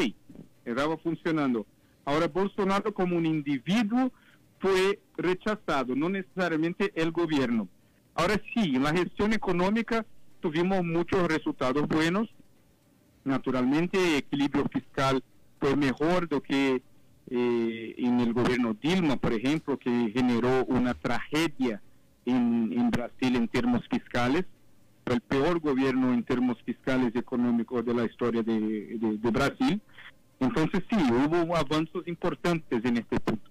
estaba 0.65 0.97
funcionando. 0.99 1.67
Ahora 2.05 2.29
Bolsonaro 2.29 2.93
como 2.95 3.17
un 3.17 3.27
individuo 3.27 4.13
fue 4.61 5.01
rechazado, 5.17 5.95
no 5.95 6.09
necesariamente 6.09 6.93
el 6.95 7.13
gobierno. 7.13 7.69
Ahora 8.15 8.41
sí, 8.53 8.73
la 8.73 8.93
gestión 8.93 9.33
económica 9.33 10.07
tuvimos 10.49 10.85
muchos 10.85 11.27
resultados 11.27 11.89
buenos. 11.89 12.29
Naturalmente, 13.25 14.19
equilibrio 14.19 14.67
fiscal 14.71 15.25
fue 15.59 15.75
mejor 15.75 16.29
do 16.29 16.43
que 16.43 16.83
eh, 17.31 17.95
en 17.97 18.21
el 18.21 18.35
gobierno 18.35 18.75
Dilma, 18.75 19.17
por 19.17 19.33
ejemplo, 19.33 19.79
que 19.79 20.13
generó 20.13 20.67
una 20.67 20.93
tragedia 20.93 21.81
en, 22.27 22.91
Brasil 22.91 23.37
en 23.37 23.49
términos 23.49 23.85
fiscales. 23.91 24.45
Fue 25.07 25.15
el 25.15 25.23
peor 25.23 25.61
gobierno 25.61 26.13
en 26.13 26.23
términos 26.25 26.59
fiscales 26.67 27.13
y 27.15 27.19
económicos 27.19 27.83
de 27.87 27.95
la 27.95 28.05
historia 28.05 28.43
de, 28.43 28.61
de- 29.01 29.17
de 29.17 29.31
Brasil. 29.31 29.81
Entonces 30.41 30.83
sí, 30.91 30.97
hubo 31.11 31.57
avances 31.57 32.03
importantes 32.07 32.85
en 32.85 32.99
este 32.99 33.19
punto. 33.19 33.51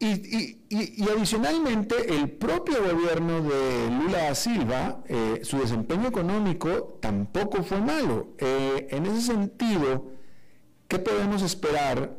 Y, 0.00 0.06
y- 0.06 0.62
y- 0.68 1.08
adicionalmente, 1.08 2.14
el 2.14 2.30
propio 2.30 2.76
gobierno 2.84 3.40
de 3.42 3.90
Lula 3.90 4.18
da 4.24 4.34
Silva, 4.36 5.02
eh, 5.08 5.40
su 5.42 5.58
desempeño 5.58 6.06
económico 6.08 6.98
tampoco 7.00 7.64
fue 7.64 7.80
malo. 7.80 8.28
Eh, 8.38 8.86
en 8.90 9.06
ese 9.06 9.22
sentido, 9.22 10.12
¿qué 10.86 11.00
podemos 11.00 11.42
esperar 11.42 12.16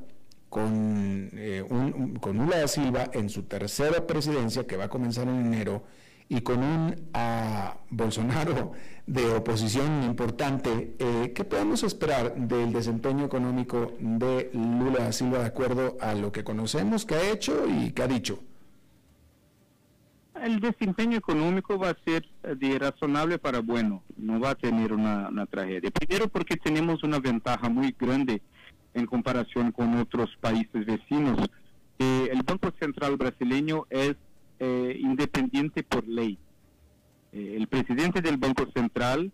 con, 0.50 1.30
eh, 1.34 1.64
un- 1.70 2.16
con 2.18 2.38
Lula 2.38 2.58
da 2.60 2.68
Silva 2.68 3.10
en 3.14 3.30
su 3.30 3.44
tercera 3.44 4.06
presidencia, 4.06 4.68
que 4.68 4.76
va 4.76 4.86
a 4.86 4.90
comenzar 4.90 5.28
en 5.30 5.40
enero, 5.40 5.84
y 6.30 6.42
con 6.42 6.64
un 6.64 6.96
ah, 7.14 7.76
Bolsonaro 7.90 8.74
de 9.08 9.26
oposición 9.34 10.04
importante? 10.04 10.96
Eh, 11.00 11.34
¿Qué 11.36 11.44
podemos 11.44 11.84
esperar 11.84 12.36
del 12.36 12.72
desempeño 12.72 13.26
económico 13.26 13.94
de 14.00 14.52
Lula 14.54 15.06
da 15.06 15.12
Silva 15.12 15.40
de 15.40 15.48
acuerdo 15.48 15.98
a 16.00 16.14
lo 16.14 16.32
que 16.32 16.44
conocemos 16.44 17.06
que 17.06 17.16
ha 17.16 17.32
hecho 17.32 17.66
y 17.68 17.92
que 17.92 18.04
ha 18.04 18.08
dicho? 18.08 18.40
El 20.42 20.60
desempeño 20.62 21.18
económico 21.18 21.78
va 21.78 21.90
a 21.90 21.98
ser 22.06 22.26
eh, 22.44 22.56
de 22.56 22.80
razonable 22.80 23.40
para 23.40 23.60
bueno, 23.60 24.04
no 24.16 24.40
va 24.40 24.52
a 24.52 24.56
tener 24.56 24.94
una, 24.94 25.28
una 25.30 25.48
tragedia. 25.48 25.90
Primero 25.92 26.30
porque 26.30 26.56
tenemos 26.56 27.04
una 27.04 27.20
ventaja 27.20 27.68
muy 27.68 27.94
grande 28.00 28.42
en 28.94 29.06
comparación 29.06 29.72
con 29.72 29.96
otros 29.98 30.30
países 30.40 30.86
vecinos. 30.86 31.50
Eh, 31.98 32.30
el 32.32 32.44
Banco 32.44 32.72
Central 32.80 33.18
brasileño 33.18 33.86
es 33.90 34.16
eh, 34.60 34.98
independiente 35.00 35.84
por 35.84 36.08
ley. 36.08 36.38
Eh, 37.32 37.56
el 37.58 37.68
presidente 37.68 38.22
del 38.22 38.38
Banco 38.38 38.68
Central 38.74 39.32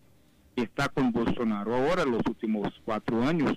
está 0.56 0.90
con 0.90 1.12
Bolsonaro 1.12 1.76
ahora 1.76 2.06
los 2.06 2.22
últimos 2.28 2.70
cuatro 2.84 3.24
años. 3.24 3.54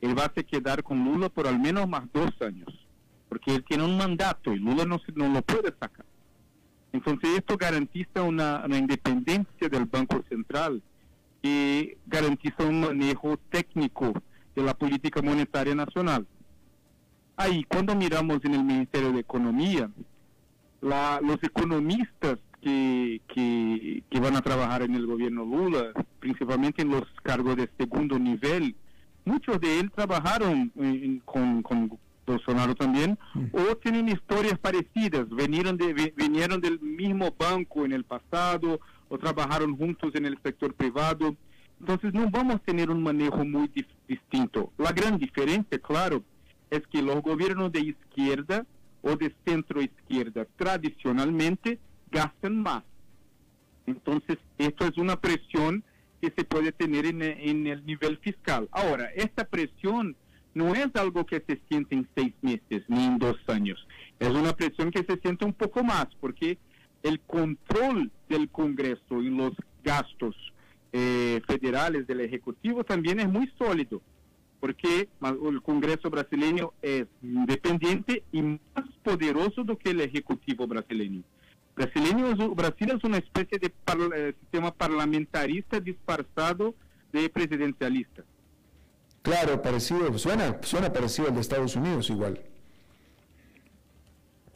Él 0.00 0.16
va 0.18 0.26
a 0.26 0.28
quedar 0.28 0.82
con 0.82 1.04
Lula 1.04 1.28
por 1.28 1.46
al 1.46 1.58
menos 1.58 1.88
más 1.88 2.04
dos 2.12 2.30
años, 2.40 2.68
porque 3.28 3.54
él 3.54 3.64
tiene 3.64 3.84
un 3.84 3.96
mandato 3.96 4.52
y 4.52 4.58
Lula 4.58 4.84
no, 4.84 5.00
no 5.14 5.28
lo 5.28 5.42
puede 5.42 5.72
sacar. 5.80 6.06
Entonces 6.92 7.30
esto 7.38 7.56
garantiza 7.56 8.22
una, 8.22 8.64
una 8.64 8.78
independencia 8.78 9.68
del 9.68 9.84
Banco 9.86 10.24
Central 10.28 10.82
y 11.42 11.96
garantiza 12.06 12.64
un 12.64 12.80
manejo 12.80 13.38
técnico 13.50 14.12
de 14.54 14.62
la 14.62 14.74
política 14.74 15.22
monetaria 15.22 15.74
nacional. 15.74 16.26
Ahí, 17.36 17.64
cuando 17.64 17.94
miramos 17.94 18.44
en 18.44 18.54
el 18.54 18.64
Ministerio 18.64 19.12
de 19.12 19.20
Economía, 19.20 19.88
la- 20.80 21.20
los 21.22 21.42
economistas 21.42 22.38
que, 22.60 23.20
que, 23.28 24.02
que 24.10 24.20
van 24.20 24.36
a 24.36 24.42
trabajar 24.42 24.82
en 24.82 24.94
el 24.94 25.06
gobierno 25.06 25.44
Lula, 25.44 25.92
principalmente 26.20 26.82
en 26.82 26.90
los 26.90 27.04
cargos 27.22 27.56
de 27.56 27.68
segundo 27.78 28.18
nivel, 28.18 28.74
muchos 29.24 29.60
de 29.60 29.78
ellos 29.78 29.92
trabajaron 29.94 30.72
con, 31.24 31.62
con 31.62 31.98
Bolsonaro 32.26 32.74
también, 32.74 33.18
o 33.52 33.76
tienen 33.76 34.08
historias 34.08 34.58
parecidas, 34.58 35.28
vinieron, 35.30 35.76
de, 35.76 36.12
vinieron 36.16 36.60
del 36.60 36.78
mismo 36.80 37.34
banco 37.38 37.84
en 37.84 37.92
el 37.92 38.04
pasado, 38.04 38.80
o 39.08 39.18
trabajaron 39.18 39.76
juntos 39.76 40.14
en 40.14 40.26
el 40.26 40.38
sector 40.42 40.74
privado. 40.74 41.34
Entonces 41.80 42.12
no 42.12 42.28
vamos 42.28 42.56
a 42.56 42.58
tener 42.58 42.90
un 42.90 43.02
manejo 43.02 43.44
muy 43.44 43.70
distinto. 44.06 44.72
La 44.76 44.92
gran 44.92 45.16
diferencia, 45.16 45.78
claro, 45.78 46.22
es 46.70 46.86
que 46.88 47.00
los 47.00 47.22
gobiernos 47.22 47.72
de 47.72 47.80
izquierda 47.80 48.66
o 49.02 49.16
de 49.16 49.34
centro 49.46 49.80
izquierda 49.80 50.46
tradicionalmente 50.56 51.78
gastan 52.10 52.62
más. 52.62 52.82
Entonces, 53.86 54.38
esto 54.58 54.86
es 54.86 54.96
una 54.98 55.20
presión 55.20 55.82
que 56.20 56.32
se 56.36 56.44
puede 56.44 56.72
tener 56.72 57.06
en, 57.06 57.22
en 57.22 57.66
el 57.66 57.86
nivel 57.86 58.18
fiscal. 58.18 58.68
Ahora, 58.72 59.10
esta 59.14 59.44
presión 59.44 60.16
no 60.54 60.74
es 60.74 60.88
algo 60.94 61.24
que 61.24 61.42
se 61.46 61.60
siente 61.68 61.94
en 61.94 62.08
seis 62.16 62.34
meses 62.42 62.82
ni 62.88 63.04
en 63.04 63.18
dos 63.18 63.36
años. 63.46 63.86
Es 64.18 64.30
una 64.30 64.52
presión 64.54 64.90
que 64.90 65.04
se 65.04 65.18
siente 65.20 65.44
un 65.44 65.52
poco 65.52 65.84
más, 65.84 66.06
porque 66.20 66.58
el 67.02 67.20
control 67.20 68.10
del 68.28 68.48
Congreso 68.48 69.22
y 69.22 69.30
los 69.30 69.52
gastos 69.84 70.34
eh, 70.92 71.40
federales 71.46 72.06
del 72.06 72.20
Ejecutivo 72.20 72.82
también 72.84 73.20
es 73.20 73.28
muy 73.28 73.50
sólido, 73.58 74.02
porque 74.58 75.08
el 75.22 75.62
Congreso 75.62 76.10
brasileño 76.10 76.72
es 76.82 77.06
independiente 77.22 78.17
poderoso 79.32 79.64
do 79.64 79.76
que 79.76 79.90
el 79.90 80.00
Ejecutivo 80.00 80.66
brasileño. 80.66 81.22
Brasileño 81.76 82.34
Brasil 82.54 82.90
es 82.96 83.04
una 83.04 83.18
especie 83.18 83.58
de 83.58 83.70
par- 83.70 83.98
eh, 84.14 84.34
sistema 84.40 84.72
parlamentarista 84.72 85.78
disfrazado 85.80 86.74
de 87.12 87.28
presidencialista. 87.28 88.24
Claro, 89.22 89.60
parecido, 89.62 90.16
suena, 90.18 90.58
suena 90.62 90.92
parecido 90.92 91.28
al 91.28 91.34
de 91.34 91.40
Estados 91.40 91.76
Unidos 91.76 92.08
igual. 92.10 92.40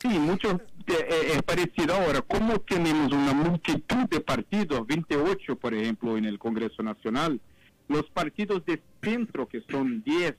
Sí, 0.00 0.08
mucho 0.08 0.50
eh, 0.50 0.60
eh, 0.88 1.32
es 1.34 1.42
parecido 1.42 1.94
ahora. 1.94 2.22
Como 2.22 2.58
tenemos 2.60 3.12
una 3.12 3.32
multitud 3.34 4.08
de 4.10 4.20
partidos, 4.20 4.86
28 4.86 5.56
por 5.56 5.74
ejemplo 5.74 6.16
en 6.16 6.24
el 6.24 6.38
Congreso 6.38 6.82
Nacional, 6.82 7.40
los 7.88 8.08
partidos 8.10 8.64
de 8.64 8.80
centro, 9.02 9.46
que 9.46 9.60
son 9.70 10.02
10, 10.02 10.34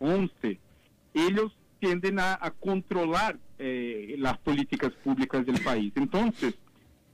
11, 0.00 0.58
ellos 1.14 1.52
tienden 1.80 2.18
a, 2.20 2.34
a 2.40 2.50
controlar 2.50 3.38
eh, 3.58 4.14
las 4.18 4.38
políticas 4.38 4.92
públicas 5.04 5.44
del 5.46 5.60
país. 5.62 5.92
Entonces, 5.96 6.54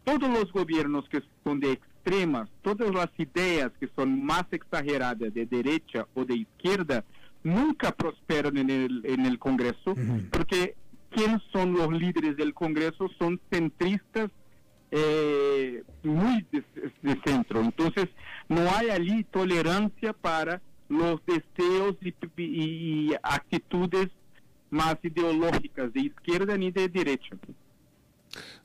todos 0.05 0.29
los 0.29 0.53
gobiernos 0.53 1.09
que 1.09 1.23
son 1.45 1.61
de 1.61 1.73
extremas, 1.73 2.49
todas 2.63 2.93
las 2.95 3.09
ideas 3.19 3.73
que 3.81 3.89
son 3.97 4.25
más 4.25 4.45
exageradas 4.53 5.33
de 5.33 5.47
derecha 5.47 6.07
o 6.15 6.25
de 6.25 6.37
izquierda, 6.37 7.05
nunca 7.43 7.93
prosperan 7.93 8.57
en 8.59 8.71
el, 8.71 9.03
en 9.05 9.25
el 9.27 9.39
Congreso, 9.39 9.95
porque 10.31 10.75
¿quiénes 11.11 11.43
son 11.53 11.73
los 11.73 11.91
líderes 11.93 12.37
del 12.37 12.53
Congreso? 12.55 13.09
Son 13.19 13.41
centristas 13.51 14.31
eh, 14.91 15.83
muy 16.05 16.47
de, 16.53 16.63
de 17.03 17.21
centro. 17.25 17.61
Entonces, 17.61 18.07
no 18.49 18.61
hay 18.77 18.91
allí 18.91 19.25
tolerancia 19.25 20.13
para 20.13 20.61
los 20.89 21.21
deseos 21.27 21.97
y, 22.01 22.15
y- 22.37 23.11
y 23.11 23.15
actitudes 23.23 24.09
más 24.71 24.97
ideológicas 25.03 25.93
de 25.93 26.01
izquierda 26.01 26.57
ni 26.57 26.71
de 26.71 26.89
derecha. 26.89 27.37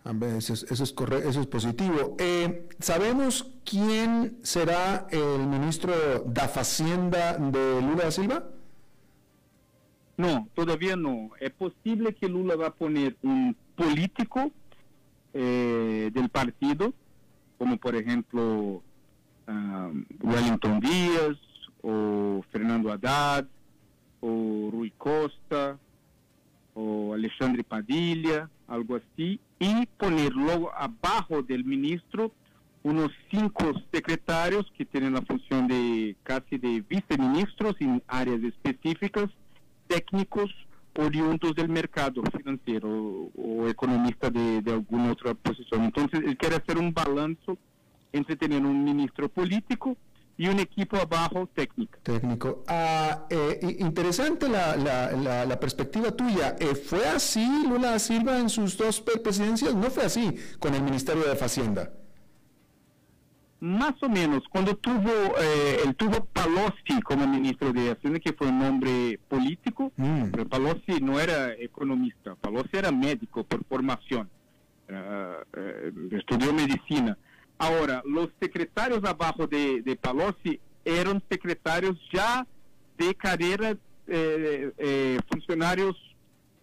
A 0.04 0.12
ver, 0.14 0.36
Eso 0.38 0.54
es, 0.54 0.64
eso 0.64 0.84
es, 0.84 0.94
corre- 0.94 1.28
eso 1.30 1.42
es 1.42 1.48
positivo. 1.48 2.16
Eh, 2.20 2.68
¿Sabemos 2.80 3.52
quién 3.64 4.38
será 4.42 5.08
el 5.12 5.46
ministro 5.48 5.94
da 6.26 6.46
Hacienda 6.46 7.38
de 7.38 7.82
Lula 7.82 8.06
da 8.06 8.12
Silva? 8.12 8.44
No, 10.18 10.48
todavía 10.56 10.96
no. 10.96 11.30
Es 11.40 11.52
posible 11.52 12.14
que 12.14 12.28
Lula 12.28 12.56
va 12.56 12.68
a 12.68 12.74
poner 12.74 13.16
un 13.22 13.56
político 13.76 14.52
eh, 15.34 16.10
del 16.14 16.30
partido, 16.30 16.94
como 17.58 17.78
por 17.78 17.96
ejemplo 17.96 18.84
ah, 19.48 19.90
Wellington 20.22 20.80
Díaz, 20.80 21.38
o 21.82 22.44
Fernando 22.52 22.92
Haddad, 22.92 23.46
o 24.20 24.70
Rui 24.72 24.92
Costa, 24.98 25.78
o 26.82 27.14
Alexandre 27.14 27.64
Padilha, 27.64 28.50
algo 28.68 28.96
así, 28.96 29.40
y 29.60 29.86
poner 29.98 30.32
luego 30.34 30.72
abajo 30.74 31.42
del 31.44 31.64
ministro 31.64 32.32
unos 32.84 33.12
cinco 33.30 33.64
secretarios 33.94 34.66
que 34.76 34.86
tienen 34.86 35.14
la 35.14 35.22
función 35.22 35.68
de 35.68 36.16
casi 36.24 36.58
de 36.58 36.82
viceministros 36.82 37.76
en 37.80 38.02
áreas 38.08 38.42
específicas, 38.44 39.30
técnicos 39.88 40.50
oriundos 40.98 41.56
del 41.56 41.70
mercado 41.70 42.24
financiero 42.36 42.90
o, 42.90 43.32
o 43.36 43.68
economistas 43.68 44.34
de, 44.34 44.62
de 44.62 44.74
alguna 44.74 45.12
otra 45.12 45.34
posición. 45.36 45.84
Entonces, 45.84 46.22
él 46.26 46.36
quiere 46.38 46.56
hacer 46.56 46.78
un 46.78 46.92
balance 46.94 47.58
entre 48.12 48.36
tener 48.36 48.66
un 48.66 48.84
ministro 48.84 49.30
político 49.30 49.96
y 50.42 50.48
un 50.48 50.60
equipo 50.60 50.98
abajo 50.98 51.48
técnico. 51.54 52.00
Técnico. 52.02 52.64
Ah, 52.68 53.28
eh, 53.30 53.60
interesante 53.78 54.50
la, 54.50 54.76
la- 54.76 55.12
la- 55.12 55.46
la 55.46 55.60
perspectiva 55.60 56.10
tuya. 56.10 56.56
Eh, 56.60 56.74
¿Fue 56.74 57.06
así 57.08 57.46
Lula 57.70 58.00
Silva 58.00 58.40
en 58.40 58.50
sus 58.50 58.76
dos 58.76 59.02
pre- 59.02 59.20
presidencias? 59.20 59.76
No 59.76 59.92
fue 59.92 60.04
así 60.06 60.36
con 60.58 60.74
el 60.74 60.82
Ministerio 60.82 61.24
de 61.26 61.34
Hacienda. 61.34 61.92
Más 63.60 63.94
o 64.02 64.10
menos, 64.10 64.42
cuando 64.50 64.76
tuvo, 64.78 65.12
eh, 65.40 65.82
él 65.86 65.94
tuvo 65.96 66.26
Palocci 66.26 67.00
como 67.04 67.28
ministro 67.28 67.72
de 67.72 67.92
Hacienda, 67.92 68.20
que 68.20 68.34
fue 68.34 68.48
un 68.48 68.64
hombre 68.64 69.20
político, 69.28 69.92
Mm. 69.96 70.32
pero 70.32 70.48
Palocci 70.50 71.00
no 71.02 71.20
era 71.20 71.54
economista, 71.54 72.34
Palocci 72.34 72.78
era 72.78 72.92
médico 72.92 73.44
por 73.44 73.64
formación, 73.66 74.28
eh, 74.88 75.92
estudió 76.14 76.52
medicina. 76.52 77.16
Ahora, 77.62 78.02
los 78.08 78.30
secretarios 78.40 79.04
abajo 79.04 79.46
de, 79.46 79.96
Palocci 80.02 80.60
eran 80.84 81.22
secretarios 81.30 81.96
ya 82.12 82.48
de 82.98 83.14
carrera 83.14 83.78
eh, 84.08 84.74
eh, 84.80 85.20
funcionarios 85.32 85.96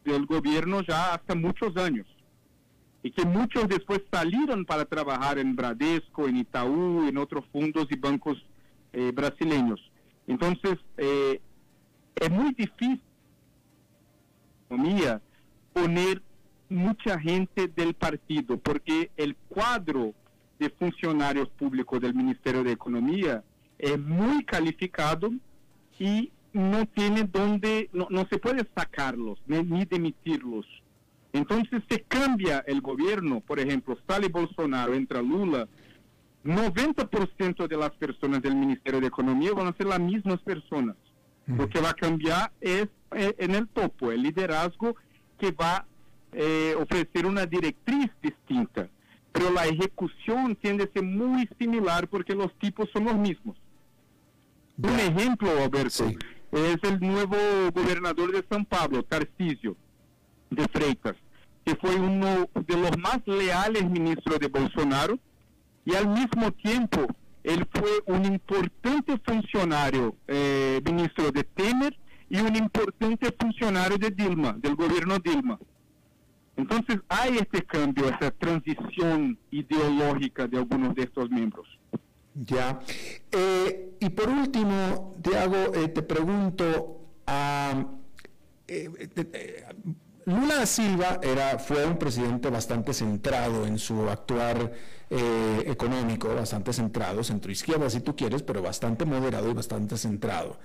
del 0.05 0.27
gobierno 0.27 0.81
ya 0.83 1.15
hasta 1.15 1.37
muchos 1.37 1.77
años. 1.77 2.05
Y 3.05 3.13
que 3.13 3.25
muchos 3.25 3.69
después 3.69 4.01
salieron 4.11 4.65
para 4.65 4.87
trabajar 4.87 5.39
en 5.39 5.55
Bradesco, 5.55 6.27
en 6.27 6.39
Itaú, 6.39 7.07
en 7.09 7.17
otros 7.17 7.45
fondos 7.53 7.87
y 7.91 7.97
bancos 7.97 8.45
eh, 8.93 9.13
brasileños. 9.15 9.81
Entonces, 10.27 10.79
es 10.97 12.31
muy 12.31 12.53
difícil 12.55 13.01
poner 15.73 16.21
mucha 16.69 17.21
gente 17.21 17.69
del 17.69 17.95
partido, 17.95 18.59
porque 18.59 19.13
el 19.17 19.37
cuadro 19.49 20.13
de 20.59 20.71
funcionarios 20.71 21.49
públicos 21.51 22.01
del 22.01 22.15
Ministerio 22.15 22.65
de 22.65 22.73
Economía 22.73 23.45
es 23.79 23.99
muy 23.99 24.45
calificado 24.45 25.31
y 25.99 26.31
no 26.53 26.87
tiene 26.87 27.25
donde, 27.25 27.89
no, 27.93 28.09
no 28.11 28.27
se 28.31 28.39
puede 28.39 28.67
sacarlos 28.77 29.39
ni, 29.47 29.63
ni 29.63 29.85
demitirlos. 29.85 30.67
Entonces 31.33 31.83
se 31.89 32.03
cambia 32.03 32.65
el 32.67 32.81
gobierno, 32.81 33.41
por 33.41 33.61
ejemplo, 33.61 33.97
sale 34.09 34.29
Bolsonaro, 34.29 34.95
entra 34.95 35.23
Lula, 35.23 35.69
90% 36.45 37.69
de 37.69 37.77
las 37.77 37.91
personas 37.91 38.43
del 38.43 38.57
Ministerio 38.57 39.01
de 39.01 39.09
Economía 39.09 39.53
van 39.53 39.69
a 39.69 39.77
ser 39.77 39.87
las 39.87 40.01
mismas 40.01 40.41
personas. 40.41 40.97
Lo 41.47 41.69
que 41.69 41.81
va 41.81 41.91
a 41.91 41.95
cambiar 41.95 42.53
es 42.61 42.89
eh, 43.13 43.35
en 43.39 43.55
el 43.55 43.69
topo, 43.69 44.13
el 44.13 44.23
liderazgo 44.23 44.97
que 45.39 45.51
va 45.51 45.77
a 45.77 45.87
eh, 46.33 46.75
ofrecer 46.79 47.25
una 47.25 47.47
directriz 47.47 48.11
distinta. 48.23 48.89
Pero 49.39 49.53
la 49.53 49.67
ejecución 49.67 50.57
tiende 50.57 50.83
a 50.83 50.93
ser 50.93 51.05
muy 51.05 51.49
similar 51.61 52.09
porque 52.09 52.35
los 52.35 52.53
tipos 52.59 52.89
son 52.93 53.05
los 53.05 53.17
mismos. 53.17 53.57
Un 54.79 54.99
ejemplo, 54.99 55.49
Alberto, 55.63 56.07
es 56.51 56.77
el 56.83 56.99
nuevo 56.99 57.37
gobernador 57.73 58.33
de 58.33 58.45
San 58.51 58.65
Pablo, 58.65 59.05
Tarcisio 59.05 59.77
de 60.51 60.67
Freitas, 60.73 61.15
que 61.65 61.77
fue 61.77 61.95
uno 61.95 62.49
de 62.53 62.77
los 62.77 62.99
más 62.99 63.21
leales 63.27 63.89
ministros 63.89 64.41
de 64.41 64.49
Bolsonaro 64.49 65.21
y 65.85 65.95
al 65.95 66.09
mismo 66.09 66.51
tiempo 66.51 67.07
él 67.45 67.65
fue 67.73 67.91
un 68.07 68.25
importante 68.25 69.21
funcionario, 69.25 70.17
eh, 70.27 70.81
ministro 70.85 71.31
de 71.31 71.45
Temer 71.45 71.97
y 72.29 72.41
un 72.41 72.57
importante 72.57 73.33
funcionario 73.41 73.99
de 73.99 74.11
Dilma, 74.11 74.55
del 74.55 74.75
gobierno 74.75 75.21
Dilma. 75.21 75.61
Entonces 76.59 76.99
hay 77.09 77.39
este 77.39 77.65
cambio, 77.65 78.09
esta 78.09 78.33
transición 78.33 79.39
ideológica 79.53 80.49
de 80.49 80.59
algunos 80.59 80.95
de 80.97 81.05
estos 81.05 81.31
miembros. 81.31 81.69
Ya. 82.35 82.81
Eh, 83.31 83.97
y 84.01 84.11
por 84.11 84.29
último, 84.29 85.15
Tiago, 85.23 85.73
eh, 85.75 85.89
te 85.89 86.03
pregunto, 86.03 87.07
a 87.27 87.87
Lula 90.25 90.67
Silva 90.67 91.21
era, 91.23 91.59
fue 91.61 91.87
un 91.87 91.97
presidente 91.97 92.51
bastante 92.51 92.93
centrado 92.93 93.65
en 93.65 93.79
su 93.79 94.09
actuar 94.11 94.73
eh, 95.11 95.63
económico, 95.65 96.35
bastante 96.35 96.73
centrado, 96.73 97.23
centroizquierda 97.23 97.89
si 97.89 98.01
tú 98.01 98.17
quieres, 98.17 98.43
pero 98.43 98.61
bastante 98.61 99.05
moderado 99.05 99.49
y 99.49 99.55
bastante 99.55 99.97
centrado. 99.97 100.59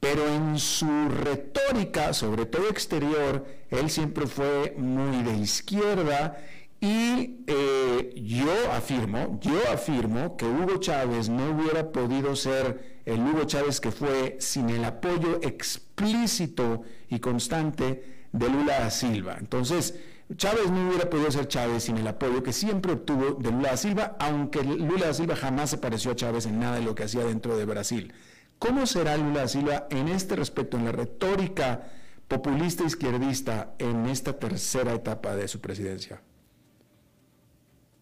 Pero 0.00 0.26
en 0.28 0.58
su 0.58 1.08
retórica, 1.08 2.12
sobre 2.12 2.46
todo 2.46 2.68
exterior, 2.68 3.46
él 3.70 3.90
siempre 3.90 4.26
fue 4.26 4.74
muy 4.76 5.22
de 5.22 5.36
izquierda 5.36 6.36
y 6.80 7.40
eh, 7.46 8.12
yo 8.16 8.72
afirmo, 8.72 9.40
yo 9.40 9.58
afirmo 9.72 10.36
que 10.36 10.44
Hugo 10.44 10.78
Chávez 10.78 11.28
no 11.28 11.50
hubiera 11.52 11.90
podido 11.90 12.36
ser 12.36 13.00
el 13.06 13.20
Hugo 13.20 13.44
Chávez 13.44 13.80
que 13.80 13.90
fue 13.90 14.36
sin 14.40 14.68
el 14.68 14.84
apoyo 14.84 15.40
explícito 15.42 16.82
y 17.08 17.18
constante 17.20 18.26
de 18.32 18.48
Lula 18.50 18.80
da 18.80 18.90
Silva. 18.90 19.36
Entonces, 19.40 19.94
Chávez 20.36 20.70
no 20.70 20.88
hubiera 20.88 21.08
podido 21.08 21.30
ser 21.30 21.48
Chávez 21.48 21.84
sin 21.84 21.96
el 21.96 22.06
apoyo 22.06 22.42
que 22.42 22.52
siempre 22.52 22.92
obtuvo 22.92 23.34
de 23.34 23.50
Lula 23.50 23.70
da 23.70 23.76
Silva, 23.76 24.16
aunque 24.18 24.62
Lula 24.62 25.06
da 25.06 25.14
Silva 25.14 25.36
jamás 25.36 25.70
se 25.70 25.78
pareció 25.78 26.10
a 26.10 26.16
Chávez 26.16 26.44
en 26.46 26.60
nada 26.60 26.76
de 26.76 26.82
lo 26.82 26.94
que 26.94 27.04
hacía 27.04 27.24
dentro 27.24 27.56
de 27.56 27.64
Brasil. 27.64 28.12
¿Cómo 28.58 28.86
será 28.86 29.16
Lula 29.16 29.40
da 29.40 29.48
Silva 29.48 29.86
en 29.90 30.08
este 30.08 30.36
respecto, 30.36 30.76
en 30.76 30.84
la 30.86 30.92
retórica 30.92 31.88
populista 32.26 32.84
izquierdista 32.84 33.74
en 33.78 34.06
esta 34.06 34.38
tercera 34.38 34.94
etapa 34.94 35.36
de 35.36 35.46
su 35.46 35.60
presidencia? 35.60 36.22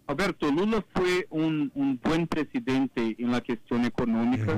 Alberto, 0.07 0.50
Lula 0.50 0.84
fue 0.94 1.26
un, 1.30 1.70
buen 2.02 2.26
presidente 2.26 3.16
en 3.18 3.32
la 3.32 3.40
cuestión 3.40 3.84
económica 3.84 4.55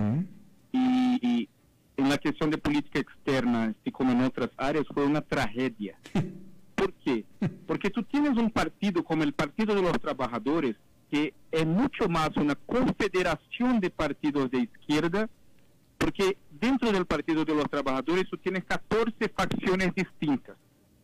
y 0.72 1.48
en 1.96 2.08
la 2.08 2.18
cuestión 2.18 2.50
de 2.50 2.58
política 2.58 2.98
externa, 2.98 3.74
así 3.80 3.90
como 3.90 4.12
en 4.12 4.22
otras 4.22 4.50
áreas, 4.56 4.86
fue 4.92 5.06
una 5.06 5.22
tragedia. 5.22 5.98
¿Por 6.74 6.92
qué? 6.92 7.24
Porque 7.66 7.90
tú 7.90 8.02
tienes 8.02 8.36
un 8.36 8.50
partido 8.50 9.02
como 9.02 9.22
el 9.22 9.32
Partido 9.32 9.74
de 9.74 9.82
los 9.82 9.98
Trabajadores, 9.98 10.76
que 11.10 11.32
es 11.50 11.66
mucho 11.66 12.08
más 12.08 12.36
una 12.36 12.54
confederación 12.54 13.80
de 13.80 13.90
partidos 13.90 14.50
de 14.50 14.58
izquierda, 14.60 15.28
porque 15.98 16.38
dentro 16.50 16.92
del 16.92 17.06
Partido 17.06 17.44
de 17.44 17.54
los 17.54 17.68
Trabajadores 17.70 18.28
tú 18.30 18.36
tienes 18.38 18.64
14 18.64 19.28
facciones 19.28 19.94
distintas. 19.94 20.56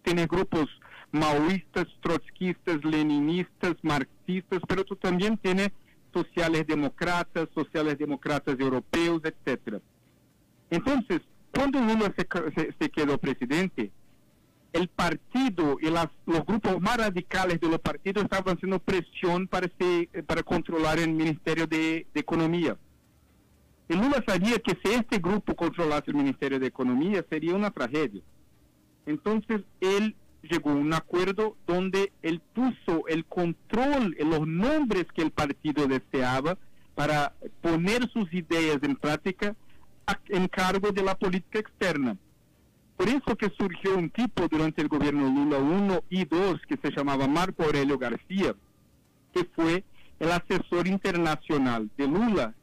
Tienes 0.02 0.28
grupos 0.28 0.68
maoístas, 1.12 1.86
trotskistas, 2.00 2.84
leninistas, 2.84 3.76
marxistas, 3.82 4.60
pero 4.66 4.84
tú 4.84 4.96
también 4.96 5.36
tienes 5.38 5.70
sociales 6.12 6.66
demócratas, 6.66 7.48
sociales 7.54 7.98
demócratas 7.98 8.58
europeos, 8.58 9.22
etcétera. 9.24 9.80
Entonces, 10.70 11.20
cuando 11.54 11.80
Lula 11.80 12.14
se, 12.16 12.90
quedó 12.90 13.18
presidente, 13.18 13.90
el 14.72 14.88
partido 14.88 15.76
y 15.80 15.90
los 15.90 16.46
grupos 16.46 16.80
más 16.80 16.96
radicales 16.96 17.60
de 17.60 17.68
los 17.68 17.78
partidos 17.78 18.24
estaban 18.24 18.56
haciendo 18.56 18.78
presión 18.78 19.46
para, 19.46 19.68
para 20.26 20.42
controlar 20.42 20.98
el 20.98 21.12
Ministerio 21.12 21.66
de, 21.66 22.06
Economía. 22.14 22.76
Lula 23.96 24.22
sabía 24.26 24.58
que 24.58 24.78
si 24.82 24.94
este 24.94 25.18
grupo 25.18 25.54
controlase 25.54 26.10
el 26.10 26.16
Ministerio 26.16 26.58
de 26.58 26.66
Economía 26.66 27.24
sería 27.28 27.54
una 27.54 27.70
tragedia. 27.70 28.22
Entonces 29.06 29.62
él 29.80 30.14
llegó 30.42 30.70
a 30.70 30.74
un 30.74 30.92
acuerdo 30.92 31.56
donde 31.66 32.12
él 32.22 32.40
puso 32.52 33.06
el 33.08 33.24
control 33.24 34.16
en 34.18 34.30
los 34.30 34.46
nombres 34.46 35.06
que 35.14 35.22
el 35.22 35.30
partido 35.30 35.86
deseaba 35.86 36.58
para 36.94 37.34
poner 37.60 38.08
sus 38.10 38.32
ideas 38.32 38.78
en 38.82 38.96
práctica 38.96 39.56
en 40.28 40.48
cargo 40.48 40.90
de 40.92 41.02
la 41.02 41.16
política 41.16 41.60
externa. 41.60 42.16
Por 42.96 43.08
eso 43.08 43.36
que 43.36 43.50
surgió 43.56 43.96
un 43.96 44.10
tipo 44.10 44.46
durante 44.48 44.82
el 44.82 44.88
gobierno 44.88 45.28
Lula 45.28 45.58
1 45.58 46.04
y 46.10 46.24
2 46.24 46.60
que 46.68 46.76
se 46.76 46.94
llamaba 46.94 47.26
Marco 47.26 47.64
Aurelio 47.64 47.98
García, 47.98 48.54
que 49.32 49.44
fue 49.56 49.84
el 50.20 50.30
asesor 50.30 50.86
internacional 50.86 51.90
de 51.96 52.06
Lula, 52.06 52.54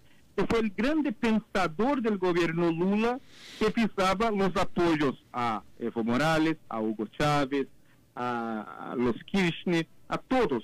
fue 0.47 0.59
el 0.59 0.69
grande 0.71 1.11
pensador 1.11 2.01
del 2.01 2.17
gobierno 2.17 2.71
Lula 2.71 3.19
que 3.57 3.71
pisaba 3.71 4.31
los 4.31 4.55
apoyos 4.55 5.23
a 5.33 5.63
Evo 5.79 6.03
Morales, 6.03 6.57
a 6.69 6.79
Hugo 6.79 7.07
Chávez, 7.07 7.67
a, 8.15 8.91
a 8.91 8.95
los 8.95 9.15
Kirchner, 9.25 9.87
a 10.07 10.17
todos. 10.17 10.63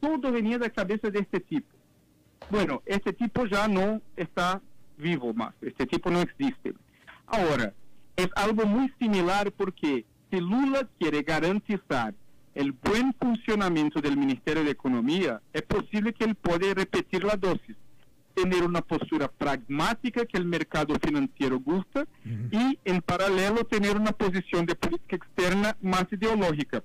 Todo 0.00 0.32
venía 0.32 0.58
de 0.58 0.66
la 0.66 0.70
cabeza 0.70 1.10
de 1.10 1.20
este 1.20 1.40
tipo. 1.40 1.68
Bueno, 2.50 2.82
este 2.86 3.12
tipo 3.12 3.46
ya 3.46 3.68
no 3.68 4.02
está 4.16 4.60
vivo 4.98 5.32
más. 5.32 5.54
Este 5.60 5.86
tipo 5.86 6.10
no 6.10 6.20
existe. 6.20 6.74
Ahora, 7.26 7.72
es 8.16 8.28
algo 8.36 8.66
muy 8.66 8.92
similar 8.98 9.52
porque 9.52 10.04
si 10.30 10.40
Lula 10.40 10.88
quiere 10.98 11.22
garantizar 11.22 12.14
el 12.54 12.72
buen 12.72 13.14
funcionamiento 13.14 14.00
del 14.00 14.16
Ministerio 14.16 14.64
de 14.64 14.70
Economía, 14.70 15.40
es 15.52 15.62
posible 15.62 16.12
que 16.12 16.24
él 16.24 16.34
pueda 16.34 16.74
repetir 16.74 17.24
la 17.24 17.36
dosis, 17.36 17.76
tener 18.34 18.64
una 18.64 18.82
postura 18.82 19.28
pragmática 19.28 20.24
que 20.24 20.38
el 20.38 20.44
mercado 20.44 20.94
financiero 21.04 21.58
gusta 21.60 22.06
y 22.24 22.78
en 22.84 23.02
paralelo 23.02 23.64
tener 23.64 23.96
una 23.96 24.12
posición 24.12 24.66
de 24.66 24.74
política 24.74 25.16
externa 25.16 25.76
más 25.80 26.06
ideológica. 26.10 26.82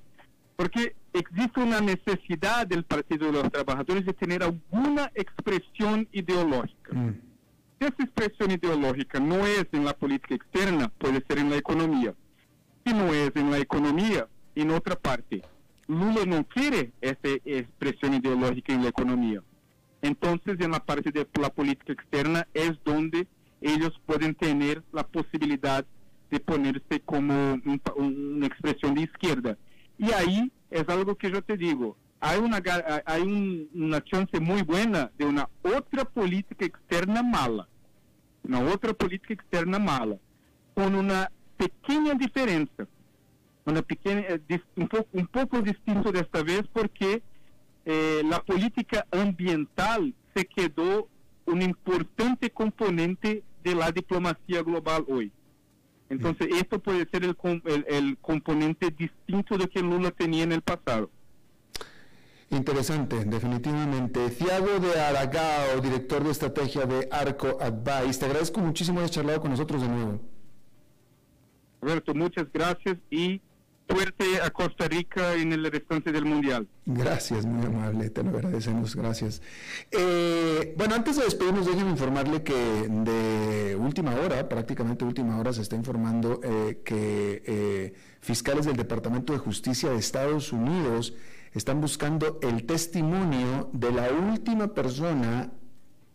Porque 0.56 0.96
existe 1.14 1.60
una 1.60 1.82
necesidad 1.82 2.66
del 2.66 2.84
Partido 2.84 3.28
de 3.28 3.34
los 3.34 3.52
Trabajadores 3.52 4.06
de 4.06 4.14
tener 4.14 4.44
alguna 4.44 5.12
expresión 5.14 6.08
ideológica. 6.12 6.94
Mm. 6.94 7.22
Si 7.80 7.86
esa 7.86 8.04
expresión 8.04 8.52
ideológica 8.52 9.20
no 9.20 9.46
es 9.46 9.68
en 9.72 9.86
la 9.86 9.94
política 9.94 10.34
externa, 10.34 10.90
puede 10.98 11.24
ser 11.28 11.38
en 11.38 11.52
la 11.52 11.58
economía. 11.58 12.16
Si 12.84 12.92
no 12.92 13.14
es 13.14 13.32
en 13.36 13.52
la 13.52 13.60
economía, 13.60 14.28
en 14.56 14.72
otra 14.72 14.96
parte. 14.96 15.44
Lula 15.88 16.26
no 16.26 16.44
quiere 16.46 16.92
esa 17.02 17.30
expresión 17.46 18.16
ideológica 18.16 18.74
en 18.74 18.82
la 18.82 18.90
economía. 18.90 19.44
Entonces, 20.02 20.60
en 20.60 20.72
la 20.72 20.80
parte 20.80 21.12
de 21.12 21.28
la 21.42 21.50
política 21.50 21.94
externa 21.94 22.48
es 22.54 22.74
donde 22.84 23.28
ellos 23.62 24.00
pueden 24.06 24.36
tener 24.36 24.84
la 24.92 25.06
posibilidad 25.06 25.86
de 26.30 26.40
ponerse 26.40 27.00
como 27.06 27.60
una 27.96 28.46
expresión 28.46 28.96
de 28.96 29.02
izquierda. 29.02 29.58
Y 29.98 30.12
ahí 30.12 30.52
es 30.70 30.88
algo 30.90 31.16
que 31.16 31.32
yo 31.32 31.42
te 31.42 31.58
digo, 31.58 31.98
hay 32.20 32.40
una, 32.40 32.62
hay 33.06 33.70
una 33.74 34.04
chance 34.04 34.40
muy 34.40 34.62
buena 34.64 35.12
de 35.18 35.26
una 35.26 35.50
otra 35.64 36.06
política 36.06 36.66
externa 36.66 37.24
mala. 37.24 37.68
Una 38.44 38.60
otra 38.60 38.94
política 38.94 39.34
externa 39.34 39.80
mala. 39.80 40.18
con 40.74 40.94
una 40.94 41.32
pequeña 41.58 42.14
diferencia, 42.14 42.88
una 43.66 43.82
pequeña, 43.82 44.22
eh, 44.30 44.62
un, 44.76 44.88
poco, 44.88 45.08
un 45.12 45.26
poco 45.26 45.62
distinto 45.62 46.12
de 46.12 46.20
esta 46.20 46.44
vez 46.44 46.62
porque 46.72 47.24
eh, 47.90 48.22
la 48.26 48.44
política 48.44 49.08
ambiental 49.12 50.14
se 50.36 50.46
quedó 50.46 51.08
un 51.46 51.62
importante 51.62 52.50
componente 52.50 53.46
de 53.64 53.76
la 53.76 53.94
diplomacia 53.94 54.62
global 54.62 55.06
hoy. 55.08 55.32
Entonces, 56.10 56.50
esto 56.52 56.80
puede 56.80 57.08
ser 57.10 57.24
el, 57.24 57.38
el, 57.64 57.86
el 57.88 58.18
componente 58.18 58.92
distinto 58.92 59.58
de 59.58 59.70
que 59.70 59.82
Lula 59.82 60.12
tenía 60.12 60.44
en 60.44 60.52
el 60.52 60.62
pasado. 60.62 61.10
Interesante, 62.50 63.24
definitivamente. 63.24 64.32
Thiago 64.32 64.80
de 64.80 65.00
Aragao, 65.00 65.80
director 65.82 66.22
de 66.26 66.32
estrategia 66.32 66.86
de 66.86 67.08
Arco 67.10 67.58
Advice, 67.62 68.20
te 68.20 68.26
agradezco 68.26 68.60
muchísimo 68.60 69.00
haber 69.00 69.12
charlado 69.12 69.40
con 69.40 69.52
nosotros 69.52 69.82
de 69.82 69.88
nuevo. 69.88 70.20
Roberto, 71.82 72.14
muchas 72.14 72.52
gracias 72.52 72.98
y 73.10 73.40
suerte 73.88 74.42
a 74.42 74.50
Costa 74.50 74.88
Rica 74.88 75.34
en 75.36 75.54
el 75.54 75.72
restante 75.72 76.12
del 76.12 76.26
Mundial. 76.26 76.68
Gracias, 76.86 77.46
muy 77.46 77.66
amable, 77.66 78.10
te 78.10 78.24
lo 78.24 78.30
agradecemos, 78.32 78.96
gracias. 78.96 79.42
Eh, 79.92 80.74
bueno, 80.78 80.96
antes 80.96 81.18
de 81.18 81.24
despedirnos, 81.24 81.66
déjenme 81.66 81.92
informarle 81.92 82.44
que 82.44 82.54
de 82.54 83.76
última 83.76 84.16
hora, 84.16 84.48
prácticamente 84.48 85.06
última 85.06 85.40
hora, 85.40 85.54
se 85.54 85.62
está 85.62 85.76
informando 85.76 86.42
eh, 86.44 86.82
que 86.84 87.44
eh, 87.46 87.94
fiscales 88.22 88.66
del 88.66 88.76
Departamento 88.76 89.34
de 89.34 89.40
Justicia 89.40 89.90
de 89.90 89.98
Estados 89.98 90.52
Unidos 90.52 91.14
están 91.54 91.82
buscando 91.82 92.40
el 92.42 92.66
testimonio 92.66 93.70
de 93.74 93.92
la 93.92 94.12
última 94.12 94.74
persona 94.74 95.52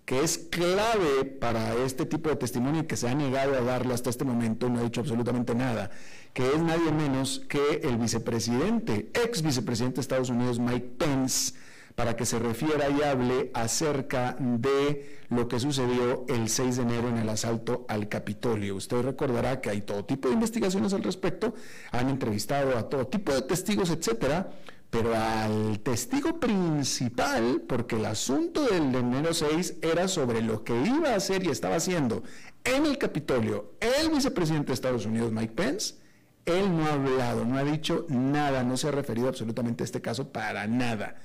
que 0.04 0.20
es 0.20 0.36
clave 0.36 1.24
para 1.24 1.74
este 1.74 2.06
tipo 2.06 2.28
de 2.28 2.36
testimonio 2.36 2.82
y 2.82 2.86
que 2.86 2.96
se 2.96 3.08
ha 3.08 3.14
negado 3.14 3.56
a 3.56 3.60
darlo 3.60 3.94
hasta 3.94 4.10
este 4.10 4.24
momento, 4.24 4.68
no 4.68 4.80
ha 4.80 4.82
dicho 4.82 5.00
absolutamente 5.00 5.54
nada, 5.54 5.90
que 6.32 6.48
es 6.54 6.58
nadie 6.58 6.92
menos 6.92 7.42
que 7.48 7.80
el 7.82 7.96
vicepresidente, 7.96 9.10
ex 9.14 9.42
vicepresidente 9.42 9.96
de 9.96 10.00
Estados 10.00 10.30
Unidos, 10.30 10.58
Mike 10.58 10.94
Pence, 10.98 11.54
para 11.94 12.16
que 12.16 12.24
se 12.24 12.38
refiera 12.38 12.88
y 12.88 13.02
hable 13.02 13.50
acerca 13.52 14.36
de 14.38 15.20
lo 15.28 15.46
que 15.48 15.60
sucedió 15.60 16.24
el 16.28 16.48
6 16.48 16.76
de 16.76 16.82
enero 16.82 17.08
en 17.08 17.18
el 17.18 17.28
asalto 17.28 17.84
al 17.88 18.08
Capitolio. 18.08 18.76
Usted 18.76 19.02
recordará 19.02 19.60
que 19.60 19.70
hay 19.70 19.82
todo 19.82 20.04
tipo 20.04 20.28
de 20.28 20.34
investigaciones 20.34 20.94
al 20.94 21.02
respecto, 21.02 21.54
han 21.90 22.08
entrevistado 22.08 22.78
a 22.78 22.88
todo 22.88 23.06
tipo 23.08 23.32
de 23.32 23.42
testigos, 23.42 23.90
etcétera, 23.90 24.52
pero 24.88 25.14
al 25.14 25.80
testigo 25.80 26.38
principal, 26.38 27.62
porque 27.66 27.96
el 27.96 28.06
asunto 28.06 28.64
del 28.64 28.94
enero 28.94 29.32
6 29.32 29.76
era 29.82 30.08
sobre 30.08 30.42
lo 30.42 30.64
que 30.64 30.74
iba 30.82 31.10
a 31.10 31.16
hacer 31.16 31.44
y 31.44 31.48
estaba 31.48 31.76
haciendo 31.76 32.22
en 32.64 32.86
el 32.86 32.98
Capitolio 32.98 33.72
el 33.80 34.10
vicepresidente 34.10 34.68
de 34.68 34.74
Estados 34.74 35.06
Unidos, 35.06 35.32
Mike 35.32 35.54
Pence, 35.54 36.01
él 36.46 36.76
no 36.76 36.86
ha 36.86 36.94
hablado, 36.94 37.44
no 37.44 37.58
ha 37.58 37.64
dicho 37.64 38.06
nada, 38.08 38.62
no 38.62 38.76
se 38.76 38.88
ha 38.88 38.90
referido 38.90 39.28
absolutamente 39.28 39.82
a 39.82 39.86
este 39.86 40.00
caso 40.00 40.32
para 40.32 40.66
nada. 40.66 41.16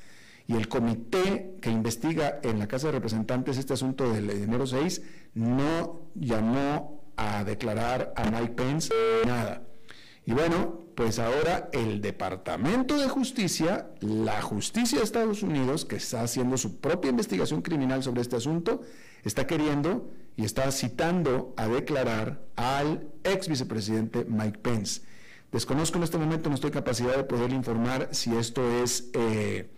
Y 0.48 0.56
el 0.56 0.70
comité 0.70 1.58
que 1.62 1.70
investiga 1.70 2.40
en 2.42 2.60
la 2.60 2.68
Casa 2.68 2.88
de 2.88 2.94
Representantes 2.94 3.58
este 3.58 3.74
asunto 3.74 4.12
del 4.12 4.30
enero 4.30 4.66
6 4.66 5.02
no 5.34 6.02
llamó 6.16 7.12
a 7.18 7.44
declarar 7.44 8.14
a 8.16 8.30
Mike 8.30 8.54
Pence 8.54 8.94
nada. 9.26 9.64
Y 10.26 10.34
bueno, 10.34 10.80
pues 10.96 11.20
ahora 11.20 11.70
el 11.74 12.02
Departamento 12.02 12.98
de 12.98 13.08
Justicia, 13.08 13.90
la 14.02 14.42
justicia 14.42 15.00
de 15.00 15.04
Estados 15.04 15.42
Unidos, 15.42 15.86
que 15.86 15.98
está 15.98 16.22
haciendo 16.22 16.58
su 16.58 16.80
propia 16.80 17.10
investigación 17.10 17.62
criminal 17.62 18.04
sobre 18.04 18.22
este 18.22 18.36
asunto, 18.36 18.82
está 19.24 19.48
queriendo 19.48 20.12
y 20.38 20.46
está 20.46 20.72
citando 20.72 21.54
a 21.58 21.68
declarar 21.68 22.42
al 22.56 23.10
ex 23.26 23.50
vicepresidente 23.50 24.24
Mike 24.24 24.60
Pence. 24.60 25.02
Desconozco 25.52 25.98
en 25.98 26.04
este 26.04 26.18
momento, 26.18 26.48
no 26.48 26.56
estoy 26.56 26.70
en 26.70 26.76
capacidad 26.76 27.18
de 27.18 27.26
poder 27.26 27.52
informar 27.52 28.10
si 28.12 28.34
esto 28.36 28.82
es, 28.82 29.10
eh, 29.14 29.70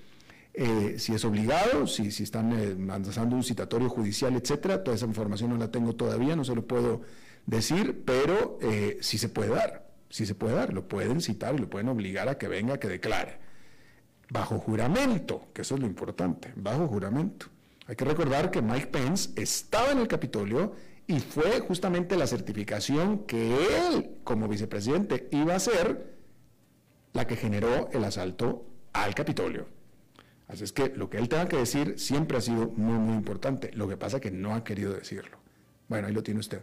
eh, 0.53 0.95
si 0.99 1.15
es 1.15 1.25
obligado, 1.25 1.87
si, 1.87 2.07
están 2.07 2.51
eh, 2.53 2.75
mandando 2.75 3.35
un 3.35 3.43
citatorio 3.43 3.89
judicial, 3.89 4.35
etcétera. 4.35 4.83
Toda 4.83 4.95
esa 4.95 5.07
información 5.07 5.49
no 5.49 5.57
la 5.57 5.71
tengo 5.71 5.95
todavía, 5.95 6.35
no 6.35 6.43
se 6.43 6.53
lo 6.53 6.67
puedo 6.67 7.01
decir, 7.47 8.03
pero 8.05 8.59
sí 9.01 9.17
se 9.17 9.29
puede 9.29 9.49
dar 9.49 9.89
si 10.09 10.25
se 10.25 10.35
puede 10.35 10.55
dar, 10.55 10.73
lo 10.73 10.87
pueden 10.87 11.21
citar 11.21 11.55
y 11.55 11.59
lo 11.59 11.69
pueden 11.69 11.87
obligar 11.89 12.27
a 12.29 12.37
que 12.37 12.47
venga, 12.47 12.79
que 12.79 12.87
declare. 12.87 13.37
Bajo 14.29 14.59
juramento, 14.59 15.47
que 15.53 15.61
eso 15.61 15.75
es 15.75 15.81
lo 15.81 15.87
importante, 15.87 16.51
bajo 16.55 16.87
juramento. 16.87 17.47
Hay 17.89 17.95
que 17.95 18.05
recordar 18.05 18.51
que 18.51 18.61
Mike 18.61 18.87
Pence 18.87 19.31
estaba 19.35 19.91
en 19.91 19.97
el 19.97 20.07
Capitolio 20.07 20.73
y 21.07 21.19
fue 21.19 21.59
justamente 21.59 22.15
la 22.15 22.27
certificación 22.27 23.25
que 23.25 23.55
él, 23.55 24.11
como 24.23 24.47
vicepresidente, 24.47 25.27
iba 25.31 25.53
a 25.53 25.55
hacer 25.55 26.13
la 27.13 27.25
que 27.25 27.35
generó 27.35 27.89
el 27.91 28.03
asalto 28.03 28.63
al 28.93 29.15
Capitolio. 29.15 29.65
Así 30.47 30.65
es 30.65 30.71
que 30.71 30.89
lo 30.89 31.09
que 31.09 31.17
él 31.17 31.29
tenga 31.29 31.47
que 31.47 31.57
decir 31.57 31.97
siempre 31.97 32.37
ha 32.37 32.41
sido 32.41 32.67
muy, 32.75 32.99
muy 32.99 33.15
importante. 33.15 33.71
Lo 33.73 33.87
que 33.87 33.97
pasa 33.97 34.17
es 34.17 34.21
que 34.21 34.29
no 34.29 34.53
ha 34.53 34.63
querido 34.63 34.93
decirlo. 34.93 35.39
Bueno, 35.87 36.09
ahí 36.09 36.13
lo 36.13 36.21
tiene 36.21 36.41
usted. 36.41 36.61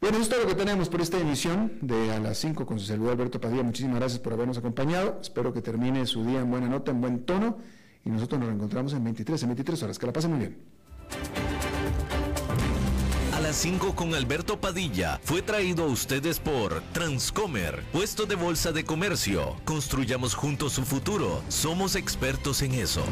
Bueno, 0.00 0.18
esto 0.18 0.34
es 0.34 0.40
todo 0.40 0.50
lo 0.50 0.56
que 0.56 0.60
tenemos 0.64 0.88
por 0.88 1.00
esta 1.00 1.20
emisión 1.20 1.78
de 1.80 2.10
A 2.10 2.18
las 2.18 2.38
5 2.38 2.66
con 2.66 2.80
su 2.80 2.86
servidor 2.86 3.12
Alberto 3.12 3.40
Padilla. 3.40 3.62
Muchísimas 3.62 4.00
gracias 4.00 4.18
por 4.18 4.32
habernos 4.32 4.58
acompañado. 4.58 5.20
Espero 5.22 5.52
que 5.52 5.62
termine 5.62 6.04
su 6.06 6.24
día 6.24 6.40
en 6.40 6.50
buena 6.50 6.68
nota, 6.68 6.90
en 6.90 7.00
buen 7.00 7.24
tono. 7.24 7.58
Y 8.04 8.10
nosotros 8.10 8.38
nos 8.38 8.48
reencontramos 8.48 8.92
en 8.92 9.04
23, 9.04 9.42
en 9.42 9.48
23 9.48 9.82
horas. 9.82 9.98
Que 9.98 10.06
la 10.06 10.12
pasen 10.12 10.30
muy 10.30 10.40
bien. 10.40 10.58
A 13.32 13.40
las 13.40 13.56
5 13.56 13.94
con 13.94 14.14
Alberto 14.14 14.60
Padilla 14.60 15.20
fue 15.24 15.42
traído 15.42 15.84
a 15.84 15.88
ustedes 15.88 16.38
por 16.38 16.80
Transcomer, 16.92 17.82
puesto 17.92 18.26
de 18.26 18.36
bolsa 18.36 18.72
de 18.72 18.84
comercio. 18.84 19.56
Construyamos 19.64 20.34
juntos 20.34 20.72
su 20.72 20.84
futuro. 20.84 21.42
Somos 21.48 21.96
expertos 21.96 22.62
en 22.62 22.74
eso. 22.74 23.04